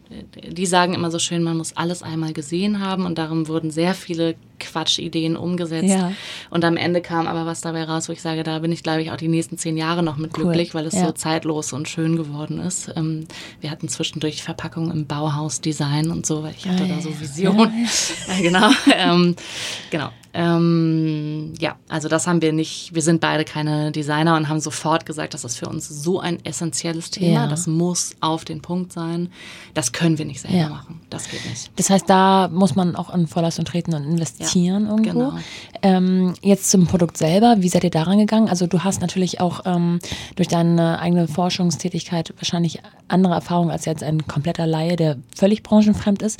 die 0.48 0.64
sagen 0.66 0.94
immer 0.94 1.10
so 1.10 1.18
schön, 1.18 1.42
man 1.42 1.56
muss 1.58 1.76
alles 1.76 2.02
einmal 2.02 2.32
gesehen 2.32 2.80
haben 2.80 3.04
und 3.04 3.18
darum 3.18 3.46
wurden 3.48 3.70
sehr 3.70 3.92
viele 3.94 4.36
Quatschideen 4.58 5.36
umgesetzt. 5.36 5.90
Ja. 5.90 6.12
Und 6.48 6.64
am 6.64 6.78
Ende 6.78 7.02
kam 7.02 7.26
aber 7.26 7.44
was 7.44 7.60
dabei 7.60 7.84
raus, 7.84 8.08
wo 8.08 8.12
ich 8.14 8.22
sage, 8.22 8.42
da 8.42 8.58
bin 8.60 8.72
ich, 8.72 8.82
glaube 8.82 9.02
ich, 9.02 9.10
auch 9.10 9.16
die 9.18 9.28
nächsten 9.28 9.58
zehn 9.58 9.76
Jahre 9.76 10.02
noch 10.02 10.16
mit 10.16 10.30
Cool. 10.38 10.44
glücklich, 10.44 10.74
weil 10.74 10.86
es 10.86 10.94
Ja. 10.94 11.06
so 11.06 11.12
zeitlos 11.12 11.74
und 11.74 11.88
schön 11.90 12.16
geworden 12.16 12.58
ist. 12.58 12.90
Ähm, 12.96 13.26
wir 13.60 13.70
hatten 13.70 13.88
zwischendurch 13.90 14.42
Verpackungen 14.42 14.90
im 14.92 15.06
Bauhaus-Design 15.06 16.10
und 16.10 16.24
so, 16.24 16.42
weil 16.42 16.54
ich 16.56 16.66
hatte 16.66 16.84
Ah, 16.84 16.88
da 16.88 17.00
so. 17.02 17.10
Visionen. 17.20 17.86
Ja, 18.28 18.34
genau. 18.42 18.70
ähm, 18.94 19.36
genau. 19.90 20.08
Ähm, 20.38 21.54
ja, 21.58 21.76
also 21.88 22.08
das 22.08 22.26
haben 22.26 22.42
wir 22.42 22.52
nicht. 22.52 22.94
Wir 22.94 23.00
sind 23.00 23.22
beide 23.22 23.44
keine 23.44 23.90
Designer 23.90 24.36
und 24.36 24.50
haben 24.50 24.60
sofort 24.60 25.06
gesagt, 25.06 25.32
das 25.32 25.44
ist 25.44 25.56
für 25.56 25.66
uns 25.66 25.88
so 25.88 26.20
ein 26.20 26.44
essentielles 26.44 27.10
Thema. 27.10 27.44
Ja. 27.44 27.46
Das 27.46 27.66
muss 27.66 28.14
auf 28.20 28.44
den 28.44 28.60
Punkt 28.60 28.92
sein. 28.92 29.30
Das 29.72 29.92
können 29.92 30.18
wir 30.18 30.26
nicht 30.26 30.40
selber 30.42 30.56
Ja. 30.56 30.68
machen. 30.68 31.00
Das 31.08 31.30
geht 31.30 31.44
nicht. 31.48 31.70
Das 31.76 31.88
heißt, 31.88 32.08
da 32.10 32.48
muss 32.48 32.74
man 32.76 32.96
auch 32.96 33.14
in 33.14 33.26
Vorleistung 33.26 33.64
treten 33.64 33.94
und 33.94 34.04
investieren 34.04 34.84
Ja, 34.84 34.90
irgendwo. 34.90 35.10
genau. 35.12 35.32
Ähm, 35.82 36.34
jetzt 36.42 36.70
zum 36.70 36.86
Produkt 36.86 37.16
selber. 37.16 37.56
Wie 37.60 37.68
seid 37.70 37.84
ihr 37.84 37.90
daran 37.90 38.18
gegangen? 38.18 38.48
Also 38.50 38.66
du 38.66 38.84
hast 38.84 39.00
natürlich 39.00 39.40
auch 39.40 39.60
ähm, 39.64 40.00
durch 40.34 40.48
deine 40.48 40.98
eigene 40.98 41.28
Forschungstätigkeit 41.28 42.34
wahrscheinlich 42.36 42.80
andere 43.08 43.32
Erfahrungen 43.34 43.70
als 43.70 43.86
jetzt 43.86 44.02
ein 44.02 44.26
kompletter 44.26 44.66
Laie, 44.66 44.96
der 44.96 45.16
völlig 45.34 45.62
branchenfremd 45.62 46.20
ist. 46.22 46.38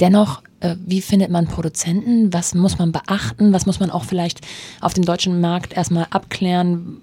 Dennoch, 0.00 0.42
wie 0.84 1.00
findet 1.00 1.30
man 1.30 1.46
Produzenten? 1.46 2.32
Was 2.32 2.54
muss 2.54 2.78
man 2.78 2.92
beachten? 2.92 3.52
Was 3.52 3.66
muss 3.66 3.80
man 3.80 3.90
auch 3.90 4.04
vielleicht 4.04 4.40
auf 4.80 4.94
dem 4.94 5.04
deutschen 5.04 5.40
Markt 5.40 5.76
erstmal 5.76 6.06
abklären? 6.10 7.00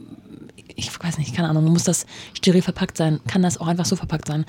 Ich 0.75 0.91
weiß 0.97 1.17
nicht, 1.17 1.35
keine 1.35 1.49
Ahnung, 1.49 1.65
muss 1.65 1.83
das 1.83 2.05
steril 2.33 2.61
verpackt 2.61 2.97
sein? 2.97 3.19
Kann 3.27 3.41
das 3.41 3.59
auch 3.59 3.67
einfach 3.67 3.85
so 3.85 3.95
verpackt 3.95 4.27
sein? 4.27 4.45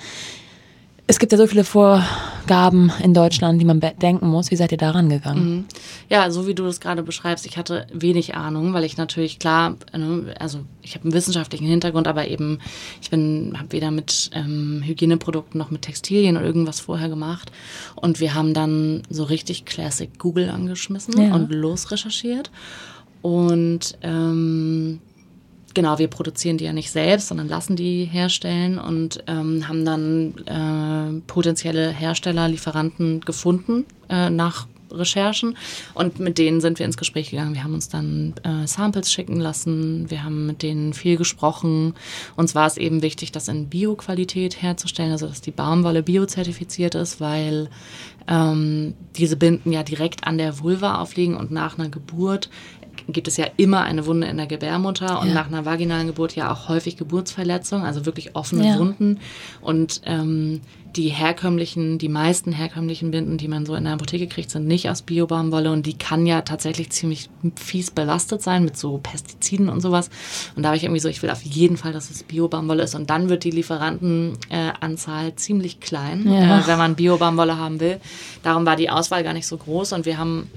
Es 1.05 1.19
gibt 1.19 1.33
ja 1.33 1.37
so 1.37 1.47
viele 1.47 1.65
Vorgaben 1.65 2.89
in 3.03 3.13
Deutschland, 3.13 3.59
die 3.59 3.65
man 3.65 3.81
bedenken 3.81 4.27
muss. 4.27 4.51
Wie 4.51 4.55
seid 4.55 4.71
ihr 4.71 4.77
daran 4.77 5.09
gegangen? 5.09 5.65
Ja, 6.09 6.31
so 6.31 6.47
wie 6.47 6.53
du 6.55 6.63
das 6.63 6.79
gerade 6.79 7.03
beschreibst, 7.03 7.45
ich 7.45 7.57
hatte 7.57 7.87
wenig 7.93 8.35
Ahnung, 8.35 8.73
weil 8.73 8.85
ich 8.85 8.95
natürlich 8.95 9.37
klar, 9.37 9.75
ne, 9.95 10.33
also 10.39 10.59
ich 10.81 10.95
habe 10.95 11.03
einen 11.03 11.13
wissenschaftlichen 11.13 11.67
Hintergrund, 11.67 12.07
aber 12.07 12.27
eben 12.29 12.59
ich 13.01 13.09
bin, 13.09 13.53
habe 13.57 13.73
weder 13.73 13.91
mit 13.91 14.29
ähm, 14.33 14.81
Hygieneprodukten 14.85 15.57
noch 15.59 15.71
mit 15.71 15.81
Textilien 15.81 16.37
oder 16.37 16.45
irgendwas 16.45 16.79
vorher 16.79 17.09
gemacht. 17.09 17.51
Und 17.95 18.21
wir 18.21 18.33
haben 18.33 18.53
dann 18.53 19.03
so 19.09 19.23
richtig 19.25 19.65
Classic 19.65 20.09
Google 20.17 20.49
angeschmissen 20.49 21.21
Ja. 21.21 21.35
und 21.35 21.51
losrecherchiert. 21.51 22.49
Und 23.21 23.97
ähm, 24.01 24.99
genau, 25.73 25.99
wir 25.99 26.07
produzieren 26.07 26.57
die 26.57 26.65
ja 26.65 26.73
nicht 26.73 26.91
selbst, 26.91 27.27
sondern 27.27 27.47
lassen 27.47 27.75
die 27.75 28.05
herstellen 28.05 28.77
und 28.79 29.23
ähm, 29.27 29.67
haben 29.67 29.85
dann 29.85 30.35
äh, 30.45 31.21
potenzielle 31.27 31.89
Hersteller, 31.89 32.47
Lieferanten 32.47 33.21
gefunden 33.21 33.85
äh, 34.09 34.29
nach 34.29 34.67
Recherchen 34.93 35.57
und 35.93 36.19
mit 36.19 36.37
denen 36.37 36.61
sind 36.61 36.79
wir 36.79 36.85
ins 36.85 36.97
Gespräch 36.97 37.31
gegangen. 37.31 37.55
Wir 37.55 37.63
haben 37.63 37.73
uns 37.73 37.89
dann 37.89 38.33
äh, 38.43 38.67
Samples 38.67 39.11
schicken 39.11 39.39
lassen, 39.39 40.09
wir 40.09 40.23
haben 40.23 40.45
mit 40.45 40.61
denen 40.61 40.93
viel 40.93 41.17
gesprochen. 41.17 41.95
Uns 42.35 42.55
war 42.55 42.67
es 42.67 42.77
eben 42.77 43.01
wichtig, 43.01 43.31
das 43.31 43.47
in 43.47 43.69
Bio-Qualität 43.69 44.61
herzustellen, 44.61 45.11
also 45.11 45.27
dass 45.27 45.41
die 45.41 45.51
Baumwolle 45.51 46.03
biozertifiziert 46.03 46.95
ist, 46.95 47.19
weil 47.19 47.69
ähm, 48.27 48.93
diese 49.17 49.35
Binden 49.35 49.71
ja 49.71 49.83
direkt 49.83 50.25
an 50.25 50.37
der 50.37 50.59
Vulva 50.59 51.01
aufliegen 51.01 51.35
und 51.35 51.51
nach 51.51 51.77
einer 51.77 51.89
Geburt 51.89 52.49
gibt 53.07 53.27
es 53.27 53.37
ja 53.37 53.45
immer 53.57 53.81
eine 53.81 54.05
Wunde 54.05 54.27
in 54.27 54.37
der 54.37 54.47
Gebärmutter 54.47 55.19
und 55.19 55.29
ja. 55.29 55.33
nach 55.33 55.47
einer 55.47 55.65
vaginalen 55.65 56.07
Geburt 56.07 56.35
ja 56.35 56.51
auch 56.51 56.69
häufig 56.69 56.97
Geburtsverletzungen, 56.97 57.85
also 57.85 58.05
wirklich 58.05 58.35
offene 58.35 58.67
ja. 58.67 58.79
Wunden. 58.79 59.19
Und 59.61 60.01
ähm, 60.05 60.61
die 60.95 61.09
herkömmlichen, 61.09 61.97
die 61.97 62.09
meisten 62.09 62.51
herkömmlichen 62.51 63.11
Binden, 63.11 63.37
die 63.37 63.47
man 63.47 63.65
so 63.65 63.73
in 63.75 63.85
der 63.85 63.93
Apotheke 63.93 64.27
kriegt, 64.27 64.51
sind 64.51 64.67
nicht 64.67 64.89
aus 64.89 65.01
Biobaumwolle 65.01 65.71
und 65.71 65.85
die 65.85 65.97
kann 65.97 66.25
ja 66.25 66.41
tatsächlich 66.41 66.91
ziemlich 66.91 67.29
fies 67.55 67.91
belastet 67.91 68.41
sein 68.41 68.63
mit 68.63 68.77
so 68.77 68.99
Pestiziden 68.99 69.69
und 69.69 69.81
sowas. 69.81 70.09
Und 70.55 70.63
da 70.63 70.69
habe 70.69 70.77
ich 70.77 70.83
irgendwie 70.83 70.99
so, 70.99 71.09
ich 71.09 71.21
will 71.23 71.31
auf 71.31 71.41
jeden 71.41 71.77
Fall, 71.77 71.93
dass 71.93 72.11
es 72.11 72.23
Biobaumwolle 72.23 72.83
ist 72.83 72.95
und 72.95 73.09
dann 73.09 73.29
wird 73.29 73.43
die 73.43 73.51
Lieferantenanzahl 73.51 75.29
äh, 75.29 75.35
ziemlich 75.35 75.79
klein, 75.79 76.31
ja. 76.31 76.59
äh, 76.59 76.67
wenn 76.67 76.77
man 76.77 76.95
Biobaumwolle 76.95 77.57
haben 77.57 77.79
will. 77.79 77.99
Darum 78.43 78.65
war 78.65 78.75
die 78.75 78.89
Auswahl 78.89 79.23
gar 79.23 79.33
nicht 79.33 79.47
so 79.47 79.57
groß 79.57 79.93
und 79.93 80.05
wir 80.05 80.17
haben 80.17 80.49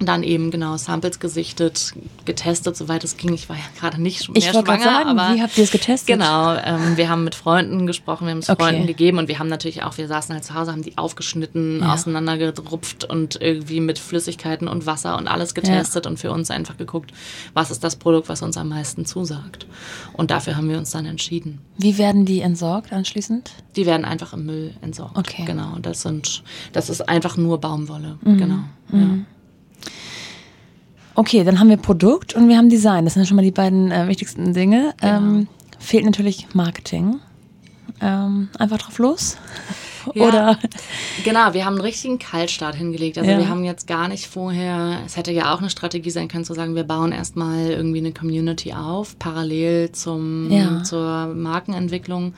dann 0.00 0.22
eben 0.22 0.50
genau 0.50 0.76
Samples 0.76 1.18
gesichtet, 1.18 1.92
getestet, 2.24 2.76
soweit 2.76 3.02
es 3.02 3.16
ging. 3.16 3.32
Ich 3.34 3.48
war 3.48 3.56
ja 3.56 3.62
gerade 3.78 4.00
nicht 4.00 4.28
mehr 4.28 4.36
ich 4.36 4.44
schwanger, 4.48 4.80
sagen, 4.80 5.18
aber 5.18 5.34
wie 5.34 5.42
habt 5.42 5.58
ihr 5.58 5.64
es 5.64 5.72
getestet? 5.72 6.06
Genau, 6.06 6.54
ähm, 6.54 6.96
wir 6.96 7.08
haben 7.08 7.24
mit 7.24 7.34
Freunden 7.34 7.86
gesprochen, 7.86 8.26
wir 8.26 8.32
haben 8.32 8.38
es 8.38 8.48
okay. 8.48 8.62
Freunden 8.62 8.86
gegeben 8.86 9.18
und 9.18 9.28
wir 9.28 9.38
haben 9.38 9.48
natürlich 9.48 9.82
auch, 9.82 9.98
wir 9.98 10.06
saßen 10.06 10.34
halt 10.34 10.44
zu 10.44 10.54
Hause, 10.54 10.72
haben 10.72 10.82
die 10.82 10.96
aufgeschnitten, 10.96 11.80
ja. 11.80 11.92
auseinandergerupft 11.92 13.04
und 13.04 13.40
irgendwie 13.40 13.80
mit 13.80 13.98
Flüssigkeiten 13.98 14.68
und 14.68 14.86
Wasser 14.86 15.16
und 15.16 15.26
alles 15.26 15.54
getestet 15.54 16.04
ja. 16.04 16.10
und 16.10 16.18
für 16.18 16.30
uns 16.30 16.50
einfach 16.50 16.76
geguckt, 16.76 17.12
was 17.54 17.70
ist 17.70 17.82
das 17.82 17.96
Produkt, 17.96 18.28
was 18.28 18.42
uns 18.42 18.56
am 18.56 18.68
meisten 18.68 19.04
zusagt. 19.04 19.66
Und 20.12 20.30
dafür 20.30 20.56
haben 20.56 20.68
wir 20.68 20.78
uns 20.78 20.90
dann 20.92 21.06
entschieden. 21.06 21.60
Wie 21.76 21.98
werden 21.98 22.24
die 22.24 22.40
entsorgt 22.40 22.92
anschließend? 22.92 23.50
Die 23.74 23.86
werden 23.86 24.04
einfach 24.04 24.32
im 24.32 24.46
Müll 24.46 24.74
entsorgt. 24.80 25.18
Okay. 25.18 25.44
Genau, 25.44 25.76
das 25.82 26.02
sind, 26.02 26.44
das 26.72 26.88
ist 26.88 27.08
einfach 27.08 27.36
nur 27.36 27.58
Baumwolle. 27.60 28.18
Mhm. 28.22 28.38
Genau. 28.38 28.58
Mhm. 28.90 29.00
Ja. 29.00 29.37
Okay, 31.18 31.42
dann 31.42 31.58
haben 31.58 31.68
wir 31.68 31.78
Produkt 31.78 32.34
und 32.36 32.48
wir 32.48 32.56
haben 32.56 32.68
Design. 32.68 33.04
Das 33.04 33.14
sind 33.14 33.26
schon 33.26 33.34
mal 33.34 33.42
die 33.42 33.50
beiden 33.50 33.90
äh, 33.90 34.06
wichtigsten 34.06 34.54
Dinge. 34.54 34.94
Genau. 35.00 35.16
Ähm, 35.16 35.48
fehlt 35.80 36.04
natürlich 36.04 36.46
Marketing. 36.54 37.18
Ähm, 38.00 38.50
einfach 38.56 38.78
drauf 38.78 38.98
los. 38.98 39.36
Ja, 40.14 40.28
Oder? 40.28 40.58
Genau, 41.24 41.52
wir 41.52 41.64
haben 41.64 41.74
einen 41.74 41.82
richtigen 41.82 42.18
Kaltstart 42.18 42.74
hingelegt. 42.74 43.18
Also 43.18 43.30
ja. 43.30 43.38
wir 43.38 43.48
haben 43.48 43.64
jetzt 43.64 43.86
gar 43.86 44.08
nicht 44.08 44.26
vorher, 44.26 45.00
es 45.04 45.16
hätte 45.16 45.32
ja 45.32 45.52
auch 45.52 45.58
eine 45.60 45.70
Strategie 45.70 46.10
sein 46.10 46.28
können, 46.28 46.44
zu 46.44 46.54
sagen, 46.54 46.74
wir 46.74 46.84
bauen 46.84 47.12
erstmal 47.12 47.70
irgendwie 47.70 47.98
eine 47.98 48.12
Community 48.12 48.72
auf, 48.72 49.18
parallel 49.18 49.92
zum, 49.92 50.50
ja. 50.50 50.82
zur 50.82 51.26
Markenentwicklung. 51.34 52.34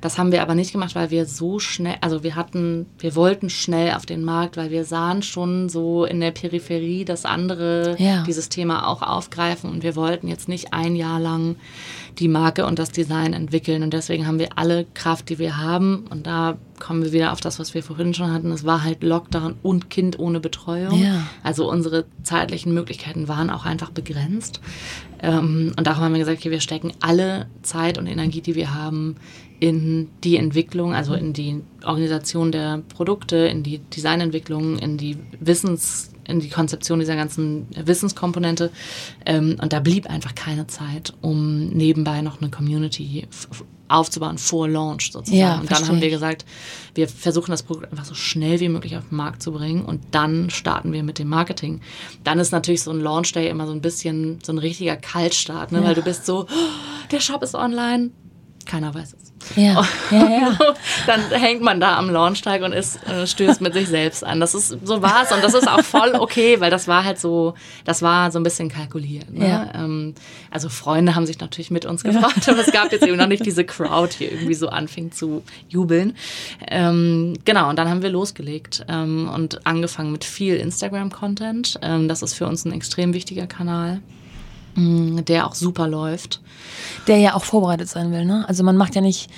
Das 0.00 0.18
haben 0.18 0.32
wir 0.32 0.42
aber 0.42 0.54
nicht 0.54 0.72
gemacht, 0.72 0.94
weil 0.94 1.10
wir 1.10 1.26
so 1.26 1.58
schnell, 1.58 1.96
also 2.00 2.22
wir 2.22 2.36
hatten, 2.36 2.86
wir 2.98 3.14
wollten 3.14 3.50
schnell 3.50 3.94
auf 3.94 4.06
den 4.06 4.24
Markt, 4.24 4.56
weil 4.56 4.70
wir 4.70 4.84
sahen 4.84 5.22
schon 5.22 5.68
so 5.68 6.04
in 6.04 6.20
der 6.20 6.30
Peripherie, 6.30 7.04
dass 7.04 7.24
andere 7.24 7.96
dieses 8.26 8.48
Thema 8.48 8.86
auch 8.88 9.02
aufgreifen 9.02 9.70
und 9.70 9.82
wir 9.82 9.96
wollten 9.96 10.28
jetzt 10.28 10.48
nicht 10.48 10.72
ein 10.72 10.96
Jahr 10.96 11.20
lang 11.20 11.56
die 12.18 12.28
Marke 12.28 12.66
und 12.66 12.78
das 12.78 12.90
Design 12.90 13.32
entwickeln. 13.32 13.82
Und 13.82 13.92
deswegen 13.92 14.26
haben 14.26 14.38
wir 14.38 14.56
alle 14.56 14.86
Kraft, 14.94 15.28
die 15.28 15.38
wir 15.38 15.58
haben. 15.58 16.06
Und 16.10 16.26
da 16.26 16.56
kommen 16.78 17.02
wir 17.02 17.10
wieder 17.14 17.32
auf 17.32 17.40
das, 17.40 17.58
was 17.58 17.72
wir 17.72 17.82
vorhin 17.82 18.12
schon 18.12 18.30
hatten. 18.30 18.52
Es 18.52 18.64
war 18.64 18.84
halt 18.84 19.02
Lockdown 19.02 19.54
und 19.62 19.88
Kind 19.88 20.18
ohne 20.18 20.40
Betreuung. 20.40 21.02
Ja. 21.02 21.26
Also 21.42 21.70
unsere 21.70 22.04
zeitlichen 22.22 22.74
Möglichkeiten 22.74 23.26
waren 23.28 23.48
auch 23.48 23.64
einfach 23.64 23.90
begrenzt. 23.90 24.60
Ähm, 25.22 25.72
und 25.78 25.86
darum 25.86 26.04
haben 26.04 26.12
wir 26.12 26.18
gesagt, 26.18 26.40
okay, 26.40 26.50
wir 26.50 26.60
stecken 26.60 26.92
alle 27.00 27.46
Zeit 27.62 27.96
und 27.96 28.06
Energie, 28.06 28.42
die 28.42 28.54
wir 28.54 28.74
haben, 28.74 29.16
in 29.60 30.10
die 30.24 30.36
Entwicklung, 30.36 30.94
also 30.94 31.14
in 31.14 31.32
die 31.32 31.62
Organisation 31.84 32.52
der 32.52 32.82
Produkte, 32.94 33.36
in 33.36 33.62
die 33.62 33.78
Designentwicklung, 33.78 34.78
in 34.78 34.98
die 34.98 35.16
Wissens 35.40 36.13
in 36.26 36.40
die 36.40 36.48
Konzeption 36.48 37.00
dieser 37.00 37.16
ganzen 37.16 37.66
Wissenskomponente. 37.74 38.70
Ähm, 39.26 39.56
und 39.60 39.72
da 39.72 39.80
blieb 39.80 40.08
einfach 40.08 40.34
keine 40.34 40.66
Zeit, 40.66 41.12
um 41.20 41.68
nebenbei 41.68 42.22
noch 42.22 42.40
eine 42.40 42.50
Community 42.50 43.26
aufzubauen 43.88 44.38
vor 44.38 44.68
Launch 44.68 45.12
sozusagen. 45.12 45.38
Ja, 45.38 45.58
und 45.58 45.70
dann 45.70 45.86
haben 45.86 46.00
wir 46.00 46.10
gesagt, 46.10 46.44
wir 46.94 47.08
versuchen 47.08 47.50
das 47.50 47.62
Produkt 47.62 47.90
einfach 47.90 48.04
so 48.04 48.14
schnell 48.14 48.60
wie 48.60 48.68
möglich 48.68 48.96
auf 48.96 49.08
den 49.08 49.16
Markt 49.16 49.42
zu 49.42 49.52
bringen 49.52 49.84
und 49.84 50.02
dann 50.10 50.50
starten 50.50 50.92
wir 50.92 51.02
mit 51.02 51.18
dem 51.18 51.28
Marketing. 51.28 51.80
Dann 52.24 52.38
ist 52.38 52.50
natürlich 52.50 52.82
so 52.82 52.90
ein 52.90 53.00
Launch 53.00 53.32
Day 53.32 53.48
immer 53.48 53.66
so 53.66 53.72
ein 53.72 53.80
bisschen 53.80 54.38
so 54.42 54.52
ein 54.52 54.58
richtiger 54.58 54.96
Kaltstart, 54.96 55.72
ne? 55.72 55.80
Ja. 55.80 55.84
weil 55.84 55.94
du 55.94 56.02
bist 56.02 56.24
so, 56.24 56.46
oh, 56.48 57.08
der 57.10 57.20
Shop 57.20 57.42
ist 57.42 57.54
online, 57.54 58.10
keiner 58.64 58.94
weiß 58.94 59.14
es. 59.20 59.33
Ja. 59.56 59.84
ja, 60.10 60.28
ja. 60.28 60.58
dann 61.06 61.20
hängt 61.30 61.62
man 61.62 61.80
da 61.80 61.96
am 61.96 62.10
Launchtag 62.10 62.62
und 62.62 62.72
ist, 62.72 62.98
äh, 63.08 63.26
stößt 63.26 63.60
mit 63.60 63.74
sich 63.74 63.88
selbst 63.88 64.24
an. 64.24 64.40
Das 64.40 64.54
ist, 64.54 64.76
so 64.82 65.02
war 65.02 65.22
es 65.24 65.32
und 65.32 65.42
das 65.42 65.54
ist 65.54 65.68
auch 65.68 65.82
voll 65.82 66.14
okay, 66.18 66.60
weil 66.60 66.70
das 66.70 66.88
war 66.88 67.04
halt 67.04 67.18
so, 67.18 67.54
das 67.84 68.02
war 68.02 68.30
so 68.30 68.38
ein 68.38 68.42
bisschen 68.42 68.68
kalkuliert. 68.68 69.30
Ne? 69.32 69.48
Ja. 69.48 69.70
Ähm, 69.74 70.14
also 70.50 70.68
Freunde 70.68 71.14
haben 71.14 71.26
sich 71.26 71.38
natürlich 71.40 71.70
mit 71.70 71.84
uns 71.86 72.02
gefreut, 72.02 72.48
aber 72.48 72.60
es 72.60 72.72
gab 72.72 72.92
jetzt 72.92 73.06
eben 73.06 73.16
noch 73.16 73.26
nicht 73.26 73.44
diese 73.44 73.64
Crowd, 73.64 74.16
die 74.18 74.26
irgendwie 74.26 74.54
so 74.54 74.68
anfing 74.68 75.12
zu 75.12 75.42
jubeln. 75.68 76.16
Ähm, 76.68 77.34
genau, 77.44 77.70
und 77.70 77.78
dann 77.78 77.88
haben 77.88 78.02
wir 78.02 78.10
losgelegt 78.10 78.84
ähm, 78.88 79.30
und 79.32 79.66
angefangen 79.66 80.12
mit 80.12 80.24
viel 80.24 80.56
Instagram-Content. 80.56 81.78
Ähm, 81.82 82.08
das 82.08 82.22
ist 82.22 82.34
für 82.34 82.46
uns 82.46 82.64
ein 82.64 82.72
extrem 82.72 83.14
wichtiger 83.14 83.46
Kanal. 83.46 84.00
Mm, 84.74 85.24
der 85.24 85.46
auch 85.46 85.54
super 85.54 85.88
läuft. 85.88 86.40
Der 87.06 87.18
ja 87.18 87.34
auch 87.34 87.44
vorbereitet 87.44 87.88
sein 87.88 88.12
will, 88.12 88.24
ne? 88.24 88.44
Also 88.48 88.64
man 88.64 88.76
macht 88.76 88.94
ja 88.94 89.00
nicht, 89.00 89.30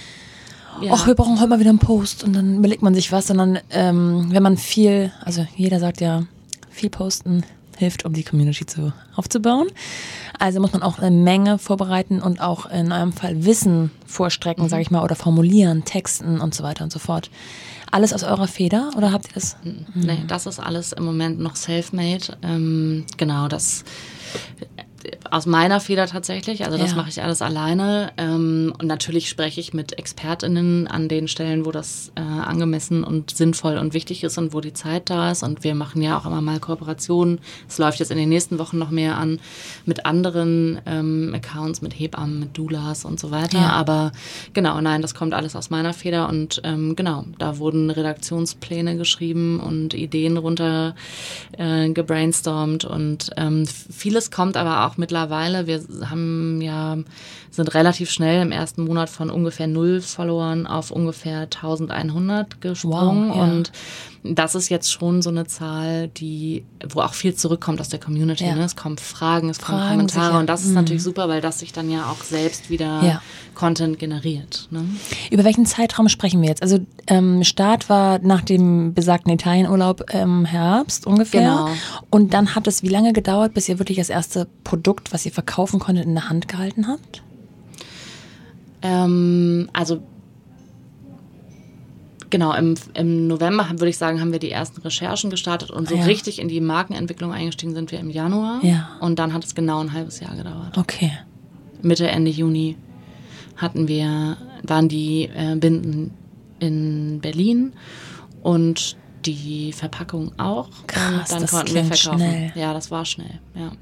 ja. 0.80 0.92
ach, 0.94 1.06
wir 1.06 1.14
brauchen 1.14 1.38
heute 1.38 1.48
mal 1.48 1.60
wieder 1.60 1.70
einen 1.70 1.78
Post 1.78 2.24
und 2.24 2.32
dann 2.32 2.58
überlegt 2.58 2.82
man 2.82 2.94
sich 2.94 3.12
was, 3.12 3.26
sondern 3.26 3.58
ähm, 3.70 4.28
wenn 4.30 4.42
man 4.42 4.56
viel, 4.56 5.12
also 5.24 5.46
jeder 5.56 5.80
sagt 5.80 6.00
ja, 6.00 6.22
viel 6.70 6.90
posten 6.90 7.44
hilft, 7.78 8.04
um 8.04 8.12
die 8.12 8.24
Community 8.24 8.66
zu, 8.66 8.92
aufzubauen. 9.14 9.68
Also 10.38 10.60
muss 10.60 10.72
man 10.72 10.82
auch 10.82 10.98
eine 10.98 11.14
Menge 11.14 11.58
vorbereiten 11.58 12.20
und 12.20 12.40
auch 12.40 12.66
in 12.66 12.92
eurem 12.92 13.12
Fall 13.12 13.44
Wissen 13.44 13.90
vorstrecken, 14.06 14.64
mhm. 14.64 14.68
sage 14.68 14.82
ich 14.82 14.90
mal, 14.90 15.02
oder 15.02 15.14
formulieren, 15.14 15.84
Texten 15.84 16.40
und 16.40 16.54
so 16.54 16.62
weiter 16.62 16.84
und 16.84 16.92
so 16.92 16.98
fort. 16.98 17.30
Alles 17.90 18.12
aus 18.12 18.24
eurer 18.24 18.48
Feder 18.48 18.90
oder 18.96 19.12
habt 19.12 19.28
ihr 19.28 19.34
das? 19.34 19.56
Mhm. 19.62 19.84
Nee, 19.94 20.24
das 20.26 20.46
ist 20.46 20.58
alles 20.58 20.92
im 20.92 21.04
Moment 21.04 21.38
noch 21.38 21.56
self-made. 21.56 22.36
Ähm, 22.42 23.04
genau, 23.16 23.48
das 23.48 23.84
aus 25.30 25.46
meiner 25.46 25.80
Feder 25.80 26.06
tatsächlich. 26.06 26.64
Also 26.64 26.78
das 26.78 26.90
ja. 26.90 26.96
mache 26.96 27.08
ich 27.08 27.22
alles 27.22 27.42
alleine. 27.42 28.12
Ähm, 28.16 28.72
und 28.78 28.86
natürlich 28.86 29.28
spreche 29.28 29.60
ich 29.60 29.74
mit 29.74 29.98
ExpertInnen 29.98 30.86
an 30.86 31.08
den 31.08 31.28
Stellen, 31.28 31.64
wo 31.64 31.72
das 31.72 32.12
äh, 32.14 32.20
angemessen 32.20 33.04
und 33.04 33.30
sinnvoll 33.30 33.78
und 33.78 33.94
wichtig 33.94 34.24
ist 34.24 34.38
und 34.38 34.52
wo 34.52 34.60
die 34.60 34.72
Zeit 34.72 35.10
da 35.10 35.30
ist. 35.30 35.42
Und 35.42 35.64
wir 35.64 35.74
machen 35.74 36.02
ja 36.02 36.18
auch 36.18 36.26
immer 36.26 36.40
mal 36.40 36.60
Kooperationen. 36.60 37.40
Es 37.68 37.78
läuft 37.78 38.00
jetzt 38.00 38.10
in 38.10 38.18
den 38.18 38.28
nächsten 38.28 38.58
Wochen 38.58 38.78
noch 38.78 38.90
mehr 38.90 39.16
an 39.16 39.40
mit 39.84 40.06
anderen 40.06 40.80
ähm, 40.86 41.32
Accounts, 41.34 41.82
mit 41.82 41.98
Hebammen, 41.98 42.40
mit 42.40 42.58
Doulas 42.58 43.04
und 43.04 43.20
so 43.20 43.30
weiter. 43.30 43.58
Ja. 43.58 43.70
Aber 43.70 44.12
genau, 44.52 44.80
nein, 44.80 45.02
das 45.02 45.14
kommt 45.14 45.34
alles 45.34 45.56
aus 45.56 45.70
meiner 45.70 45.92
Feder. 45.92 46.28
Und 46.28 46.60
ähm, 46.64 46.96
genau, 46.96 47.24
da 47.38 47.58
wurden 47.58 47.90
Redaktionspläne 47.90 48.96
geschrieben 48.96 49.60
und 49.60 49.94
Ideen 49.94 50.36
runter 50.36 50.94
äh, 51.56 51.88
gebrainstormt. 51.90 52.84
Und 52.84 53.30
ähm, 53.36 53.66
vieles 53.66 54.30
kommt 54.30 54.56
aber 54.56 54.86
auch 54.86 54.95
mittlerweile. 54.98 55.66
Wir 55.66 55.82
haben 56.08 56.60
ja, 56.60 56.98
sind 57.50 57.74
relativ 57.74 58.10
schnell 58.10 58.42
im 58.42 58.52
ersten 58.52 58.84
Monat 58.84 59.10
von 59.10 59.30
ungefähr 59.30 59.66
null 59.66 60.00
Followern 60.00 60.66
auf 60.66 60.90
ungefähr 60.90 61.42
1100 61.42 62.60
gesprungen. 62.60 63.30
Wow, 63.30 63.36
ja. 63.36 63.42
Und 63.42 63.72
das 64.34 64.54
ist 64.54 64.68
jetzt 64.68 64.90
schon 64.92 65.22
so 65.22 65.30
eine 65.30 65.46
Zahl, 65.46 66.08
die, 66.08 66.64
wo 66.88 67.00
auch 67.00 67.14
viel 67.14 67.34
zurückkommt 67.34 67.80
aus 67.80 67.88
der 67.88 68.00
Community. 68.00 68.44
Ja. 68.44 68.54
Ne? 68.54 68.64
Es 68.64 68.76
kommen 68.76 68.98
Fragen, 68.98 69.48
es 69.48 69.58
kommen 69.58 69.88
Kommentare 69.88 70.26
sicher. 70.26 70.38
und 70.38 70.46
das 70.46 70.62
ist 70.62 70.68
mhm. 70.68 70.74
natürlich 70.74 71.02
super, 71.02 71.28
weil 71.28 71.40
das 71.40 71.60
sich 71.60 71.72
dann 71.72 71.90
ja 71.90 72.10
auch 72.10 72.22
selbst 72.22 72.70
wieder 72.70 73.02
ja. 73.02 73.22
Content 73.54 73.98
generiert. 73.98 74.68
Ne? 74.70 74.84
Über 75.30 75.44
welchen 75.44 75.66
Zeitraum 75.66 76.08
sprechen 76.08 76.42
wir 76.42 76.48
jetzt? 76.48 76.62
Also 76.62 76.78
ähm, 77.06 77.44
Start 77.44 77.88
war 77.88 78.18
nach 78.20 78.42
dem 78.42 78.94
besagten 78.94 79.32
Italienurlaub 79.32 80.10
im 80.12 80.44
Herbst 80.44 81.06
ungefähr. 81.06 81.40
Genau. 81.40 81.68
Und 82.10 82.34
dann 82.34 82.54
hat 82.54 82.66
es 82.66 82.82
wie 82.82 82.88
lange 82.88 83.12
gedauert, 83.12 83.54
bis 83.54 83.68
ihr 83.68 83.78
wirklich 83.78 83.98
das 83.98 84.10
erste 84.10 84.46
Produkt, 84.64 85.12
was 85.12 85.24
ihr 85.26 85.32
verkaufen 85.32 85.80
konntet, 85.80 86.06
in 86.06 86.14
der 86.14 86.28
Hand 86.28 86.48
gehalten 86.48 86.88
habt? 86.88 87.22
Ähm, 88.82 89.68
also 89.72 90.02
genau, 92.30 92.52
im, 92.54 92.74
im 92.94 93.26
November 93.26 93.68
würde 93.70 93.88
ich 93.88 93.98
sagen, 93.98 94.20
haben 94.20 94.32
wir 94.32 94.38
die 94.38 94.50
ersten 94.50 94.80
Recherchen 94.82 95.30
gestartet 95.30 95.70
und 95.70 95.88
so 95.88 95.94
Ah, 95.94 95.98
ja. 95.98 96.04
richtig 96.04 96.38
in 96.40 96.48
die 96.48 96.60
Markenentwicklung 96.60 97.32
eingestiegen 97.32 97.74
sind 97.74 97.92
wir 97.92 97.98
im 98.00 98.10
Januar. 98.10 98.60
Ja. 98.64 98.90
Und 99.00 99.18
dann 99.18 99.32
hat 99.32 99.44
es 99.44 99.54
genau 99.54 99.80
ein 99.80 99.92
halbes 99.92 100.20
Jahr 100.20 100.34
gedauert. 100.36 100.76
Okay. 100.78 101.12
Mitte, 101.82 102.08
Ende 102.08 102.30
Juni 102.30 102.76
hatten 103.56 103.88
wir, 103.88 104.36
waren 104.62 104.88
die 104.88 105.30
äh, 105.34 105.56
Binden 105.56 106.12
in 106.58 107.20
Berlin 107.20 107.72
und 108.42 108.96
die 109.24 109.72
Verpackung 109.72 110.32
auch. 110.38 110.68
Krass, 110.86 111.30
und 111.30 111.32
dann 111.32 111.40
das 111.42 111.50
konnten 111.50 111.74
wir 111.74 111.84
verkaufen. 111.84 112.18
schnell. 112.18 112.52
Ja, 112.54 112.72
das 112.72 112.90
war 112.90 113.04
schnell. 113.04 113.40
Ja. 113.54 113.72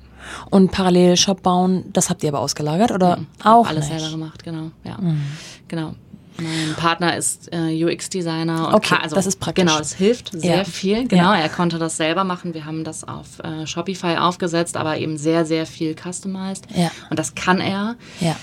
Und 0.50 0.70
parallel 0.72 1.16
Shop 1.18 1.42
bauen, 1.42 1.84
das 1.92 2.08
habt 2.08 2.22
ihr 2.22 2.30
aber 2.30 2.40
ausgelagert 2.40 2.90
oder 2.92 3.18
auch 3.42 3.66
alles 3.68 3.90
nicht? 3.90 3.94
Mhm. 3.94 3.98
selber 4.00 4.16
gemacht, 4.16 4.42
genau. 4.42 4.70
Ja. 4.84 4.98
Genau. 5.68 5.94
Mein 6.36 6.74
Partner 6.76 7.16
ist 7.16 7.48
äh, 7.52 7.84
UX-Designer. 7.84 8.68
und 8.68 8.74
Okay, 8.74 8.96
kann- 8.96 9.10
das 9.10 9.26
ist 9.26 9.38
praktisch. 9.40 9.64
Genau, 9.64 9.78
es 9.78 9.94
hilft 9.94 10.32
sehr 10.32 10.58
Ja. 10.58 10.64
viel. 10.64 11.06
Genau, 11.08 11.32
Ja. 11.32 11.36
er 11.36 11.48
konnte 11.48 11.78
das 11.78 11.96
selber 11.96 12.24
machen. 12.24 12.54
Wir 12.54 12.64
haben 12.64 12.84
das 12.84 13.06
auf 13.06 13.38
äh, 13.44 13.66
Shopify 13.66 14.16
aufgesetzt, 14.16 14.76
aber 14.76 14.98
eben 14.98 15.16
sehr, 15.16 15.44
sehr 15.44 15.66
viel 15.66 15.94
customized. 15.94 16.66
Ja. 16.74 16.90
Und 17.10 17.18
das 17.18 17.34
kann 17.34 17.60
er. 17.60 17.96
Ja. 18.20 18.36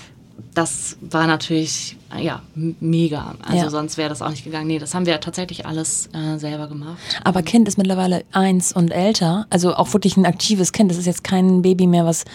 Das 0.53 0.97
war 1.01 1.27
natürlich, 1.27 1.97
äh, 2.17 2.23
ja, 2.25 2.41
mega. 2.55 3.35
Also 3.41 3.65
Ja. 3.65 3.69
sonst 3.69 3.97
wäre 3.97 4.09
das 4.09 4.21
auch 4.21 4.29
nicht 4.29 4.43
gegangen. 4.43 4.67
Nee, 4.67 4.79
das 4.79 4.93
haben 4.93 5.05
wir 5.05 5.19
tatsächlich 5.19 5.65
alles 5.65 6.09
äh, 6.13 6.37
selber 6.39 6.67
gemacht. 6.67 6.97
Aber 7.23 7.41
Kind 7.43 7.67
ist 7.67 7.77
mittlerweile 7.77 8.23
eins 8.31 8.73
und 8.73 8.89
älter, 8.91 9.45
also 9.49 9.75
auch 9.75 9.93
wirklich 9.93 10.17
ein 10.17 10.25
aktives 10.25 10.71
Kind. 10.71 10.89
Das 10.91 10.97
ist 10.97 11.05
jetzt 11.05 11.23
kein 11.23 11.61
Baby 11.61 11.87
mehr, 11.87 12.05
was 12.05 12.25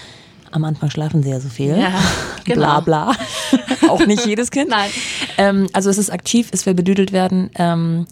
am 0.56 0.64
Anfang 0.64 0.90
schlafen 0.90 1.22
sie 1.22 1.30
ja 1.30 1.38
so 1.40 1.48
viel. 1.48 1.76
Ja, 1.78 1.90
Bla 1.90 2.00
genau. 2.44 2.80
bla. 2.80 3.12
auch 3.88 4.04
nicht 4.06 4.26
jedes 4.26 4.50
Kind. 4.50 4.70
Nein. 4.70 4.90
Ähm, 5.38 5.68
also 5.72 5.90
es 5.90 5.98
ist 5.98 6.10
aktiv, 6.10 6.48
es 6.52 6.66
will 6.66 6.74
bedüdelt 6.74 7.12
werden. 7.12 7.50
Ähm, 7.56 8.06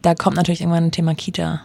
da 0.00 0.14
kommt 0.14 0.36
natürlich 0.36 0.60
irgendwann 0.62 0.84
ein 0.84 0.92
Thema 0.92 1.14
Kita 1.14 1.62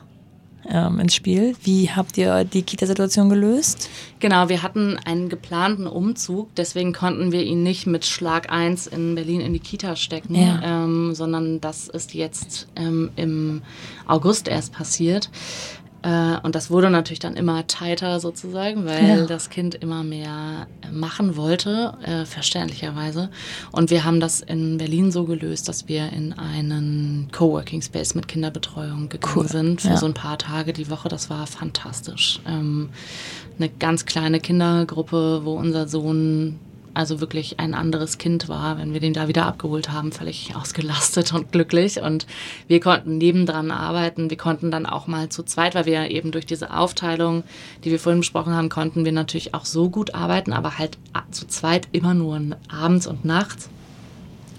ähm, 0.70 0.99
ins 0.99 1.15
Spiel. 1.15 1.55
Wie 1.63 1.89
habt 1.89 2.18
ihr 2.18 2.43
die 2.43 2.61
Kita-Situation 2.61 3.30
gelöst? 3.30 3.89
Genau, 4.20 4.49
wir 4.49 4.63
hatten 4.63 4.97
einen 5.05 5.30
geplanten 5.30 5.88
Umzug, 5.88 6.53
deswegen 6.55 6.91
konnten 6.91 7.32
wir 7.32 7.43
ihn 7.43 7.63
nicht 7.63 7.88
mit 7.88 8.05
Schlag 8.05 8.51
1 8.51 8.88
in 8.88 9.15
Berlin 9.15 9.39
in 9.41 9.53
die 9.53 9.59
Kita 9.59 9.95
stecken, 9.95 10.36
Ja. 10.36 10.59
ähm, 10.63 11.15
sondern 11.15 11.61
das 11.61 11.88
ist 11.88 12.13
jetzt 12.13 12.68
ähm, 12.76 13.11
im 13.15 13.61
August 14.07 14.47
erst 14.47 14.74
passiert. 14.74 15.30
Äh, 16.04 16.38
und 16.43 16.56
das 16.56 16.70
wurde 16.70 16.89
natürlich 16.89 17.20
dann 17.20 17.36
immer 17.36 17.66
tighter 17.68 18.20
sozusagen, 18.20 18.86
weil 18.86 19.08
Ja. 19.20 19.26
das 19.26 19.50
Kind 19.50 19.76
immer 19.76 20.04
mehr 20.04 20.68
äh, 20.82 20.91
machen 20.91 21.36
wollte, 21.36 21.93
äh, 22.04 22.26
verständlicherweise. 22.26 23.30
Und 23.72 23.89
wir 23.89 24.04
haben 24.04 24.20
das 24.20 24.41
in 24.41 24.78
Berlin 24.78 25.12
so 25.12 25.24
gelöst, 25.26 25.68
dass 25.68 25.88
wir 25.88 26.12
in 26.14 26.34
einen 26.34 27.30
Coworking 27.32 27.82
Space 27.82 28.14
mit 28.16 28.28
Kinderbetreuung 28.28 29.10
gegangen 29.10 29.34
Cool, 29.36 29.48
sind 29.48 29.82
für 29.82 29.89
ja. 29.89 29.98
so 29.98 30.06
ein 30.06 30.14
paar 30.14 30.38
Tage 30.38 30.74
die 30.74 30.89
Woche. 30.89 31.10
Das 31.10 31.30
war 31.30 31.48
fantastisch. 31.48 32.39
Ähm, 32.48 32.89
eine 33.58 33.70
ganz 33.70 34.06
kleine 34.06 34.39
Kindergruppe, 34.39 35.41
wo 35.43 35.54
unser 35.54 35.88
Sohn 35.88 36.60
also 36.98 37.22
wirklich 37.22 37.60
ein 37.60 37.74
anderes 37.76 38.18
Kind 38.18 38.50
war, 38.50 38.80
wenn 38.80 38.91
wir 38.91 39.00
den 39.00 39.14
da 39.14 39.28
wieder 39.28 39.45
abgeholt 39.45 39.91
haben, 39.91 40.12
völlig 40.12 40.56
ausgelastet 40.56 41.32
und 41.32 41.52
glücklich. 41.52 42.02
Und 42.02 42.26
wir 42.68 42.80
konnten 42.80 43.20
nebendran 43.20 43.72
arbeiten. 43.72 44.30
Wir 44.30 44.38
konnten 44.38 44.72
dann 44.72 44.86
auch 44.86 45.08
mal 45.08 45.30
zu 45.30 45.43
zweit, 45.43 45.76
weil 45.76 45.86
wir 45.86 46.10
eben 46.10 46.32
durch 46.32 46.45
diese 46.45 46.74
Aufteilung, 46.74 47.43
die 47.84 47.91
wir 47.91 48.00
vorhin 48.00 48.22
besprochen 48.22 48.54
haben, 48.54 48.70
konnten 48.70 49.06
wir 49.06 49.12
natürlich 49.12 49.54
auch 49.54 49.66
so 49.66 49.89
gut 49.89 50.16
arbeiten, 50.16 50.54
aber 50.54 50.78
halt 50.78 50.98
zu 51.32 51.48
zweit 51.48 51.88
immer 51.91 52.14
nur 52.14 52.41
abends 52.68 53.08
und 53.08 53.24
nachts. 53.24 53.70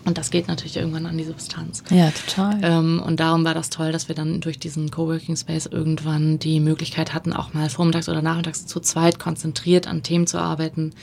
Und 0.05 0.17
das 0.17 0.31
geht 0.31 0.49
natürlich 0.49 0.79
irgendwann 0.79 1.05
an 1.05 1.19
die 1.19 1.25
Substanz. 1.25 1.83
Ja, 1.91 2.11
total. 2.11 2.61
Ähm, 2.63 3.03
und 3.05 3.21
darum 3.21 3.45
war 3.45 3.53
das 3.53 3.69
toll, 3.69 3.93
dass 3.93 4.09
wir 4.09 4.15
dann 4.15 4.41
durch 4.41 4.59
diesen 4.59 4.91
Coworking 4.91 5.37
Space 5.37 5.67
irgendwann 5.67 6.39
die 6.39 6.61
Möglichkeit 6.61 7.13
hatten, 7.13 7.35
auch 7.35 7.53
mal 7.53 7.69
vormittags 7.69 8.09
oder 8.09 8.23
nachmittags 8.23 8.65
zu 8.65 8.81
zweit 8.81 9.19
konzentriert 9.19 9.87
an 9.87 10.03
Themen 10.03 10.27
zu 10.27 10.39
arbeiten, 10.39 10.95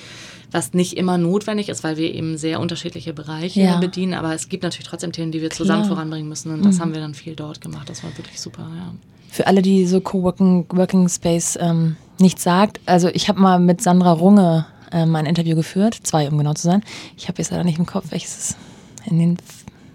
was 0.56 0.74
nicht 0.74 0.97
immer 0.97 1.18
notwendig 1.18 1.70
ist, 1.70 1.84
weil 1.84 1.97
wir 1.97 2.14
eben 2.14 2.38
sehr 2.38 2.60
unterschiedliche 2.60 3.14
Bereiche 3.14 3.60
Ja. 3.62 3.78
bedienen. 3.78 4.14
Aber 4.14 4.34
es 4.34 4.49
gibt 4.49 4.64
natürlich 4.64 4.88
trotzdem 4.88 5.12
Themen, 5.12 5.32
die 5.32 5.41
wir 5.41 5.49
zusammen 5.49 5.82
Klar. 5.82 5.91
Mhm. 5.91 5.95
voranbringen 5.95 6.30
müssen. 6.30 6.51
Und 6.53 6.64
das 6.66 6.80
haben 6.80 6.93
wir 6.93 7.01
dann 7.01 7.14
viel 7.14 7.36
dort 7.36 7.62
gemacht. 7.62 7.89
Das 7.89 8.03
war 8.03 8.18
wirklich 8.18 8.39
super, 8.39 8.64
ja. 8.76 8.93
Für 9.30 9.47
alle, 9.47 9.62
die 9.62 9.86
so 9.86 9.99
Coworking 9.99 10.66
Working 10.70 11.10
Space 11.10 11.58
ähm, 11.62 11.97
nicht 12.20 12.39
sagt, 12.39 12.80
also 12.86 13.10
ich 13.10 13.28
habe 13.28 13.39
mal 13.39 13.60
mit 13.60 13.82
Sandra 13.82 14.14
Runge 14.14 14.66
ähm, 14.93 15.14
ein 15.16 15.26
Interview 15.26 15.56
geführt, 15.58 15.99
zwei 16.03 16.30
um 16.30 16.38
genau 16.38 16.53
zu 16.53 16.64
sein. 16.64 16.84
Ich 17.18 17.28
habe 17.28 17.39
jetzt 17.39 17.51
leider 17.51 17.66
nicht 17.66 17.78
im 17.78 17.86
Kopf, 17.86 18.06
welches 18.12 18.38
ist 18.38 18.58
in 19.06 19.20
den 19.20 19.38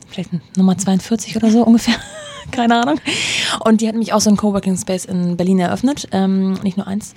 vielleicht 0.09 0.31
Nummer 0.59 0.77
42 0.77 1.37
oder 1.37 1.51
so 1.51 1.63
ungefähr. 1.65 1.95
Keine 2.51 2.83
Ahnung. 2.83 3.01
Und 3.65 3.81
die 3.81 3.87
hat 3.87 3.95
nämlich 3.95 4.13
auch 4.13 4.21
so 4.21 4.29
einen 4.29 4.37
Coworking 4.37 4.77
Space 4.77 5.05
in 5.07 5.37
Berlin 5.37 5.59
eröffnet, 5.61 6.09
ähm, 6.13 6.55
nicht 6.63 6.77
nur 6.77 6.87
eins. 6.87 7.15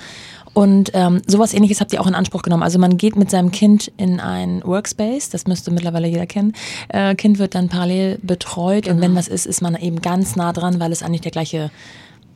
Und 0.53 0.91
ähm, 0.93 1.21
sowas 1.25 1.53
ähnliches 1.53 1.81
habt 1.81 1.93
ihr 1.93 2.01
auch 2.01 2.07
in 2.07 2.13
Anspruch 2.13 2.43
genommen. 2.43 2.63
Also 2.63 2.77
man 2.77 2.97
geht 2.97 3.15
mit 3.15 3.31
seinem 3.31 3.51
Kind 3.51 3.91
in 3.97 4.19
ein 4.19 4.61
Workspace, 4.63 5.29
das 5.29 5.47
müsste 5.47 5.71
mittlerweile 5.71 6.07
jeder 6.07 6.27
kennen. 6.27 6.53
Äh, 6.89 7.15
kind 7.15 7.39
wird 7.39 7.55
dann 7.55 7.69
parallel 7.69 8.19
betreut 8.21 8.87
und 8.87 9.01
wenn 9.01 9.15
was 9.15 9.27
ist, 9.27 9.45
ist 9.47 9.61
man 9.61 9.75
eben 9.75 10.01
ganz 10.01 10.35
nah 10.35 10.53
dran, 10.53 10.79
weil 10.79 10.91
es 10.91 11.01
eigentlich 11.01 11.21
der 11.21 11.31
gleiche, 11.31 11.71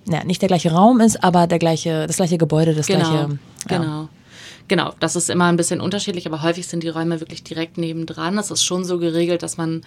ja, 0.10 0.24
nicht 0.24 0.42
der 0.42 0.48
gleiche 0.48 0.72
Raum 0.72 1.00
ist, 1.00 1.24
aber 1.24 1.46
der 1.46 1.60
gleiche, 1.60 2.08
das 2.08 2.16
gleiche 2.18 2.38
Gebäude, 2.40 2.74
das 2.74 2.88
Genau, 2.88 3.00
gleiche. 3.00 3.40
Ja. 3.70 3.78
genau. 3.78 4.10
Genau, 4.70 4.94
das 5.00 5.16
ist 5.16 5.30
immer 5.30 5.46
ein 5.46 5.56
bisschen 5.56 5.80
unterschiedlich, 5.80 6.28
aber 6.28 6.42
häufig 6.42 6.68
sind 6.68 6.84
die 6.84 6.90
Räume 6.90 7.22
wirklich 7.22 7.42
direkt 7.44 7.78
nebendran. 7.78 8.38
Es 8.38 8.52
ist 8.52 8.64
schon 8.64 8.84
so 8.84 9.00
geregelt, 9.00 9.42
dass 9.42 9.56
man, 9.56 9.82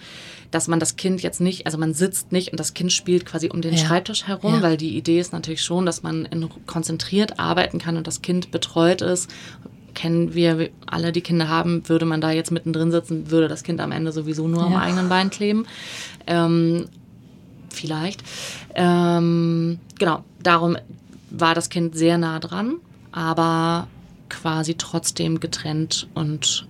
dass 0.49 0.67
man 0.67 0.79
das 0.79 0.95
Kind 0.95 1.21
jetzt 1.21 1.39
nicht, 1.39 1.67
also 1.67 1.77
man 1.77 1.93
sitzt 1.93 2.31
nicht 2.31 2.51
und 2.51 2.59
das 2.59 2.73
Kind 2.73 2.91
spielt 2.91 3.25
quasi 3.27 3.49
um 3.49 3.61
den 3.61 3.73
Ja. 3.75 3.85
Schreibtisch 3.85 4.25
herum, 4.25 4.55
Ja. 4.55 4.61
weil 4.63 4.77
die 4.77 4.97
Idee 4.97 5.19
ist 5.19 5.33
natürlich 5.33 5.61
schon, 5.63 5.85
dass 5.85 6.01
man 6.01 6.25
in, 6.25 6.49
konzentriert 6.65 7.39
arbeiten 7.39 7.77
kann 7.77 7.95
und 7.95 8.07
das 8.07 8.23
Kind 8.23 8.49
betreut 8.49 9.03
ist. 9.03 9.29
Kennen 9.93 10.33
wir 10.33 10.69
alle, 10.87 11.11
die 11.11 11.21
Kinder 11.21 11.47
haben, 11.47 11.87
würde 11.87 12.05
man 12.05 12.19
da 12.21 12.31
jetzt 12.31 12.49
mittendrin 12.51 12.91
sitzen, 12.91 13.29
würde 13.29 13.47
das 13.49 13.61
Kind 13.61 13.79
am 13.81 13.91
Ende 13.91 14.11
sowieso 14.11 14.47
nur 14.47 14.63
am 14.63 14.71
Ja. 14.73 14.79
eigenen 14.79 15.09
Bein 15.09 15.29
kleben. 15.29 15.67
Ähm, 16.25 16.85
vielleicht. 17.69 18.23
Ähm, 18.73 19.79
genau, 19.99 20.23
darum 20.41 20.75
war 21.29 21.53
das 21.55 21.69
Kind 21.69 21.95
sehr 21.95 22.17
nah 22.17 22.39
dran, 22.39 22.75
aber 23.11 23.87
quasi 24.31 24.75
trotzdem 24.75 25.39
getrennt 25.39 26.07
und 26.13 26.67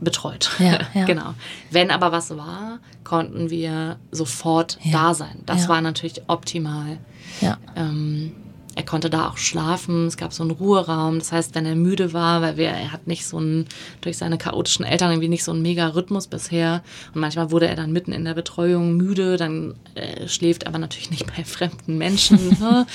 betreut. 0.00 0.50
Ja, 0.58 0.80
ja. 0.94 1.04
genau. 1.04 1.34
Wenn 1.70 1.90
aber 1.90 2.12
was 2.12 2.36
war, 2.36 2.80
konnten 3.04 3.48
wir 3.48 3.98
sofort 4.10 4.78
Ja, 4.82 4.92
da 4.92 5.14
sein. 5.14 5.42
Das 5.46 5.68
war 5.68 5.80
natürlich 5.80 6.22
optimal. 6.26 6.98
Ja. 7.40 7.58
Ähm, 7.76 8.32
er 8.76 8.84
konnte 8.84 9.10
da 9.10 9.28
auch 9.28 9.36
schlafen. 9.36 10.06
Es 10.06 10.16
gab 10.16 10.32
so 10.32 10.42
einen 10.42 10.50
Ruheraum. 10.50 11.18
Das 11.18 11.32
heißt, 11.32 11.54
wenn 11.54 11.66
er 11.66 11.76
müde 11.76 12.12
war, 12.12 12.42
weil 12.42 12.56
wir, 12.56 12.68
er 12.68 12.92
hat 12.92 13.06
nicht 13.06 13.26
so 13.26 13.36
einen, 13.36 13.66
durch 14.00 14.18
seine 14.18 14.38
chaotischen 14.38 14.84
Eltern 14.84 15.10
irgendwie 15.10 15.28
nicht 15.28 15.44
so 15.44 15.52
einen 15.52 15.62
mega 15.62 15.88
Rhythmus 15.88 16.26
bisher. 16.26 16.82
Und 17.14 17.20
manchmal 17.20 17.50
wurde 17.50 17.68
er 17.68 17.76
dann 17.76 17.92
mitten 17.92 18.12
in 18.12 18.24
der 18.24 18.34
Betreuung 18.34 18.96
müde, 18.96 19.36
dann 19.36 19.74
äh, 19.94 20.26
schläft 20.26 20.66
aber 20.66 20.78
natürlich 20.78 21.10
nicht 21.10 21.26
bei 21.26 21.44
fremden 21.44 21.98
Menschen. 21.98 22.58
ne? 22.60 22.86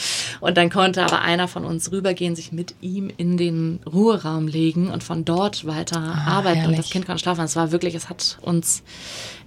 Und 0.41 0.57
dann 0.57 0.69
konnte 0.69 1.03
aber 1.03 1.21
einer 1.21 1.47
von 1.47 1.63
uns 1.63 1.91
rübergehen, 1.91 2.35
sich 2.35 2.51
mit 2.51 2.75
ihm 2.81 3.09
in 3.15 3.37
den 3.37 3.79
Ruheraum 3.85 4.47
legen 4.47 4.89
und 4.89 5.03
von 5.03 5.23
dort 5.23 5.65
weiter 5.65 5.99
arbeiten. 5.99 6.59
Und 6.59 6.63
herrlich. 6.63 6.77
das 6.77 6.89
Kind 6.89 7.05
konnte 7.05 7.21
schlafen. 7.21 7.43
Es 7.45 7.55
war 7.55 7.71
wirklich, 7.71 7.95
es 7.95 8.09
hat 8.09 8.37
uns, 8.41 8.83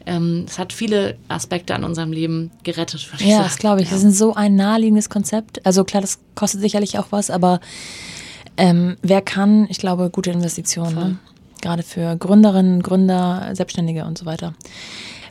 ähm, 0.07 0.45
es 0.49 0.59
hat 0.59 0.73
viele 0.73 1.17
Aspekte 1.29 1.75
an 1.75 1.85
unserem 1.85 2.13
Leben 2.13 2.51
gerettet, 2.63 3.11
würde 3.13 3.25
ich 3.25 3.31
Ja, 3.31 3.37
sagen. 3.37 3.49
das 3.49 3.59
glaube 3.59 3.83
ich. 3.83 3.89
Ja. 3.91 3.95
Das 3.97 4.05
ist 4.05 4.19
so 4.19 4.35
ein 4.35 4.57
naheliegendes 4.57 5.09
Konzept. 5.11 5.65
Also 5.65 5.85
klar, 5.85 6.01
das 6.01 6.19
kostet 6.35 6.61
sicherlich 6.61 6.99
auch 6.99 7.07
was, 7.11 7.31
aber 7.31 7.61
ähm, 8.57 8.97
wer 9.03 9.23
kann, 9.23 9.67
ich 9.71 9.79
glaube, 9.79 10.11
gute 10.11 10.31
Investitionen. 10.31 10.95
Ne? 10.95 11.17
Gerade 11.61 11.83
für 11.83 12.17
Gründerinnen, 12.17 12.83
Gründer, 12.83 13.51
Selbstständige 13.53 14.05
und 14.05 14.19
so 14.19 14.27
weiter. 14.27 14.55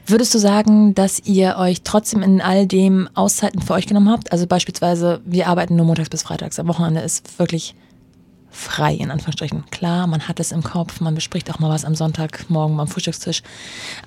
Würdest 0.07 0.34
du 0.34 0.39
sagen, 0.39 0.95
dass 0.95 1.19
ihr 1.19 1.57
euch 1.57 1.84
trotzdem 1.84 2.24
in 2.24 2.41
all 2.41 2.65
dem 2.65 3.07
Auszeiten 3.13 3.61
für 3.61 3.74
euch 3.74 3.86
genommen 3.86 4.09
habt? 4.09 4.32
Also 4.32 4.47
beispielsweise, 4.47 5.22
wir 5.26 5.47
arbeiten 5.47 5.76
nur 5.76 5.86
montags 5.86 6.09
bis 6.09 6.24
freitags. 6.24 6.59
Am 6.59 6.67
Wochenende 6.67 7.01
ist 7.01 7.38
wirklich 7.38 7.76
frei, 8.51 8.93
in 8.95 9.09
Anführungsstrichen. 9.11 9.65
Klar, 9.71 10.07
man 10.07 10.27
hat 10.27 10.39
es 10.39 10.51
im 10.51 10.63
Kopf, 10.63 10.99
man 11.01 11.15
bespricht 11.15 11.49
auch 11.51 11.59
mal 11.59 11.69
was 11.69 11.85
am 11.85 11.95
Sonntagmorgen 11.95 12.77
beim 12.77 12.87
Frühstückstisch. 12.87 13.41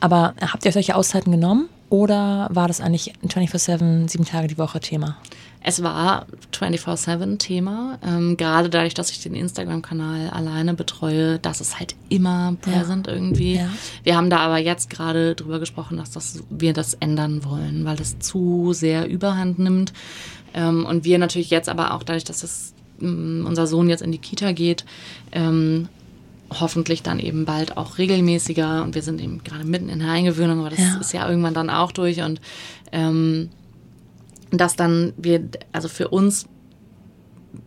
Aber 0.01 0.35
habt 0.41 0.65
ihr 0.65 0.69
euch 0.69 0.75
solche 0.75 0.97
Auszeiten 0.97 1.33
genommen 1.33 1.69
oder 1.89 2.49
war 2.51 2.69
das 2.69 2.81
eigentlich 2.81 3.13
24-7, 3.27 4.09
sieben 4.09 4.25
Tage 4.25 4.49
die 4.49 4.59
Woche 4.59 4.81
Thema? 4.81 5.17
Es 5.67 5.83
war 5.83 6.27
24-7 6.53 7.39
Thema. 7.39 7.99
Ähm, 8.07 8.37
gerade 8.37 8.69
dadurch, 8.69 8.93
dass 8.93 9.11
ich 9.11 9.23
den 9.23 9.35
Instagram-Kanal 9.35 10.29
alleine 10.29 10.75
betreue, 10.75 11.39
das 11.39 11.63
ist 11.63 11.81
halt 11.81 11.97
immer 12.11 12.55
präsent 12.61 13.07
irgendwie. 13.07 13.57
Ja. 13.57 13.69
Wir 14.03 14.15
haben 14.15 14.29
da 14.29 14.41
aber 14.41 14.59
jetzt 14.59 14.91
gerade 14.91 15.35
drüber 15.35 15.61
gesprochen, 15.61 15.97
dass 15.97 16.11
das, 16.11 16.43
wir 16.51 16.75
das 16.75 16.93
ändern 16.93 17.45
wollen, 17.47 17.87
weil 17.87 17.97
das 17.97 18.19
zu 18.19 18.75
sehr 18.75 19.09
überhand 19.09 19.59
nimmt. 19.59 19.95
Ähm, 20.53 20.85
und 20.85 21.05
wir 21.05 21.19
natürlich 21.19 21.49
jetzt 21.49 21.71
aber 21.71 21.95
auch 21.95 22.03
dadurch, 22.03 22.25
dass 22.25 22.41
das, 22.41 22.74
unser 23.01 23.67
Sohn 23.67 23.89
jetzt 23.89 24.03
in 24.03 24.13
die 24.13 24.19
Kita 24.19 24.53
geht, 24.53 24.85
ähm, 25.33 25.89
hoffentlich 26.51 27.03
dann 27.03 27.19
eben 27.19 27.45
bald 27.45 27.77
auch 27.77 27.99
regelmäßiger. 27.99 28.83
Und 28.83 28.95
wir 28.95 29.03
sind 29.03 29.21
eben 29.21 29.43
gerade 29.43 29.65
mitten 29.65 29.89
in 29.89 30.01
der 30.01 30.11
Eingewöhnung, 30.11 30.61
aber 30.61 30.71
das 30.71 30.79
ja. 30.79 31.01
ist 31.01 31.13
ja 31.13 31.29
irgendwann 31.29 31.55
dann 31.55 31.71
auch 31.71 31.93
durch. 31.93 32.23
Und 32.23 32.41
ähm, 32.93 33.51
dass 34.51 34.77
dann 34.77 35.13
wir, 35.17 35.49
also 35.73 35.89
für 35.89 36.09
uns, 36.09 36.47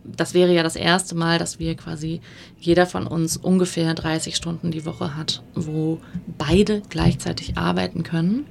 das 0.04 0.34
wäre 0.34 0.54
ja 0.54 0.62
das 0.62 0.76
erste 0.76 1.14
Mal, 1.14 1.38
dass 1.38 1.58
wir 1.58 1.74
quasi 1.74 2.20
jeder 2.58 2.86
von 2.86 3.06
uns 3.06 3.36
ungefähr 3.36 3.94
30 3.94 4.36
Stunden 4.36 4.70
die 4.70 4.84
Woche 4.84 5.16
hat, 5.16 5.42
wo 5.54 6.00
beide 6.38 6.82
gleichzeitig 6.88 7.56
arbeiten 7.56 8.02
können 8.02 8.46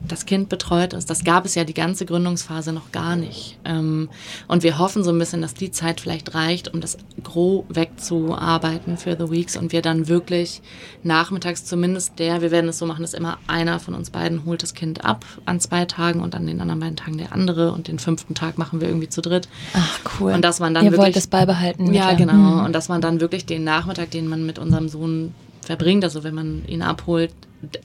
das 0.00 0.26
Kind 0.26 0.48
betreut 0.48 0.92
ist. 0.92 1.08
Das 1.10 1.24
gab 1.24 1.46
es 1.46 1.54
ja 1.54 1.64
die 1.64 1.74
ganze 1.74 2.06
Gründungsphase 2.06 2.72
noch 2.72 2.92
gar 2.92 3.16
nicht. 3.16 3.58
Ähm, 3.64 4.08
und 4.46 4.62
wir 4.62 4.78
hoffen 4.78 5.02
so 5.02 5.10
ein 5.10 5.18
bisschen, 5.18 5.42
dass 5.42 5.54
die 5.54 5.70
Zeit 5.70 6.00
vielleicht 6.00 6.34
reicht, 6.34 6.72
um 6.72 6.80
das 6.80 6.98
Gros 7.22 7.64
wegzuarbeiten 7.68 8.98
für 8.98 9.16
The 9.18 9.30
Weeks 9.30 9.56
und 9.56 9.72
wir 9.72 9.82
dann 9.82 10.08
wirklich 10.08 10.62
nachmittags 11.02 11.64
zumindest 11.64 12.18
der, 12.18 12.42
wir 12.42 12.50
werden 12.50 12.68
es 12.68 12.78
so 12.78 12.86
machen, 12.86 13.02
dass 13.02 13.14
immer 13.14 13.38
einer 13.46 13.80
von 13.80 13.94
uns 13.94 14.10
beiden 14.10 14.44
holt 14.44 14.62
das 14.62 14.74
Kind 14.74 15.04
ab 15.04 15.24
an 15.44 15.60
zwei 15.60 15.86
Tagen 15.86 16.20
und 16.20 16.34
an 16.34 16.46
den 16.46 16.60
anderen 16.60 16.80
beiden 16.80 16.96
Tagen 16.96 17.18
der 17.18 17.32
andere 17.32 17.72
und 17.72 17.88
den 17.88 17.98
fünften 17.98 18.34
Tag 18.34 18.58
machen 18.58 18.80
wir 18.80 18.88
irgendwie 18.88 19.08
zu 19.08 19.22
dritt. 19.22 19.48
Ach 19.74 20.00
cool. 20.20 20.32
Und 20.32 20.42
dass 20.42 20.60
man 20.60 20.74
dann 20.74 20.84
Ihr 20.84 20.92
wirklich, 20.92 21.06
wollt 21.06 21.16
das 21.16 21.26
beibehalten. 21.26 21.92
Ja, 21.92 22.12
genau. 22.12 22.34
Mhm. 22.34 22.64
Und 22.66 22.72
dass 22.72 22.88
man 22.88 23.00
dann 23.00 23.20
wirklich 23.20 23.46
den 23.46 23.64
Nachmittag, 23.64 24.10
den 24.10 24.28
man 24.28 24.44
mit 24.44 24.58
unserem 24.58 24.88
Sohn 24.88 25.34
verbringt, 25.62 26.04
also 26.04 26.22
wenn 26.22 26.34
man 26.34 26.64
ihn 26.66 26.82
abholt, 26.82 27.32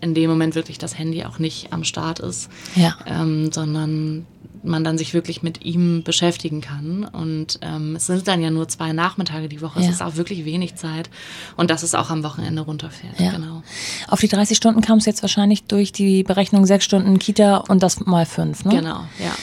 in 0.01 0.13
dem 0.13 0.29
Moment 0.29 0.55
wirklich 0.55 0.77
das 0.77 0.97
Handy 0.97 1.23
auch 1.25 1.39
nicht 1.39 1.73
am 1.73 1.83
Start 1.83 2.19
ist, 2.19 2.49
ja. 2.75 2.97
ähm, 3.05 3.51
sondern 3.51 4.25
man 4.63 4.83
dann 4.83 4.97
sich 4.97 5.13
wirklich 5.13 5.41
mit 5.41 5.63
ihm 5.63 6.03
beschäftigen 6.03 6.61
kann. 6.61 7.03
Und 7.03 7.59
ähm, 7.61 7.95
es 7.95 8.05
sind 8.05 8.27
dann 8.27 8.41
ja 8.41 8.51
nur 8.51 8.67
zwei 8.67 8.93
Nachmittage 8.93 9.49
die 9.49 9.61
Woche. 9.61 9.79
Ja. 9.79 9.87
Es 9.87 9.95
ist 9.95 10.01
auch 10.01 10.15
wirklich 10.15 10.45
wenig 10.45 10.75
Zeit. 10.75 11.09
Und 11.57 11.71
dass 11.71 11.83
es 11.83 11.95
auch 11.95 12.09
am 12.09 12.23
Wochenende 12.23 12.61
runterfährt. 12.61 13.19
Ja. 13.19 13.31
Genau. 13.31 13.63
Auf 14.07 14.19
die 14.19 14.27
30 14.27 14.57
Stunden 14.57 14.81
kam 14.81 14.99
es 14.99 15.05
jetzt 15.05 15.21
wahrscheinlich 15.21 15.63
durch 15.63 15.91
die 15.91 16.23
Berechnung 16.23 16.65
sechs 16.65 16.85
Stunden 16.85 17.19
Kita 17.19 17.57
und 17.57 17.83
das 17.83 17.99
mal 18.05 18.25
fünf, 18.25 18.65
ne? 18.65 18.75
Genau, 18.75 19.01
ja. 19.19 19.35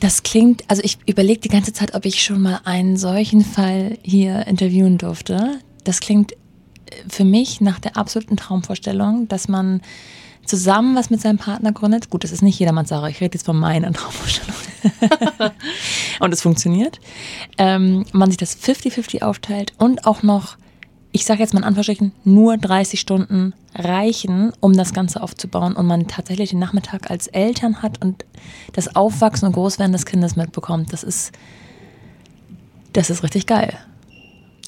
Das 0.00 0.24
klingt, 0.24 0.64
also 0.66 0.82
ich 0.84 0.98
überlege 1.06 1.40
die 1.40 1.48
ganze 1.48 1.72
Zeit, 1.72 1.94
ob 1.94 2.04
ich 2.04 2.22
schon 2.22 2.40
mal 2.42 2.60
einen 2.64 2.96
solchen 2.96 3.44
Fall 3.44 3.98
hier 4.02 4.48
interviewen 4.48 4.98
durfte. 4.98 5.60
Das 5.84 6.00
klingt 6.00 6.32
für 7.08 7.24
mich 7.24 7.60
nach 7.60 7.78
der 7.78 7.96
absoluten 7.96 8.36
Traumvorstellung, 8.36 9.28
dass 9.28 9.48
man 9.48 9.80
zusammen 10.44 10.96
was 10.96 11.10
mit 11.10 11.20
seinem 11.20 11.38
Partner 11.38 11.72
gründet. 11.72 12.10
Gut, 12.10 12.24
das 12.24 12.32
ist 12.32 12.42
nicht 12.42 12.58
jedermanns 12.58 12.88
Sache. 12.88 13.10
Ich 13.10 13.20
rede 13.20 13.34
jetzt 13.36 13.46
von 13.46 13.58
meiner 13.58 13.92
Traumvorstellung. 13.92 14.56
und 16.20 16.32
es 16.32 16.42
funktioniert. 16.42 17.00
Ähm, 17.58 18.04
man 18.12 18.30
sich 18.30 18.38
das 18.38 18.58
50-50 18.58 19.22
aufteilt 19.22 19.72
und 19.78 20.06
auch 20.06 20.22
noch, 20.22 20.56
ich 21.12 21.24
sage 21.24 21.40
jetzt 21.40 21.54
mal 21.54 21.60
in 21.60 21.64
Anführungsstrichen, 21.64 22.12
nur 22.24 22.56
30 22.56 22.98
Stunden 22.98 23.54
reichen, 23.74 24.52
um 24.60 24.76
das 24.76 24.92
Ganze 24.92 25.22
aufzubauen 25.22 25.74
und 25.74 25.86
man 25.86 26.08
tatsächlich 26.08 26.50
den 26.50 26.58
Nachmittag 26.58 27.10
als 27.10 27.28
Eltern 27.28 27.82
hat 27.82 28.02
und 28.02 28.24
das 28.72 28.94
Aufwachsen 28.94 29.46
und 29.46 29.52
Großwerden 29.52 29.92
des 29.92 30.06
Kindes 30.06 30.36
mitbekommt. 30.36 30.92
Das 30.92 31.02
ist, 31.02 31.32
das 32.92 33.10
ist 33.10 33.22
richtig 33.22 33.46
geil. 33.46 33.78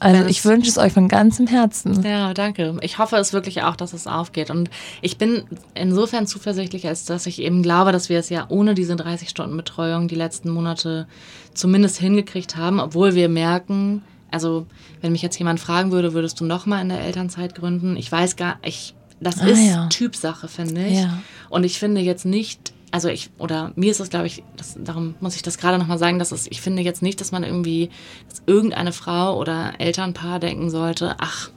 Also 0.00 0.24
ich 0.26 0.44
wünsche 0.44 0.68
es 0.68 0.76
euch 0.76 0.92
von 0.92 1.08
ganzem 1.08 1.46
Herzen. 1.46 2.02
Ja, 2.02 2.34
danke. 2.34 2.76
Ich 2.82 2.98
hoffe 2.98 3.16
es 3.16 3.32
wirklich 3.32 3.62
auch, 3.62 3.76
dass 3.76 3.92
es 3.92 4.06
aufgeht. 4.06 4.50
Und 4.50 4.68
ich 5.02 5.18
bin 5.18 5.44
insofern 5.74 6.26
zuversichtlich, 6.26 6.86
als 6.88 7.04
dass 7.04 7.26
ich 7.26 7.40
eben 7.40 7.62
glaube, 7.62 7.92
dass 7.92 8.08
wir 8.08 8.18
es 8.18 8.28
ja 8.28 8.46
ohne 8.48 8.74
diese 8.74 8.96
30 8.96 9.28
Stunden 9.28 9.56
Betreuung 9.56 10.08
die 10.08 10.16
letzten 10.16 10.50
Monate 10.50 11.06
zumindest 11.54 11.98
hingekriegt 11.98 12.56
haben, 12.56 12.80
obwohl 12.80 13.14
wir 13.14 13.28
merken, 13.28 14.02
also 14.30 14.66
wenn 15.00 15.12
mich 15.12 15.22
jetzt 15.22 15.38
jemand 15.38 15.60
fragen 15.60 15.92
würde, 15.92 16.12
würdest 16.12 16.40
du 16.40 16.44
noch 16.44 16.66
mal 16.66 16.82
in 16.82 16.88
der 16.88 17.00
Elternzeit 17.00 17.54
gründen? 17.54 17.96
Ich 17.96 18.10
weiß 18.10 18.34
gar, 18.36 18.58
ich 18.62 18.94
das 19.20 19.40
ah, 19.40 19.46
ist 19.46 19.64
ja. 19.64 19.86
Typsache, 19.88 20.48
finde 20.48 20.86
ich. 20.86 20.98
Ja. 20.98 21.22
Und 21.48 21.64
ich 21.64 21.78
finde 21.78 22.00
jetzt 22.00 22.26
nicht 22.26 22.73
also 22.94 23.08
ich, 23.08 23.30
oder 23.38 23.72
mir 23.74 23.90
ist 23.90 23.98
es, 23.98 24.08
glaube 24.08 24.28
ich, 24.28 24.44
das, 24.56 24.76
darum 24.78 25.16
muss 25.18 25.34
ich 25.34 25.42
das 25.42 25.58
gerade 25.58 25.78
nochmal 25.78 25.98
sagen, 25.98 26.20
dass 26.20 26.30
es, 26.30 26.46
ich 26.48 26.60
finde 26.60 26.80
jetzt 26.80 27.02
nicht, 27.02 27.20
dass 27.20 27.32
man 27.32 27.42
irgendwie, 27.42 27.90
dass 28.28 28.44
irgendeine 28.46 28.92
Frau 28.92 29.36
oder 29.36 29.72
Elternpaar 29.80 30.38
denken 30.38 30.70
sollte, 30.70 31.16
ach, 31.18 31.50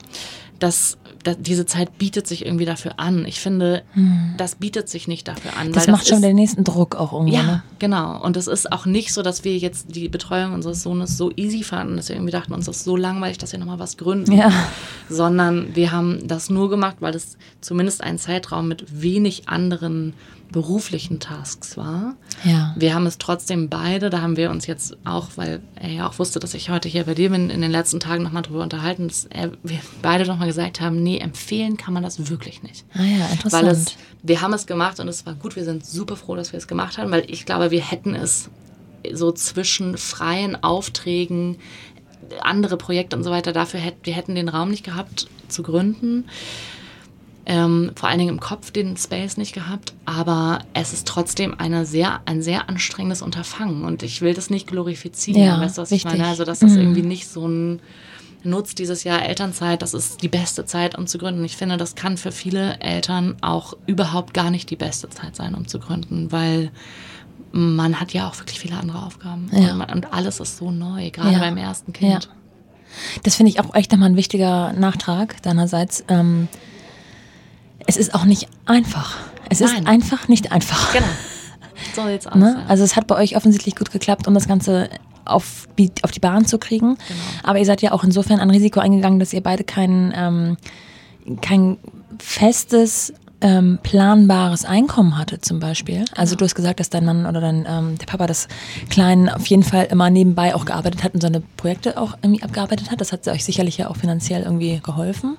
das, 0.58 0.98
das, 1.22 1.36
diese 1.38 1.64
Zeit 1.64 1.96
bietet 1.96 2.26
sich 2.26 2.44
irgendwie 2.44 2.64
dafür 2.64 2.98
an. 2.98 3.24
Ich 3.24 3.38
finde, 3.38 3.84
hm. 3.92 4.34
das 4.36 4.56
bietet 4.56 4.88
sich 4.88 5.06
nicht 5.06 5.28
dafür 5.28 5.56
an. 5.56 5.70
Das 5.72 5.86
macht 5.86 6.00
das 6.00 6.08
schon 6.08 6.16
ist, 6.16 6.24
den 6.24 6.34
nächsten 6.34 6.64
Druck 6.64 6.96
auch 6.96 7.12
irgendwie. 7.12 7.34
Ja, 7.34 7.42
ne? 7.44 7.62
genau. 7.78 8.20
Und 8.20 8.36
es 8.36 8.48
ist 8.48 8.72
auch 8.72 8.84
nicht 8.84 9.14
so, 9.14 9.22
dass 9.22 9.44
wir 9.44 9.56
jetzt 9.56 9.94
die 9.94 10.08
Betreuung 10.08 10.54
unseres 10.54 10.82
Sohnes 10.82 11.16
so 11.16 11.30
easy 11.36 11.62
fanden, 11.62 11.98
dass 11.98 12.08
wir 12.08 12.16
irgendwie 12.16 12.32
dachten, 12.32 12.52
uns 12.52 12.66
ist 12.66 12.82
so 12.82 12.96
langweilig, 12.96 13.38
dass 13.38 13.52
wir 13.52 13.60
nochmal 13.60 13.78
was 13.78 13.96
gründen. 13.96 14.32
Ja. 14.32 14.50
Sondern 15.08 15.76
wir 15.76 15.92
haben 15.92 16.26
das 16.26 16.50
nur 16.50 16.68
gemacht, 16.68 16.96
weil 16.98 17.14
es 17.14 17.38
zumindest 17.60 18.02
ein 18.02 18.18
Zeitraum 18.18 18.66
mit 18.66 19.00
wenig 19.00 19.48
anderen 19.48 20.14
beruflichen 20.50 21.20
Tasks 21.20 21.76
war. 21.76 22.16
Ja. 22.44 22.74
Wir 22.76 22.94
haben 22.94 23.06
es 23.06 23.18
trotzdem 23.18 23.68
beide, 23.68 24.10
da 24.10 24.22
haben 24.22 24.36
wir 24.36 24.50
uns 24.50 24.66
jetzt 24.66 24.96
auch, 25.04 25.28
weil 25.36 25.60
er 25.76 25.90
ja 25.90 26.08
auch 26.08 26.18
wusste, 26.18 26.40
dass 26.40 26.54
ich 26.54 26.70
heute 26.70 26.88
hier 26.88 27.04
bei 27.04 27.14
dir 27.14 27.30
bin, 27.30 27.50
in 27.50 27.60
den 27.60 27.70
letzten 27.70 28.00
Tagen 28.00 28.22
nochmal 28.22 28.42
drüber 28.42 28.62
unterhalten, 28.62 29.08
dass 29.08 29.26
er, 29.26 29.52
wir 29.62 29.78
beide 30.02 30.26
nochmal 30.26 30.48
gesagt 30.48 30.80
haben, 30.80 31.02
nee, 31.02 31.18
empfehlen 31.18 31.76
kann 31.76 31.92
man 31.94 32.02
das 32.02 32.30
wirklich 32.30 32.62
nicht. 32.62 32.84
Ah 32.94 33.02
ja, 33.02 33.26
interessant. 33.26 33.66
Weil 33.66 33.72
es, 33.72 33.96
wir 34.22 34.40
haben 34.40 34.52
es 34.54 34.66
gemacht 34.66 35.00
und 35.00 35.08
es 35.08 35.26
war 35.26 35.34
gut, 35.34 35.56
wir 35.56 35.64
sind 35.64 35.84
super 35.84 36.16
froh, 36.16 36.34
dass 36.34 36.52
wir 36.52 36.58
es 36.58 36.66
gemacht 36.66 36.98
haben, 36.98 37.10
weil 37.10 37.24
ich 37.28 37.44
glaube, 37.44 37.70
wir 37.70 37.82
hätten 37.82 38.14
es 38.14 38.50
so 39.12 39.32
zwischen 39.32 39.96
freien 39.96 40.62
Aufträgen, 40.62 41.58
andere 42.40 42.76
Projekte 42.76 43.16
und 43.16 43.24
so 43.24 43.30
weiter, 43.30 43.52
dafür 43.52 43.80
hätten 43.80 44.04
wir 44.04 44.14
hätten 44.14 44.34
den 44.34 44.48
Raum 44.48 44.70
nicht 44.70 44.84
gehabt 44.84 45.28
zu 45.48 45.62
gründen 45.62 46.24
ähm, 47.48 47.92
vor 47.96 48.10
allen 48.10 48.18
Dingen 48.18 48.30
im 48.30 48.40
Kopf 48.40 48.70
den 48.70 48.96
Space 48.98 49.38
nicht 49.38 49.54
gehabt, 49.54 49.94
aber 50.04 50.60
es 50.74 50.92
ist 50.92 51.08
trotzdem 51.08 51.58
eine 51.58 51.86
sehr, 51.86 52.20
ein 52.26 52.42
sehr 52.42 52.68
anstrengendes 52.68 53.22
Unterfangen 53.22 53.84
und 53.84 54.02
ich 54.02 54.20
will 54.20 54.34
das 54.34 54.50
nicht 54.50 54.66
glorifizieren, 54.66 55.42
ja, 55.42 55.58
weißt 55.58 55.78
du, 55.78 55.82
was 55.82 55.90
richtig. 55.90 56.12
ich 56.12 56.18
meine? 56.18 56.28
Also, 56.28 56.44
dass 56.44 56.58
das 56.58 56.72
mhm. 56.72 56.78
irgendwie 56.78 57.02
nicht 57.02 57.26
so 57.26 57.48
ein 57.48 57.80
nutzt 58.44 58.78
dieses 58.78 59.02
Jahr 59.02 59.22
Elternzeit, 59.24 59.82
das 59.82 59.94
ist 59.94 60.22
die 60.22 60.28
beste 60.28 60.64
Zeit, 60.64 60.96
um 60.96 61.06
zu 61.06 61.18
gründen. 61.18 61.44
Ich 61.44 61.56
finde, 61.56 61.76
das 61.76 61.96
kann 61.96 62.16
für 62.16 62.30
viele 62.30 62.78
Eltern 62.80 63.36
auch 63.40 63.74
überhaupt 63.86 64.32
gar 64.32 64.50
nicht 64.50 64.70
die 64.70 64.76
beste 64.76 65.08
Zeit 65.08 65.34
sein, 65.34 65.54
um 65.54 65.66
zu 65.66 65.80
gründen, 65.80 66.30
weil 66.30 66.70
man 67.50 67.98
hat 67.98 68.12
ja 68.12 68.28
auch 68.28 68.38
wirklich 68.38 68.60
viele 68.60 68.76
andere 68.76 69.02
Aufgaben 69.02 69.50
ja. 69.52 69.72
und, 69.72 69.80
und, 69.80 70.12
alles 70.12 70.38
ist 70.38 70.58
so 70.58 70.70
neu, 70.70 71.10
gerade 71.10 71.32
ja. 71.32 71.38
beim 71.38 71.56
ersten 71.56 71.92
Kind. 71.92 72.24
Ja. 72.24 72.30
Das 73.22 73.36
finde 73.36 73.50
ich 73.50 73.58
auch 73.58 73.74
echt 73.74 73.90
nochmal 73.90 74.10
ein 74.10 74.16
wichtiger 74.16 74.72
Nachtrag 74.74 75.42
deinerseits. 75.42 76.04
Ähm, 76.08 76.48
es 77.88 77.96
ist 77.96 78.14
auch 78.14 78.24
nicht 78.24 78.48
einfach. 78.66 79.16
Es 79.48 79.60
Nein. 79.60 79.70
ist 79.70 79.86
einfach 79.86 80.28
nicht 80.28 80.52
einfach. 80.52 80.92
Genau. 80.92 81.06
So 81.94 82.04
sieht's 82.08 82.26
aus. 82.26 82.34
Ne? 82.34 82.56
Ja. 82.58 82.64
Also 82.66 82.82
es 82.82 82.96
hat 82.96 83.06
bei 83.06 83.14
euch 83.14 83.36
offensichtlich 83.36 83.76
gut 83.76 83.92
geklappt, 83.92 84.26
um 84.26 84.34
das 84.34 84.48
Ganze 84.48 84.90
auf, 85.24 85.68
auf 86.02 86.10
die 86.10 86.18
Bahn 86.18 86.44
zu 86.44 86.58
kriegen. 86.58 86.96
Genau. 86.96 87.20
Aber 87.44 87.60
ihr 87.60 87.64
seid 87.64 87.82
ja 87.82 87.92
auch 87.92 88.02
insofern 88.02 88.40
ein 88.40 88.50
Risiko 88.50 88.80
eingegangen, 88.80 89.20
dass 89.20 89.32
ihr 89.32 89.40
beide 89.40 89.62
kein, 89.62 90.12
ähm, 90.16 90.56
kein 91.40 91.78
festes 92.18 93.12
ähm, 93.40 93.78
planbares 93.80 94.64
Einkommen 94.64 95.16
hattet 95.16 95.44
zum 95.44 95.60
Beispiel. 95.60 96.04
Also 96.16 96.34
du 96.34 96.44
hast 96.44 96.56
gesagt, 96.56 96.80
dass 96.80 96.90
dein 96.90 97.04
Mann 97.04 97.26
oder 97.26 97.40
dein 97.40 97.64
ähm, 97.68 97.96
der 97.96 98.06
Papa 98.06 98.26
das 98.26 98.48
Kleinen 98.90 99.28
auf 99.28 99.46
jeden 99.46 99.62
Fall 99.62 99.84
immer 99.84 100.10
nebenbei 100.10 100.56
auch 100.56 100.64
gearbeitet 100.64 101.04
hat 101.04 101.14
und 101.14 101.20
seine 101.20 101.42
Projekte 101.56 101.96
auch 101.96 102.18
irgendwie 102.22 102.42
abgearbeitet 102.42 102.90
hat. 102.90 103.00
Das 103.00 103.12
hat 103.12 103.28
euch 103.28 103.44
sicherlich 103.44 103.78
ja 103.78 103.88
auch 103.88 103.96
finanziell 103.96 104.42
irgendwie 104.42 104.80
geholfen. 104.82 105.36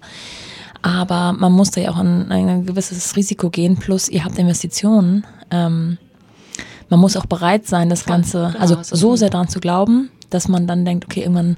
Aber 0.82 1.34
man 1.34 1.52
muss 1.52 1.72
da 1.72 1.82
ja 1.82 1.92
auch 1.92 1.98
ein, 1.98 2.32
ein 2.32 2.66
gewisses 2.66 3.16
Risiko 3.16 3.50
gehen. 3.50 3.78
Plus, 3.78 4.08
ihr 4.08 4.24
habt 4.24 4.38
Investitionen. 4.38 5.26
Ähm, 5.52 5.98
man 6.90 7.00
muss 7.00 7.18
auch 7.18 7.26
bereit 7.26 7.68
sein, 7.68 7.90
das 7.90 8.06
Ganze, 8.06 8.50
genau, 8.52 8.60
also 8.60 8.78
so 8.82 9.16
sehr 9.16 9.30
daran 9.30 9.48
zu 9.48 9.60
glauben, 9.60 10.10
dass 10.30 10.48
man 10.48 10.68
dann 10.68 10.86
denkt, 10.86 11.06
okay, 11.06 11.22
irgendwann 11.22 11.58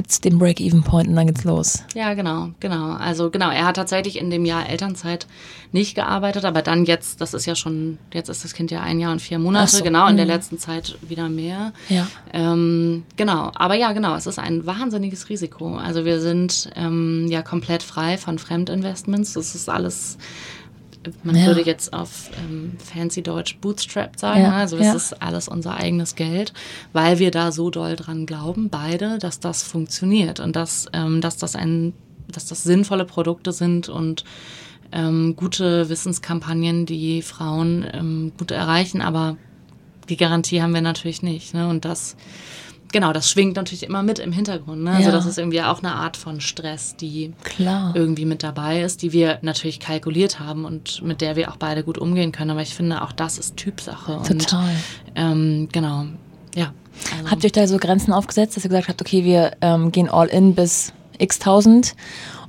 gibt 0.00 0.12
es 0.12 0.20
den 0.22 0.38
Break-Even-Point 0.38 1.08
und 1.08 1.14
dann 1.16 1.26
geht's 1.26 1.44
los. 1.44 1.84
Ja, 1.94 2.14
genau, 2.14 2.48
genau. 2.58 2.92
Also 2.94 3.28
genau, 3.28 3.50
er 3.50 3.66
hat 3.66 3.76
tatsächlich 3.76 4.18
in 4.18 4.30
dem 4.30 4.46
Jahr 4.46 4.66
Elternzeit 4.66 5.26
nicht 5.72 5.94
gearbeitet, 5.94 6.46
aber 6.46 6.62
dann 6.62 6.86
jetzt, 6.86 7.20
das 7.20 7.34
ist 7.34 7.44
ja 7.44 7.54
schon, 7.54 7.98
jetzt 8.10 8.30
ist 8.30 8.42
das 8.42 8.54
Kind 8.54 8.70
ja 8.70 8.80
ein 8.80 8.98
Jahr 8.98 9.12
und 9.12 9.20
vier 9.20 9.38
Monate, 9.38 9.76
so. 9.76 9.84
genau, 9.84 10.08
in 10.08 10.16
der 10.16 10.24
mhm. 10.24 10.30
letzten 10.30 10.58
Zeit 10.58 10.96
wieder 11.02 11.28
mehr. 11.28 11.74
Ja. 11.90 12.06
Ähm, 12.32 13.04
genau, 13.16 13.52
aber 13.54 13.74
ja, 13.74 13.92
genau, 13.92 14.14
es 14.14 14.26
ist 14.26 14.38
ein 14.38 14.64
wahnsinniges 14.64 15.28
Risiko. 15.28 15.76
Also 15.76 16.06
wir 16.06 16.18
sind 16.22 16.70
ähm, 16.76 17.26
ja 17.28 17.42
komplett 17.42 17.82
frei 17.82 18.16
von 18.16 18.38
Fremdinvestments. 18.38 19.34
Das 19.34 19.54
ist 19.54 19.68
alles 19.68 20.16
man 21.22 21.36
ja. 21.36 21.46
würde 21.46 21.62
jetzt 21.62 21.92
auf 21.92 22.30
ähm, 22.38 22.72
fancy 22.78 23.22
Deutsch 23.22 23.58
bootstrapped 23.60 24.20
sagen. 24.20 24.42
Ja. 24.42 24.52
Also 24.52 24.76
es 24.76 24.86
ja. 24.86 24.94
ist 24.94 25.22
alles 25.22 25.48
unser 25.48 25.76
eigenes 25.76 26.14
Geld, 26.14 26.52
weil 26.92 27.18
wir 27.18 27.30
da 27.30 27.52
so 27.52 27.70
doll 27.70 27.96
dran 27.96 28.26
glauben, 28.26 28.68
beide, 28.68 29.18
dass 29.18 29.40
das 29.40 29.62
funktioniert 29.62 30.40
und 30.40 30.56
dass, 30.56 30.86
ähm, 30.92 31.20
dass 31.20 31.36
das 31.36 31.56
ein, 31.56 31.94
dass 32.28 32.46
das 32.46 32.62
sinnvolle 32.62 33.04
Produkte 33.04 33.52
sind 33.52 33.88
und 33.88 34.24
ähm, 34.92 35.36
gute 35.36 35.88
Wissenskampagnen, 35.88 36.84
die 36.86 37.22
Frauen 37.22 37.86
ähm, 37.92 38.32
gut 38.36 38.50
erreichen, 38.50 39.00
aber 39.00 39.36
die 40.08 40.16
Garantie 40.16 40.60
haben 40.60 40.74
wir 40.74 40.80
natürlich 40.82 41.22
nicht. 41.22 41.54
Ne? 41.54 41.68
Und 41.68 41.84
das 41.84 42.16
genau, 42.92 43.12
das 43.12 43.30
schwingt 43.30 43.56
natürlich 43.56 43.82
immer 43.82 44.02
mit 44.02 44.18
im 44.18 44.32
Hintergrund. 44.32 44.82
Ne? 44.82 44.90
Also 44.92 45.08
Ja. 45.08 45.12
das 45.12 45.26
ist 45.26 45.38
irgendwie 45.38 45.62
auch 45.62 45.78
eine 45.82 45.92
Art 45.94 46.16
von 46.16 46.40
Stress, 46.40 46.96
die 46.96 47.32
Klar. 47.44 47.92
irgendwie 47.94 48.24
mit 48.24 48.42
dabei 48.42 48.82
ist, 48.82 49.02
die 49.02 49.12
wir 49.12 49.38
natürlich 49.42 49.80
kalkuliert 49.80 50.40
haben 50.40 50.64
und 50.64 51.02
mit 51.02 51.20
der 51.20 51.36
wir 51.36 51.50
auch 51.50 51.56
beide 51.56 51.82
gut 51.82 51.98
umgehen 51.98 52.32
können. 52.32 52.50
Aber 52.50 52.62
ich 52.62 52.74
finde, 52.74 53.02
auch 53.02 53.12
das 53.12 53.38
ist 53.38 53.56
Typsache. 53.56 54.16
Und, 54.16 54.26
Total. 54.26 54.68
Ähm, 55.14 55.68
genau, 55.72 56.04
ja. 56.54 56.72
Also, 57.16 57.30
Habt 57.30 57.44
ihr 57.44 57.48
euch 57.48 57.52
da 57.52 57.66
so 57.66 57.78
Grenzen 57.78 58.12
aufgesetzt, 58.12 58.56
dass 58.56 58.64
ihr 58.64 58.68
gesagt 58.68 58.88
habt, 58.88 59.00
okay, 59.00 59.24
wir 59.24 59.52
ähm, 59.60 59.90
gehen 59.92 60.08
all 60.10 60.26
in 60.28 60.54
bis 60.54 60.92
x 61.18 61.38
tausend 61.38 61.94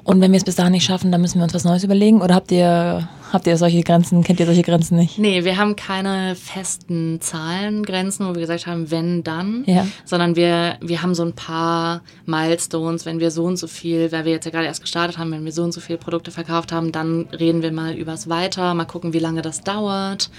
und 0.04 0.20
wenn 0.22 0.32
wir 0.32 0.38
es 0.38 0.44
bis 0.44 0.56
dahin 0.56 0.72
nicht 0.74 0.86
schaffen, 0.86 1.12
dann 1.12 1.22
müssen 1.22 1.40
wir 1.40 1.44
uns 1.44 1.54
was 1.54 1.64
Neues 1.64 1.84
überlegen? 1.84 2.22
Oder 2.22 2.36
habt 2.36 2.52
ihr, 2.52 3.08
habt 3.32 3.48
ihr 3.48 3.58
solche 3.58 3.82
Grenzen, 3.82 4.24
kennt 4.24 4.40
ihr 4.40 4.46
solche 4.46 4.62
Grenzen 4.62 4.98
nicht? 4.98 5.18
Nee, 5.18 5.44
wir 5.44 5.58
haben 5.58 5.76
keine 5.76 6.36
festen 6.36 7.20
Zahlengrenzen, 7.22 8.28
wo 8.28 8.34
wir 8.34 8.42
gesagt 8.42 8.68
haben, 8.68 8.92
wenn, 8.92 9.24
dann, 9.24 9.64
Ja. 9.66 9.88
sondern 10.06 10.36
wir, 10.36 10.78
wir 10.82 11.02
haben 11.02 11.16
so 11.16 11.24
ein 11.24 11.34
paar 11.34 12.02
Milestones, 12.26 13.06
wenn 13.06 13.20
wir 13.20 13.32
so 13.32 13.46
und 13.46 13.58
so 13.58 13.68
viel, 13.68 14.12
weil 14.12 14.26
wir 14.26 14.32
jetzt 14.34 14.46
ja 14.46 14.52
gerade 14.52 14.66
erst 14.68 14.82
gestartet 14.82 15.18
haben, 15.18 15.32
wenn 15.32 15.46
wir 15.46 15.52
so 15.52 15.64
und 15.64 15.72
so 15.74 15.82
viele 15.82 15.98
Produkte 16.00 16.32
verkauft 16.32 16.72
haben, 16.72 16.92
dann 16.92 17.28
reden 17.32 17.62
wir 17.62 17.72
mal 17.72 17.94
übers 17.94 18.30
Weiter, 18.30 18.74
mal 18.74 18.86
gucken, 18.86 19.14
wie 19.14 19.20
lange 19.20 19.42
das 19.42 19.62
dauert. 19.62 20.30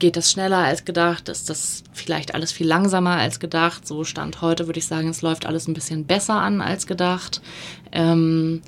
Geht 0.00 0.16
das 0.16 0.30
schneller 0.30 0.58
als 0.58 0.84
gedacht? 0.84 1.28
Ist 1.28 1.48
das 1.48 1.84
vielleicht 1.92 2.34
alles 2.34 2.50
viel 2.50 2.66
langsamer 2.66 3.12
als 3.16 3.38
gedacht? 3.38 3.86
So 3.86 4.02
Stand 4.02 4.40
heute 4.42 4.66
würde 4.66 4.80
ich 4.80 4.86
sagen, 4.86 5.08
es 5.08 5.22
läuft 5.22 5.46
alles 5.46 5.68
ein 5.68 5.74
bisschen 5.74 6.04
besser 6.04 6.34
an 6.34 6.60
als 6.60 6.88
gedacht. 6.88 7.40
Ähm, 7.92 8.60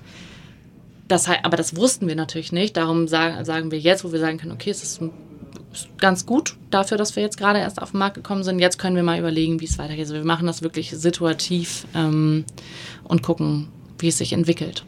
das, 1.09 1.29
aber 1.43 1.57
das 1.57 1.77
wussten 1.77 2.09
wir 2.09 2.17
natürlich 2.17 2.53
nicht. 2.53 2.77
Darum 2.77 3.09
sagen, 3.09 3.45
sagen 3.45 3.71
wir 3.71 3.79
jetzt, 3.79 4.05
wo 4.05 4.13
wir 4.13 4.19
sagen 4.21 4.39
können, 4.39 4.53
okay, 4.53 4.71
es 4.71 4.83
ist, 4.83 5.01
ein- 5.01 5.11
ganz 5.99 6.25
gut 6.25 6.57
dafür, 6.71 6.97
dass 6.97 7.17
wir 7.17 7.23
jetzt 7.23 7.37
gerade 7.37 7.59
erst 7.59 7.83
auf 7.83 7.91
den 7.91 7.99
Markt 7.99 8.15
gekommen 8.15 8.43
sind. 8.45 8.59
Jetzt 8.61 8.79
können 8.79 8.97
wir 8.97 9.03
mal 9.03 9.19
überlegen, 9.19 9.61
wie 9.61 9.67
es 9.67 9.79
weitergeht. 9.79 10.05
Also 10.07 10.15
wir 10.15 10.25
machen 10.25 10.47
das 10.47 10.63
wirklich 10.63 10.91
situativ 10.91 11.87
ähm, 11.95 12.45
und 13.05 13.23
gucken, 13.23 13.69
wie 13.99 14.09
es 14.09 14.17
sich 14.19 14.33
entwickelt. 14.33 14.85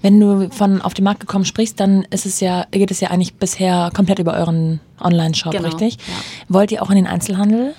Wenn 0.00 0.18
du 0.18 0.48
von 0.50 0.80
auf 0.82 0.94
den 0.94 1.04
Markt 1.04 1.20
gekommen 1.20 1.44
sprichst, 1.44 1.78
dann 1.80 2.02
ist 2.10 2.24
es 2.26 2.40
ja, 2.40 2.66
geht 2.70 2.90
es 2.90 3.00
ja 3.00 3.10
eigentlich 3.10 3.34
bisher 3.34 3.90
komplett 3.94 4.18
über 4.18 4.34
euren 4.34 4.80
Online-Shop, 5.00 5.52
Genau, 5.52 5.68
richtig? 5.68 5.94
ja. 5.94 6.14
Wollt 6.48 6.72
ihr 6.72 6.82
auch 6.82 6.90
in 6.90 6.96
den 6.96 7.06
Einzelhandel? 7.06 7.74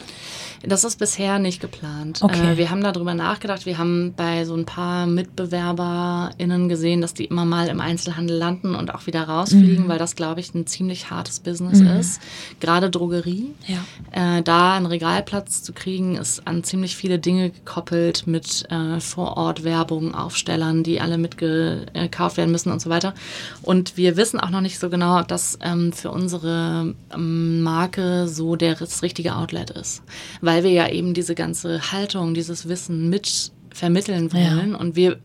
Das 0.65 0.83
ist 0.83 0.97
bisher 0.97 1.39
nicht 1.39 1.61
geplant. 1.61 2.21
Okay. 2.21 2.53
Äh, 2.53 2.57
wir 2.57 2.69
haben 2.69 2.81
darüber 2.81 3.13
nachgedacht. 3.13 3.65
Wir 3.65 3.77
haben 3.77 4.13
bei 4.15 4.45
so 4.45 4.55
ein 4.55 4.65
paar 4.65 5.05
MitbewerberInnen 5.07 6.69
gesehen, 6.69 7.01
dass 7.01 7.13
die 7.13 7.25
immer 7.25 7.45
mal 7.45 7.67
im 7.67 7.81
Einzelhandel 7.81 8.37
landen 8.37 8.75
und 8.75 8.93
auch 8.93 9.05
wieder 9.05 9.23
rausfliegen, 9.23 9.87
weil 9.87 9.99
das, 9.99 10.15
glaube 10.15 10.39
ich, 10.39 10.53
ein 10.53 10.65
ziemlich 10.65 11.09
hartes 11.09 11.39
Business 11.39 11.81
ist. 11.99 12.21
Gerade 12.59 12.89
Drogerie. 12.89 13.53
Ja. 13.67 14.37
Äh, 14.37 14.41
da 14.43 14.73
einen 14.73 14.85
Regalplatz 14.85 15.63
zu 15.63 15.73
kriegen, 15.73 16.15
ist 16.15 16.47
an 16.47 16.63
ziemlich 16.63 16.95
viele 16.95 17.19
Dinge 17.19 17.49
gekoppelt 17.49 18.25
mit 18.25 18.69
äh, 18.71 18.99
Vorortwerbung, 18.99 20.15
Aufstellern, 20.15 20.83
die 20.83 21.01
alle 21.01 21.17
mitgekauft 21.17 22.37
werden 22.37 22.51
müssen 22.51 22.71
und 22.71 22.81
so 22.81 22.89
weiter. 22.89 23.13
Und 23.61 23.97
wir 23.97 24.17
wissen 24.17 24.39
auch 24.39 24.49
noch 24.49 24.61
nicht 24.61 24.79
so 24.79 24.89
genau, 24.89 25.19
ob 25.19 25.27
das 25.27 25.57
ähm, 25.61 25.91
für 25.93 26.11
unsere 26.11 26.95
ähm, 27.13 27.61
Marke 27.61 28.27
so 28.27 28.55
der, 28.55 28.75
das 28.75 29.01
richtige 29.01 29.35
Outlet 29.35 29.71
ist. 29.71 30.03
Weil 30.41 30.52
wir 30.61 30.71
ja 30.71 30.89
eben 30.89 31.15
diese 31.15 31.33
ganze 31.33 31.91
Haltung, 31.91 32.35
dieses 32.35 32.67
Wissen 32.67 33.09
mit 33.09 33.51
vermitteln 33.71 34.31
wollen. 34.33 34.75
Und 34.75 34.95
wir 34.95 35.17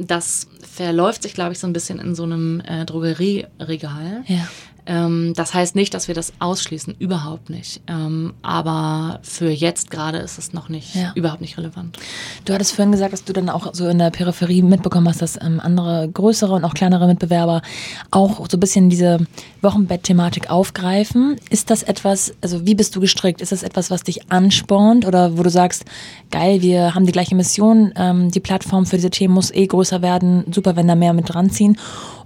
das 0.00 0.48
verläuft 0.62 1.22
sich, 1.22 1.34
glaube 1.34 1.52
ich, 1.52 1.58
so 1.58 1.66
ein 1.66 1.72
bisschen 1.72 1.98
in 1.98 2.14
so 2.14 2.22
einem 2.22 2.60
äh, 2.60 2.86
Drogerieregal. 2.86 4.24
Ja. 4.26 4.48
Ähm, 4.90 5.34
das 5.36 5.54
heißt 5.54 5.76
nicht, 5.76 5.94
dass 5.94 6.08
wir 6.08 6.16
das 6.16 6.32
ausschließen, 6.40 6.96
überhaupt 6.98 7.48
nicht. 7.48 7.80
Ähm, 7.86 8.34
aber 8.42 9.20
für 9.22 9.48
jetzt 9.48 9.88
gerade 9.92 10.18
ist 10.18 10.36
es 10.36 10.52
noch 10.52 10.68
nicht, 10.68 10.96
Ja. 10.96 11.12
überhaupt 11.14 11.40
nicht 11.40 11.56
relevant. 11.56 11.96
Du 12.44 12.52
hattest 12.52 12.72
vorhin 12.74 12.90
gesagt, 12.90 13.12
dass 13.12 13.22
du 13.22 13.32
dann 13.32 13.48
auch 13.48 13.72
so 13.72 13.86
in 13.86 13.98
der 13.98 14.10
Peripherie 14.10 14.62
mitbekommen 14.62 15.06
hast, 15.08 15.22
dass 15.22 15.40
ähm, 15.40 15.60
andere 15.62 16.08
größere 16.12 16.52
und 16.54 16.64
auch 16.64 16.74
kleinere 16.74 17.06
Mitbewerber 17.06 17.62
auch 18.10 18.48
so 18.50 18.56
ein 18.56 18.60
bisschen 18.60 18.90
diese 18.90 19.18
Wochenbett-Thematik 19.62 20.50
aufgreifen. 20.50 21.36
Ist 21.50 21.70
das 21.70 21.84
etwas, 21.84 22.34
also 22.40 22.66
wie 22.66 22.74
bist 22.74 22.96
du 22.96 23.00
gestrickt? 23.00 23.40
Ist 23.40 23.52
das 23.52 23.62
etwas, 23.62 23.92
was 23.92 24.02
dich 24.02 24.32
anspornt 24.32 25.06
oder 25.06 25.38
wo 25.38 25.44
du 25.44 25.50
sagst, 25.50 25.84
geil, 26.32 26.62
wir 26.62 26.96
haben 26.96 27.06
die 27.06 27.12
gleiche 27.12 27.36
Mission, 27.36 27.92
ähm, 27.94 28.32
die 28.32 28.40
Plattform 28.40 28.86
für 28.86 28.96
diese 28.96 29.10
Themen 29.10 29.34
muss 29.34 29.52
eh 29.52 29.66
größer 29.68 30.02
werden, 30.02 30.46
super, 30.52 30.74
wenn 30.74 30.88
da 30.88 30.96
mehr 30.96 31.12
mit 31.12 31.32
dran 31.32 31.48
ziehen? 31.50 31.76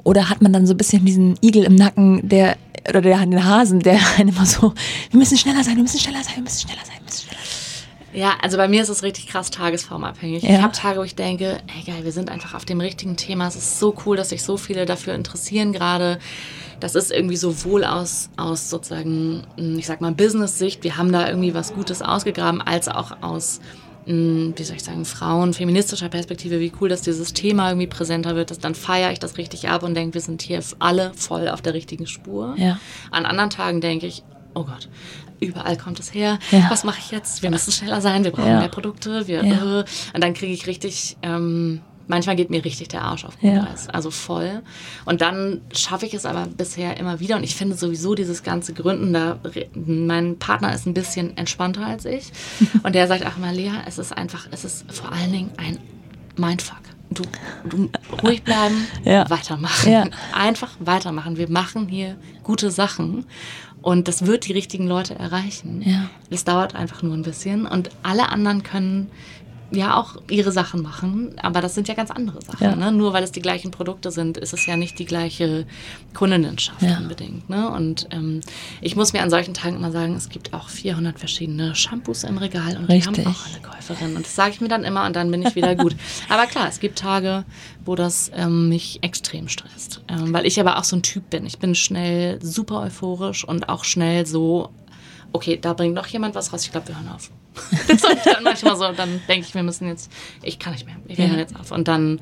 Oder 0.05 0.29
hat 0.29 0.43
man 0.43 0.53
dann 0.53 0.67
so 0.67 0.75
ein 0.75 0.77
bisschen 0.77 1.05
diesen 1.05 1.37
Igel 1.43 1.65
im 1.65 1.75
Nacken, 1.75 2.29
der 2.29 2.57
oder 2.89 3.01
der, 3.01 3.19
den 3.19 3.45
Hasen, 3.45 3.81
der 3.81 3.99
einen 4.19 4.29
immer 4.29 4.47
so, 4.47 4.75
wir 5.11 5.19
müssen 5.19 5.39
schneller 5.39 5.65
sein, 5.65 5.77
wir 5.77 5.83
müssen 5.83 5.99
schneller 5.99 6.23
sein, 6.23 6.37
wir 6.37 6.43
müssen 6.43 6.61
schneller 6.69 6.85
sein, 6.85 6.97
wir 6.99 7.05
müssen 7.05 7.27
schneller 7.27 7.41
sein. 7.43 7.55
Ja, 8.15 8.35
also 8.41 8.57
bei 8.57 8.69
mir 8.69 8.81
ist 8.81 8.91
es 8.91 9.03
richtig 9.03 9.27
krass 9.27 9.51
tagesformabhängig. 9.51 10.45
Ja. 10.45 10.51
Ich 10.51 10.63
habe 10.63 10.73
Tage, 10.73 11.01
wo 11.01 11.03
ich 11.03 11.17
denke, 11.17 11.59
ey 11.67 11.83
geil, 11.85 12.05
wir 12.05 12.13
sind 12.13 12.31
einfach 12.31 12.55
auf 12.55 12.65
dem 12.65 12.81
richtigen 12.81 13.17
Thema. 13.17 13.49
Es 13.49 13.57
ist 13.57 13.81
so 13.81 13.95
cool, 14.07 14.17
dass 14.17 14.29
sich 14.29 14.45
so 14.45 14.57
viele 14.57 14.87
dafür 14.87 15.15
interessieren 15.15 15.73
gerade. 15.73 16.21
Das 16.79 16.95
ist 16.95 17.11
irgendwie 17.11 17.37
sowohl 17.37 17.85
aus, 17.85 18.31
aus 18.37 18.71
sozusagen, 18.71 19.43
mh, 19.57 19.79
ich 19.79 19.87
sag 19.87 20.01
mal, 20.01 20.13
Business-Sicht, 20.13 20.85
wir 20.85 20.97
haben 20.97 21.11
da 21.11 21.27
irgendwie 21.29 21.55
was 21.55 21.75
Gutes 21.75 22.03
ausgegraben, 22.03 22.61
als 22.61 22.89
auch 22.89 23.21
aus, 23.21 23.61
wie 24.07 24.63
soll 24.65 24.77
ich 24.77 24.85
sagen, 24.85 25.05
Frauen, 25.05 25.55
feministischer 25.55 26.09
Perspektive, 26.09 26.61
wie 26.61 26.73
cool, 26.81 26.89
dass 26.89 27.03
dieses 27.03 27.33
Thema 27.33 27.69
irgendwie 27.71 27.87
präsenter 27.87 28.37
wird. 28.37 28.51
Das, 28.51 28.59
dann 28.59 28.75
feiere 28.75 29.13
ich 29.13 29.19
das 29.19 29.39
richtig 29.39 29.69
ab 29.69 29.83
und 29.83 29.95
denke, 29.95 30.15
wir 30.15 30.21
sind 30.21 30.43
hier 30.43 30.61
alle 30.79 31.13
voll 31.15 31.49
auf 31.49 31.63
der 31.63 31.75
richtigen 31.75 32.07
Spur. 32.07 32.55
Ja. 32.59 32.79
An 33.11 33.25
anderen 33.25 33.51
Tagen 33.51 33.81
denke 33.81 34.07
ich, 34.07 34.23
oh 34.55 34.65
Gott, 34.65 34.89
überall 35.41 35.77
kommt 35.77 35.99
es 36.01 36.13
her. 36.13 36.39
Ja. 36.51 36.67
Was 36.71 36.85
mache 36.85 36.99
ich 37.01 37.11
jetzt? 37.11 37.43
Wir 37.43 37.51
müssen 37.51 37.73
schneller 37.73 38.01
sein, 38.01 38.25
wir 38.25 38.31
brauchen 38.31 38.49
Ja. 38.49 38.59
mehr 38.61 38.69
Produkte. 38.69 39.27
Wir, 39.27 39.43
äh, 39.43 39.85
und 40.15 40.23
dann 40.23 40.35
kriege 40.35 40.53
ich 40.53 40.67
richtig, 40.67 41.17
ähm, 41.23 41.81
manchmal 42.07 42.37
geht 42.37 42.51
mir 42.51 42.65
richtig 42.65 42.89
der 42.89 43.03
Arsch 43.03 43.25
auf 43.25 43.35
Ja. 43.41 43.55
Grundeis, 43.61 43.89
also 43.89 44.11
voll. 44.11 44.63
Und 45.05 45.21
dann 45.21 45.61
schaffe 45.73 46.07
ich 46.07 46.15
es 46.15 46.27
aber 46.27 46.47
bisher 46.47 46.97
immer 46.99 47.21
wieder. 47.21 47.37
Und 47.37 47.45
ich 47.45 47.55
finde 47.55 47.77
sowieso 47.77 48.15
dieses 48.15 48.43
ganze 48.43 48.75
Gründen, 48.75 49.13
da, 49.13 49.39
mein 49.75 50.39
Partner 50.39 50.75
ist 50.75 50.87
ein 50.87 50.95
bisschen 50.95 51.37
entspannter 51.37 51.87
als 51.87 52.05
ich. 52.05 52.33
Und 52.83 52.95
der 52.95 53.09
sagt 53.09 53.27
auch 53.27 53.37
mal, 53.39 53.55
Lea, 53.55 53.71
es 53.87 53.99
ist 53.99 54.17
einfach, 54.17 54.47
es 54.51 54.65
ist 54.65 54.85
vor 54.93 55.13
allen 55.13 55.33
Dingen 55.33 55.51
ein 55.57 55.79
Mindfuck. 56.37 56.79
Du, 57.11 57.23
du 57.69 57.91
ruhig 58.23 58.43
bleiben, 58.43 58.87
Ja. 59.05 59.29
weitermachen. 59.31 59.91
Ja. 59.93 60.05
Einfach 60.33 60.73
weitermachen. 60.81 61.37
Wir 61.37 61.49
machen 61.51 61.87
hier 61.87 62.17
gute 62.43 62.71
Sachen 62.71 63.27
und 63.83 64.09
das 64.09 64.27
wird 64.27 64.49
die 64.49 64.53
richtigen 64.53 64.87
Leute 64.89 65.15
erreichen. 65.15 65.83
Ja. 65.87 66.09
Es 66.31 66.45
dauert 66.45 66.75
einfach 66.75 67.03
nur 67.03 67.15
ein 67.15 67.23
bisschen 67.23 67.67
und 67.67 67.91
alle 68.03 68.31
anderen 68.31 68.63
können 68.63 69.11
ja 69.77 69.97
auch 69.97 70.17
ihre 70.31 70.53
Sachen 70.53 70.83
machen, 70.83 71.35
aber 71.41 71.61
das 71.61 71.75
sind 71.75 71.89
ja 71.89 71.95
ganz 71.95 72.11
andere 72.11 72.41
Sachen. 72.43 72.63
Ja. 72.63 72.77
Ne? 72.77 72.93
Nur 72.93 73.13
weil 73.13 73.23
es 73.23 73.33
die 73.33 73.41
gleichen 73.43 73.71
Produkte 73.71 74.11
sind, 74.11 74.37
ist 74.39 74.53
es 74.53 74.67
ja 74.67 74.77
nicht 74.77 74.99
die 74.99 75.05
gleiche 75.05 75.67
Kundinnenschaft 76.15 76.83
Ja. 76.83 76.99
unbedingt. 76.99 77.49
Ne? 77.51 77.71
Und 77.71 78.07
ähm, 78.11 78.41
ich 78.81 78.97
muss 78.97 79.13
mir 79.13 79.23
an 79.23 79.31
solchen 79.31 79.55
Tagen 79.55 79.77
immer 79.77 79.91
sagen, 79.93 80.15
es 80.17 80.29
gibt 80.29 80.53
auch 80.55 80.69
400 80.69 81.19
verschiedene 81.19 81.75
Shampoos 81.75 82.25
im 82.25 82.39
Regal 82.39 82.77
und 82.77 82.87
Richtig. 82.87 83.15
die 83.15 83.25
haben 83.25 83.35
auch 83.35 83.47
alle 83.47 83.61
Käuferinnen. 83.63 84.17
Und 84.17 84.25
das 84.27 84.35
sage 84.35 84.51
ich 84.53 84.61
mir 84.61 84.69
dann 84.69 84.85
immer 84.85 85.07
und 85.07 85.17
dann 85.17 85.31
bin 85.31 85.43
ich 85.43 85.55
wieder 85.55 85.75
gut. 85.75 85.97
aber 86.29 86.47
klar, 86.47 86.69
es 86.69 86.81
gibt 86.81 86.99
Tage, 86.99 87.45
wo 87.85 87.95
das 87.95 88.31
ähm, 88.35 88.69
mich 88.69 88.99
extrem 89.03 89.49
stresst, 89.49 90.03
ähm, 90.09 90.33
weil 90.33 90.47
ich 90.47 90.59
aber 90.61 90.79
auch 90.79 90.85
so 90.85 90.97
ein 90.97 91.03
Typ 91.03 91.31
bin. 91.31 91.45
Ich 91.47 91.59
bin 91.59 91.75
schnell 91.75 92.41
super 92.43 92.81
euphorisch 92.83 93.45
und 93.47 93.69
auch 93.69 93.85
schnell 93.85 94.27
so, 94.27 94.71
okay, 95.35 95.59
da 95.61 95.73
bringt 95.75 95.95
noch 95.95 96.07
jemand 96.07 96.35
was 96.35 96.53
raus, 96.53 96.65
ich 96.65 96.73
glaube, 96.73 96.89
wir 96.89 96.97
hören 96.97 97.09
auf. 97.09 97.31
Das 97.89 98.03
ist 98.03 98.27
dann 98.27 98.43
manchmal 98.45 98.77
so, 98.77 98.91
dann 98.93 99.21
denke 99.29 99.47
ich, 99.47 99.55
wir 99.55 99.63
müssen 99.63 99.87
jetzt, 99.89 100.11
ich 100.43 100.59
kann 100.59 100.73
nicht 100.73 100.87
mehr, 100.87 100.97
wir 101.07 101.17
Ja. 101.17 101.27
hören 101.31 101.39
jetzt 101.41 101.55
auf. 101.59 101.71
Und 101.71 101.87
dann, 101.89 102.21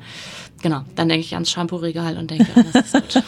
genau, 0.61 0.81
dann 0.95 1.07
denke 1.09 1.25
ich 1.25 1.33
ans 1.33 1.49
Shampoo-Regal 1.51 2.17
und 2.17 2.29
denke, 2.29 2.47
alles 2.55 2.75
ist 2.75 2.93
gut. 2.93 3.23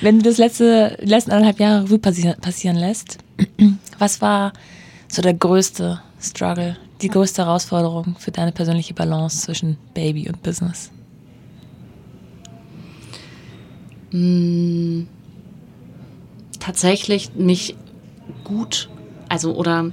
Wenn 0.00 0.18
du 0.18 0.24
das 0.24 0.38
letzte, 0.38 0.96
die 1.02 1.06
letzten 1.06 1.30
anderthalb 1.32 1.58
Jahre 1.58 1.84
Revue 1.84 1.98
passieren, 1.98 2.38
passieren 2.40 2.76
lässt, 2.76 3.18
was 3.98 4.20
war 4.20 4.52
so 5.08 5.22
der 5.22 5.34
größte 5.34 6.00
Struggle, 6.20 6.76
die 7.02 7.08
größte 7.08 7.44
Herausforderung 7.44 8.16
für 8.18 8.30
deine 8.30 8.52
persönliche 8.52 8.94
Balance 8.94 9.42
zwischen 9.42 9.78
Baby 9.94 10.28
und 10.28 10.42
Business? 10.42 10.90
tatsächlich 16.60 17.34
mich 17.34 17.76
gut, 18.46 18.88
also 19.28 19.54
oder 19.54 19.92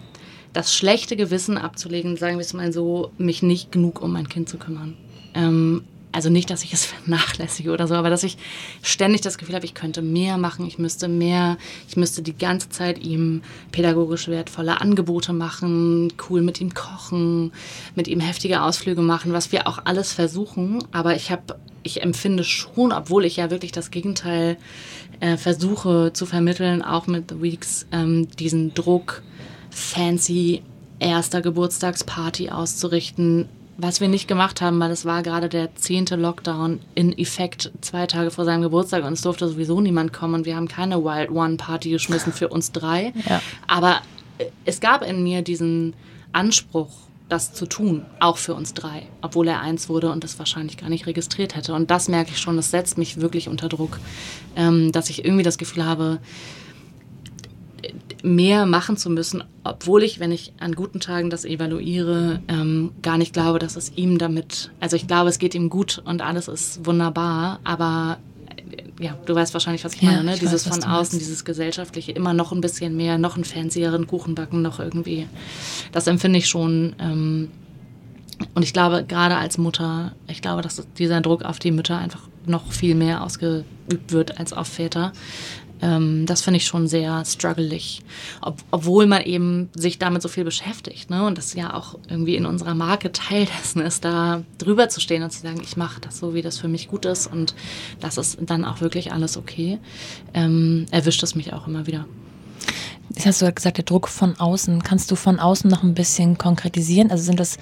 das 0.53 0.73
schlechte 0.73 1.15
Gewissen 1.15 1.57
abzulegen, 1.57 2.15
sagen 2.15 2.37
wir 2.37 2.41
es 2.41 2.53
mal 2.53 2.71
so, 2.71 3.11
mich 3.17 3.41
nicht 3.41 3.71
genug 3.71 4.01
um 4.01 4.13
mein 4.13 4.29
Kind 4.29 4.47
zu 4.47 4.57
kümmern. 4.57 4.95
Ähm, 5.33 5.83
also 6.11 6.29
nicht, 6.29 6.51
dass 6.51 6.63
ich 6.63 6.71
es 6.71 6.85
vernachlässige 7.05 7.71
oder 7.71 7.87
so, 7.87 7.95
aber 7.95 8.11
dass 8.11 8.23
ich 8.23 8.37
ständig 8.83 9.21
das 9.21 9.39
Gefühl 9.39 9.55
habe, 9.55 9.65
ich 9.65 9.73
könnte 9.73 10.03
mehr 10.03 10.37
machen, 10.37 10.67
ich 10.67 10.77
müsste 10.77 11.07
mehr, 11.07 11.57
ich 11.89 11.97
müsste 11.97 12.21
die 12.21 12.37
ganze 12.37 12.69
Zeit 12.69 13.03
ihm 13.03 13.41
pädagogisch 13.71 14.27
wertvolle 14.27 14.79
Angebote 14.79 15.33
machen, 15.33 16.13
cool 16.29 16.43
mit 16.43 16.61
ihm 16.61 16.75
kochen, 16.75 17.51
mit 17.95 18.07
ihm 18.07 18.19
heftige 18.19 18.61
Ausflüge 18.61 19.01
machen, 19.01 19.33
was 19.33 19.51
wir 19.51 19.67
auch 19.67 19.79
alles 19.85 20.13
versuchen. 20.13 20.83
Aber 20.91 21.15
ich 21.15 21.31
habe, 21.31 21.55
ich 21.83 22.01
empfinde 22.01 22.43
schon, 22.43 22.91
obwohl 22.91 23.25
ich 23.25 23.37
ja 23.37 23.51
wirklich 23.51 23.71
das 23.71 23.91
Gegenteil 23.91 24.57
äh, 25.19 25.37
versuche 25.37 26.11
zu 26.13 26.25
vermitteln, 26.25 26.81
auch 26.81 27.07
mit 27.07 27.29
The 27.29 27.41
Weeks, 27.41 27.85
ähm, 27.91 28.27
diesen 28.39 28.73
Druck, 28.73 29.21
fancy 29.69 30.61
erster 30.99 31.41
Geburtstagsparty 31.41 32.49
auszurichten, 32.49 33.49
was 33.77 34.01
wir 34.01 34.07
nicht 34.07 34.27
gemacht 34.27 34.61
haben, 34.61 34.79
weil 34.79 34.91
es 34.91 35.05
war 35.05 35.23
gerade 35.23 35.49
der 35.49 35.75
zehnte 35.75 36.15
Lockdown 36.15 36.79
in 36.95 37.17
Effekt 37.17 37.71
zwei 37.81 38.05
Tage 38.05 38.29
vor 38.31 38.45
seinem 38.45 38.61
Geburtstag 38.61 39.03
und 39.03 39.13
es 39.13 39.21
durfte 39.21 39.47
sowieso 39.47 39.81
niemand 39.81 40.13
kommen 40.13 40.35
und 40.35 40.45
wir 40.45 40.55
haben 40.55 40.67
keine 40.67 41.03
Wild 41.03 41.31
One 41.31 41.57
Party 41.57 41.89
geschmissen 41.89 42.31
für 42.31 42.49
uns 42.49 42.71
drei. 42.71 43.13
Ja. 43.27 43.41
Aber 43.67 44.01
es 44.65 44.79
gab 44.79 45.01
in 45.01 45.23
mir 45.23 45.41
diesen 45.41 45.93
Anspruch, 46.31 46.91
das 47.29 47.53
zu 47.53 47.65
tun, 47.65 48.05
auch 48.19 48.37
für 48.37 48.53
uns 48.53 48.73
drei, 48.73 49.07
obwohl 49.21 49.47
er 49.47 49.61
eins 49.61 49.89
wurde 49.89 50.11
und 50.11 50.23
das 50.23 50.37
wahrscheinlich 50.39 50.77
gar 50.77 50.89
nicht 50.89 51.07
registriert 51.07 51.55
hätte. 51.55 51.73
Und 51.73 51.89
das 51.89 52.07
merke 52.07 52.31
ich 52.31 52.39
schon, 52.39 52.57
das 52.57 52.71
setzt 52.71 52.97
mich 52.97 53.21
wirklich 53.21 53.47
unter 53.47 53.69
Druck, 53.69 53.99
ähm, 54.55 54.91
dass 54.91 55.09
ich 55.09 55.25
irgendwie 55.25 55.43
das 55.43 55.57
Gefühl 55.57 55.85
habe, 55.85 56.19
mehr 58.23 58.65
machen 58.65 58.95
zu 58.95 59.09
müssen, 59.09 59.43
obwohl 59.63 60.03
ich, 60.03 60.19
wenn 60.19 60.31
ich 60.31 60.53
an 60.59 60.73
guten 60.73 60.99
Tagen 60.99 61.29
das 61.29 61.43
evaluiere, 61.43 62.41
ähm, 62.47 62.91
gar 63.01 63.17
nicht 63.17 63.33
glaube, 63.33 63.59
dass 63.59 63.75
es 63.75 63.91
ihm 63.95 64.17
damit, 64.17 64.71
also 64.79 64.95
ich 64.95 65.07
glaube, 65.07 65.29
es 65.29 65.39
geht 65.39 65.55
ihm 65.55 65.69
gut 65.69 66.01
und 66.05 66.21
alles 66.21 66.47
ist 66.47 66.85
wunderbar, 66.85 67.59
aber 67.63 68.17
ja, 68.99 69.17
du 69.25 69.35
weißt 69.35 69.53
wahrscheinlich, 69.53 69.83
was 69.83 69.93
ich 69.95 70.01
meine, 70.01 70.23
ne? 70.23 70.33
Ich 70.33 70.39
dieses 70.39 70.69
weiß, 70.69 70.75
von 70.77 70.83
außen, 70.83 71.19
dieses 71.19 71.45
gesellschaftliche, 71.45 72.11
immer 72.11 72.33
noch 72.33 72.51
ein 72.51 72.61
bisschen 72.61 72.95
mehr, 72.95 73.17
noch 73.17 73.35
einen 73.35 73.43
fancieren 73.43 74.07
Kuchen 74.07 74.35
backen, 74.35 74.61
noch 74.61 74.79
irgendwie. 74.79 75.27
Das 75.91 76.07
empfinde 76.07 76.39
ich 76.39 76.47
schon. 76.47 76.95
Ähm, 76.99 77.49
und 78.55 78.63
ich 78.63 78.73
glaube, 78.73 79.05
gerade 79.07 79.37
als 79.37 79.57
Mutter, 79.57 80.13
ich 80.27 80.41
glaube, 80.41 80.61
dass 80.61 80.85
dieser 80.97 81.21
Druck 81.21 81.43
auf 81.43 81.59
die 81.59 81.71
Mütter 81.71 81.97
einfach 81.97 82.21
noch 82.45 82.71
viel 82.71 82.95
mehr 82.95 83.23
ausgeübt 83.23 84.11
wird 84.11 84.39
als 84.39 84.53
auf 84.53 84.67
Väter. 84.67 85.13
Ähm, 85.81 86.25
das 86.25 86.41
finde 86.41 86.57
ich 86.57 86.65
schon 86.65 86.87
sehr 86.87 87.23
struggelig. 87.25 88.01
Ob, 88.41 88.57
obwohl 88.71 89.05
man 89.05 89.23
eben 89.23 89.69
sich 89.75 89.99
damit 89.99 90.21
so 90.21 90.29
viel 90.29 90.43
beschäftigt. 90.43 91.09
Ne? 91.09 91.25
Und 91.25 91.37
das 91.37 91.53
ja 91.53 91.73
auch 91.73 91.97
irgendwie 92.07 92.35
in 92.35 92.45
unserer 92.45 92.75
Marke 92.75 93.11
Teil 93.11 93.45
dessen 93.59 93.81
ist, 93.81 94.05
da 94.05 94.43
drüber 94.57 94.89
zu 94.89 95.01
stehen 95.01 95.23
und 95.23 95.31
zu 95.31 95.41
sagen, 95.41 95.61
ich 95.61 95.77
mache 95.77 96.01
das 96.01 96.19
so, 96.19 96.33
wie 96.33 96.41
das 96.41 96.57
für 96.57 96.67
mich 96.67 96.87
gut 96.87 97.05
ist. 97.05 97.27
Und 97.27 97.55
das 97.99 98.17
ist 98.17 98.37
dann 98.41 98.65
auch 98.65 98.81
wirklich 98.81 99.11
alles 99.11 99.37
okay. 99.37 99.79
Ähm, 100.33 100.85
erwischt 100.91 101.23
es 101.23 101.35
mich 101.35 101.53
auch 101.53 101.67
immer 101.67 101.87
wieder. 101.87 102.05
Jetzt 103.09 103.25
hast 103.25 103.41
du 103.41 103.51
gesagt, 103.51 103.77
der 103.77 103.85
Druck 103.85 104.07
von 104.07 104.39
außen. 104.39 104.83
Kannst 104.83 105.11
du 105.11 105.15
von 105.15 105.39
außen 105.39 105.69
noch 105.69 105.83
ein 105.83 105.93
bisschen 105.93 106.37
konkretisieren? 106.37 107.11
Also 107.11 107.23
sind 107.23 107.39
das 107.39 107.57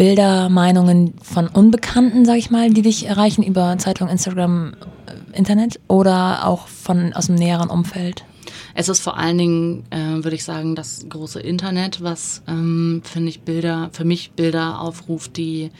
Bilder, 0.00 0.48
Meinungen 0.48 1.12
von 1.20 1.46
Unbekannten, 1.46 2.24
sag 2.24 2.38
ich 2.38 2.50
mal, 2.50 2.70
die 2.70 2.80
dich 2.80 3.04
erreichen 3.04 3.42
über 3.42 3.76
Zeitung, 3.76 4.08
Instagram, 4.08 4.72
äh, 5.04 5.36
Internet 5.36 5.78
oder 5.88 6.46
auch 6.46 6.68
von 6.68 7.12
aus 7.12 7.26
dem 7.26 7.34
näheren 7.34 7.68
Umfeld? 7.68 8.24
Es 8.74 8.88
ist 8.88 9.00
vor 9.00 9.18
allen 9.18 9.36
Dingen, 9.36 9.84
äh, 9.90 10.24
würde 10.24 10.36
ich 10.36 10.44
sagen, 10.44 10.74
das 10.74 11.04
große 11.06 11.40
Internet, 11.40 12.02
was 12.02 12.42
ähm, 12.48 13.02
finde 13.04 13.28
ich 13.28 13.42
Bilder, 13.42 13.90
für 13.92 14.06
mich 14.06 14.30
Bilder 14.30 14.80
aufruft, 14.80 15.36
die 15.36 15.70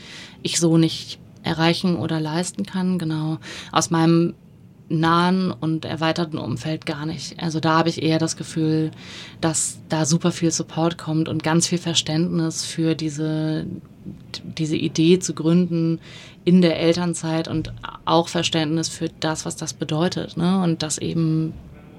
ich 0.42 0.60
so 0.60 0.76
nicht 0.76 1.18
erreichen 1.42 1.96
oder 1.96 2.20
leisten 2.20 2.66
kann. 2.66 2.98
Genau. 2.98 3.38
Aus 3.72 3.88
meinem 3.88 4.34
nahen 4.90 5.52
und 5.52 5.84
erweiterten 5.84 6.36
Umfeld 6.36 6.84
gar 6.84 7.06
nicht. 7.06 7.40
Also 7.40 7.60
da 7.60 7.78
habe 7.78 7.88
ich 7.88 8.02
eher 8.02 8.18
das 8.18 8.36
Gefühl, 8.36 8.90
dass 9.40 9.78
da 9.88 10.04
super 10.04 10.32
viel 10.32 10.50
Support 10.50 10.98
kommt 10.98 11.28
und 11.28 11.42
ganz 11.42 11.68
viel 11.68 11.78
Verständnis 11.78 12.64
für 12.64 12.94
diese, 12.96 13.66
diese 14.58 14.76
Idee 14.76 15.20
zu 15.20 15.32
gründen 15.32 16.00
in 16.44 16.60
der 16.60 16.80
Elternzeit 16.80 17.46
und 17.46 17.72
auch 18.04 18.28
Verständnis 18.28 18.88
für 18.88 19.08
das, 19.20 19.46
was 19.46 19.56
das 19.56 19.74
bedeutet. 19.74 20.36
Ne? 20.36 20.60
Und 20.60 20.82
dass 20.82 20.98
eben 20.98 21.54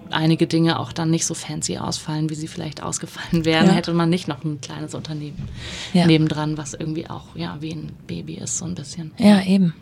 einige 0.10 0.46
Dinge 0.46 0.78
auch 0.78 0.92
dann 0.92 1.10
nicht 1.10 1.26
so 1.26 1.34
fancy 1.34 1.78
ausfallen, 1.78 2.30
wie 2.30 2.36
sie 2.36 2.48
vielleicht 2.48 2.84
ausgefallen 2.84 3.46
wären, 3.46 3.68
ja. 3.68 3.74
hätte 3.74 3.94
man 3.94 4.10
nicht 4.10 4.28
noch 4.28 4.44
ein 4.44 4.60
kleines 4.60 4.96
Unternehmen 4.96 5.48
ja. 5.94 6.06
nebendran, 6.06 6.58
was 6.58 6.74
irgendwie 6.74 7.10
auch 7.10 7.36
ja 7.36 7.58
wie 7.62 7.72
ein 7.72 7.94
Baby 8.08 8.34
ist, 8.34 8.58
so 8.58 8.66
ein 8.66 8.76
bisschen. 8.76 9.12
Ja, 9.18 9.42
eben. 9.44 9.74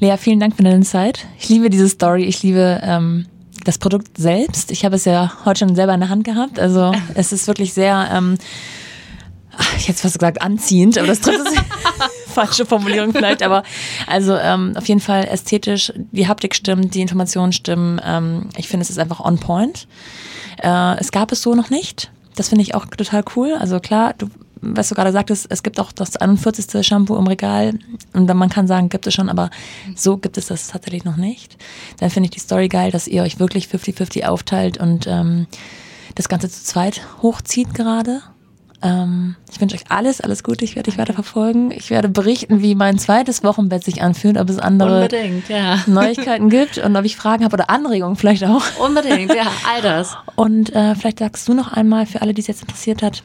Lea, 0.00 0.16
vielen 0.16 0.40
Dank 0.40 0.56
für 0.56 0.62
deine 0.62 0.80
Zeit. 0.80 1.26
Ich 1.38 1.50
liebe 1.50 1.68
diese 1.68 1.86
Story. 1.86 2.24
Ich 2.24 2.42
liebe 2.42 2.80
ähm, 2.82 3.26
das 3.66 3.76
Produkt 3.76 4.16
selbst. 4.16 4.70
Ich 4.70 4.86
habe 4.86 4.96
es 4.96 5.04
ja 5.04 5.30
heute 5.44 5.60
schon 5.60 5.74
selber 5.76 5.92
in 5.92 6.00
der 6.00 6.08
Hand 6.08 6.24
gehabt. 6.24 6.58
Also 6.58 6.92
es 7.14 7.32
ist 7.32 7.46
wirklich 7.46 7.74
sehr, 7.74 8.08
ähm, 8.10 8.38
ich 9.76 9.88
hätte 9.88 9.98
fast 9.98 10.18
gesagt 10.18 10.40
anziehend, 10.40 10.96
aber 10.96 11.06
das 11.06 11.20
trifft 11.20 11.46
es. 11.46 11.54
falsche 12.32 12.64
Formulierung 12.64 13.12
vielleicht, 13.12 13.42
aber 13.42 13.64
also 14.06 14.36
ähm, 14.36 14.74
auf 14.76 14.86
jeden 14.86 15.00
Fall 15.00 15.26
ästhetisch, 15.26 15.92
die 15.96 16.28
Haptik 16.28 16.54
stimmt, 16.54 16.94
die 16.94 17.02
Informationen 17.02 17.52
stimmen. 17.52 18.00
Ähm, 18.02 18.48
ich 18.56 18.68
finde, 18.68 18.84
es 18.84 18.90
ist 18.90 18.98
einfach 18.98 19.20
on 19.20 19.38
point. 19.38 19.86
Äh, 20.62 20.98
es 20.98 21.12
gab 21.12 21.30
es 21.32 21.42
so 21.42 21.54
noch 21.54 21.68
nicht. 21.68 22.10
Das 22.36 22.48
finde 22.48 22.62
ich 22.62 22.74
auch 22.74 22.86
total 22.86 23.24
cool. 23.36 23.54
Also 23.58 23.80
klar, 23.80 24.14
du 24.16 24.30
was 24.60 24.88
du 24.88 24.94
gerade 24.94 25.12
sagtest, 25.12 25.46
es 25.48 25.62
gibt 25.62 25.80
auch 25.80 25.92
das 25.92 26.16
41. 26.16 26.86
Shampoo 26.86 27.16
im 27.16 27.26
Regal 27.26 27.78
und 28.12 28.26
dann 28.26 28.36
man 28.36 28.50
kann 28.50 28.66
sagen, 28.66 28.88
gibt 28.88 29.06
es 29.06 29.14
schon, 29.14 29.28
aber 29.28 29.50
so 29.94 30.16
gibt 30.16 30.38
es 30.38 30.46
das 30.46 30.68
tatsächlich 30.68 31.04
noch 31.04 31.16
nicht. 31.16 31.56
Dann 31.98 32.10
finde 32.10 32.26
ich 32.26 32.30
die 32.32 32.40
Story 32.40 32.68
geil, 32.68 32.90
dass 32.90 33.08
ihr 33.08 33.22
euch 33.22 33.38
wirklich 33.38 33.66
50-50 33.66 34.26
aufteilt 34.26 34.78
und 34.78 35.06
ähm, 35.06 35.46
das 36.14 36.28
Ganze 36.28 36.50
zu 36.50 36.62
zweit 36.64 37.02
hochzieht 37.22 37.74
gerade. 37.74 38.22
Ähm, 38.82 39.36
ich 39.52 39.60
wünsche 39.60 39.76
euch 39.76 39.84
alles, 39.90 40.20
alles 40.20 40.42
Gute. 40.42 40.64
Ich 40.64 40.74
werde 40.74 40.90
dich 40.90 40.98
weiter 40.98 41.12
verfolgen. 41.12 41.70
Ich 41.70 41.90
werde 41.90 42.08
berichten, 42.08 42.62
wie 42.62 42.74
mein 42.74 42.98
zweites 42.98 43.44
Wochenbett 43.44 43.84
sich 43.84 44.02
anfühlt, 44.02 44.38
ob 44.38 44.48
es 44.48 44.58
andere 44.58 45.08
ja. 45.48 45.78
Neuigkeiten 45.86 46.48
gibt 46.48 46.78
und 46.78 46.96
ob 46.96 47.04
ich 47.04 47.16
Fragen 47.16 47.44
habe 47.44 47.54
oder 47.54 47.68
Anregungen 47.68 48.16
vielleicht 48.16 48.44
auch. 48.44 48.62
Unbedingt, 48.78 49.34
ja, 49.34 49.46
all 49.72 49.82
das. 49.82 50.16
Und 50.34 50.74
äh, 50.74 50.94
vielleicht 50.94 51.18
sagst 51.18 51.46
du 51.48 51.54
noch 51.54 51.72
einmal 51.72 52.06
für 52.06 52.22
alle, 52.22 52.32
die 52.32 52.40
es 52.40 52.46
jetzt 52.46 52.62
interessiert 52.62 53.02
hat, 53.02 53.22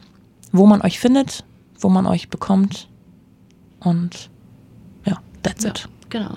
wo 0.52 0.66
man 0.66 0.82
euch 0.82 0.98
findet, 0.98 1.44
wo 1.78 1.88
man 1.88 2.06
euch 2.06 2.28
bekommt. 2.28 2.88
Und 3.80 4.30
ja, 5.04 5.18
that's 5.42 5.64
ja, 5.64 5.70
it. 5.70 5.88
Genau. 6.08 6.36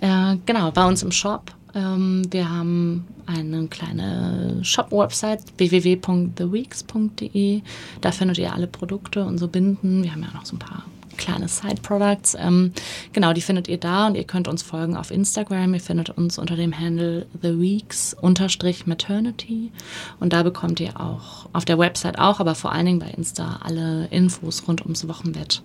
Äh, 0.00 0.36
genau, 0.46 0.70
bei 0.70 0.86
uns 0.86 1.02
im 1.02 1.12
Shop. 1.12 1.54
Ähm, 1.74 2.22
wir 2.30 2.50
haben 2.50 3.06
eine 3.26 3.66
kleine 3.68 4.58
Shop-Website 4.62 5.42
www.theweeks.de. 5.56 7.62
Da 8.00 8.12
findet 8.12 8.38
ihr 8.38 8.52
alle 8.52 8.66
Produkte, 8.66 9.24
unsere 9.24 9.50
Binden. 9.50 10.02
Wir 10.02 10.12
haben 10.12 10.22
ja 10.22 10.28
noch 10.34 10.44
so 10.44 10.56
ein 10.56 10.58
paar 10.58 10.84
kleine 11.22 11.48
Side-Products. 11.48 12.36
Ähm, 12.38 12.72
genau, 13.12 13.32
die 13.32 13.40
findet 13.40 13.66
ihr 13.68 13.78
da 13.78 14.08
und 14.08 14.16
ihr 14.16 14.24
könnt 14.24 14.48
uns 14.48 14.62
folgen 14.62 14.96
auf 14.96 15.12
Instagram. 15.12 15.74
Ihr 15.74 15.80
findet 15.80 16.10
uns 16.10 16.38
unter 16.38 16.56
dem 16.56 16.78
Handle 16.78 17.26
TheWeeks-Maternity 17.40 19.70
und 20.18 20.32
da 20.32 20.42
bekommt 20.42 20.80
ihr 20.80 21.00
auch 21.00 21.48
auf 21.52 21.64
der 21.64 21.78
Website 21.78 22.18
auch, 22.18 22.40
aber 22.40 22.56
vor 22.56 22.72
allen 22.72 22.86
Dingen 22.86 22.98
bei 22.98 23.10
Insta 23.10 23.60
alle 23.62 24.06
Infos 24.06 24.66
rund 24.66 24.82
ums 24.82 25.06
Wochenbett 25.06 25.62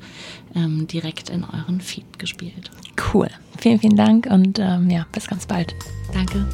ähm, 0.56 0.86
direkt 0.88 1.32
in 1.32 1.44
euren 1.44 1.82
Feed 1.82 2.20
gespielt. 2.20 2.70
Cool. 3.14 3.30
Vielen, 3.58 3.80
vielen 3.80 3.98
Dank 3.98 4.28
und 4.28 4.60
ähm, 4.60 4.92
ja, 4.92 5.08
bis 5.12 5.28
ganz 5.28 5.48
bald. 5.48 5.74
Danke. 6.14 6.46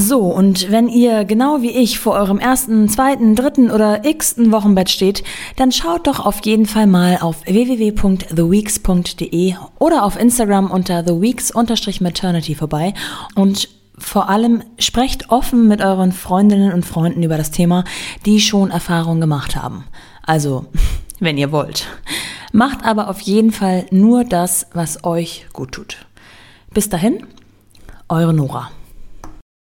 So, 0.00 0.20
und 0.20 0.70
wenn 0.70 0.88
ihr 0.88 1.26
genau 1.26 1.60
wie 1.60 1.72
ich 1.72 1.98
vor 1.98 2.14
eurem 2.14 2.38
ersten, 2.38 2.88
zweiten, 2.88 3.36
dritten 3.36 3.70
oder 3.70 4.06
x-ten 4.06 4.50
Wochenbett 4.50 4.88
steht, 4.88 5.22
dann 5.56 5.72
schaut 5.72 6.06
doch 6.06 6.24
auf 6.24 6.42
jeden 6.46 6.64
Fall 6.64 6.86
mal 6.86 7.18
auf 7.20 7.44
www.theweeks.de 7.44 9.56
oder 9.78 10.04
auf 10.04 10.18
Instagram 10.18 10.70
unter 10.70 11.04
theweeks-maternity 11.04 12.54
vorbei 12.54 12.94
und 13.34 13.68
vor 13.98 14.30
allem 14.30 14.62
sprecht 14.78 15.28
offen 15.28 15.68
mit 15.68 15.82
euren 15.82 16.12
Freundinnen 16.12 16.72
und 16.72 16.86
Freunden 16.86 17.22
über 17.22 17.36
das 17.36 17.50
Thema, 17.50 17.84
die 18.24 18.40
schon 18.40 18.70
Erfahrung 18.70 19.20
gemacht 19.20 19.54
haben. 19.54 19.84
Also, 20.22 20.64
wenn 21.20 21.36
ihr 21.36 21.52
wollt. 21.52 21.86
Macht 22.52 22.86
aber 22.86 23.10
auf 23.10 23.20
jeden 23.20 23.52
Fall 23.52 23.84
nur 23.90 24.24
das, 24.24 24.66
was 24.72 25.04
euch 25.04 25.44
gut 25.52 25.72
tut. 25.72 26.06
Bis 26.72 26.88
dahin, 26.88 27.26
eure 28.08 28.32
Nora. 28.32 28.70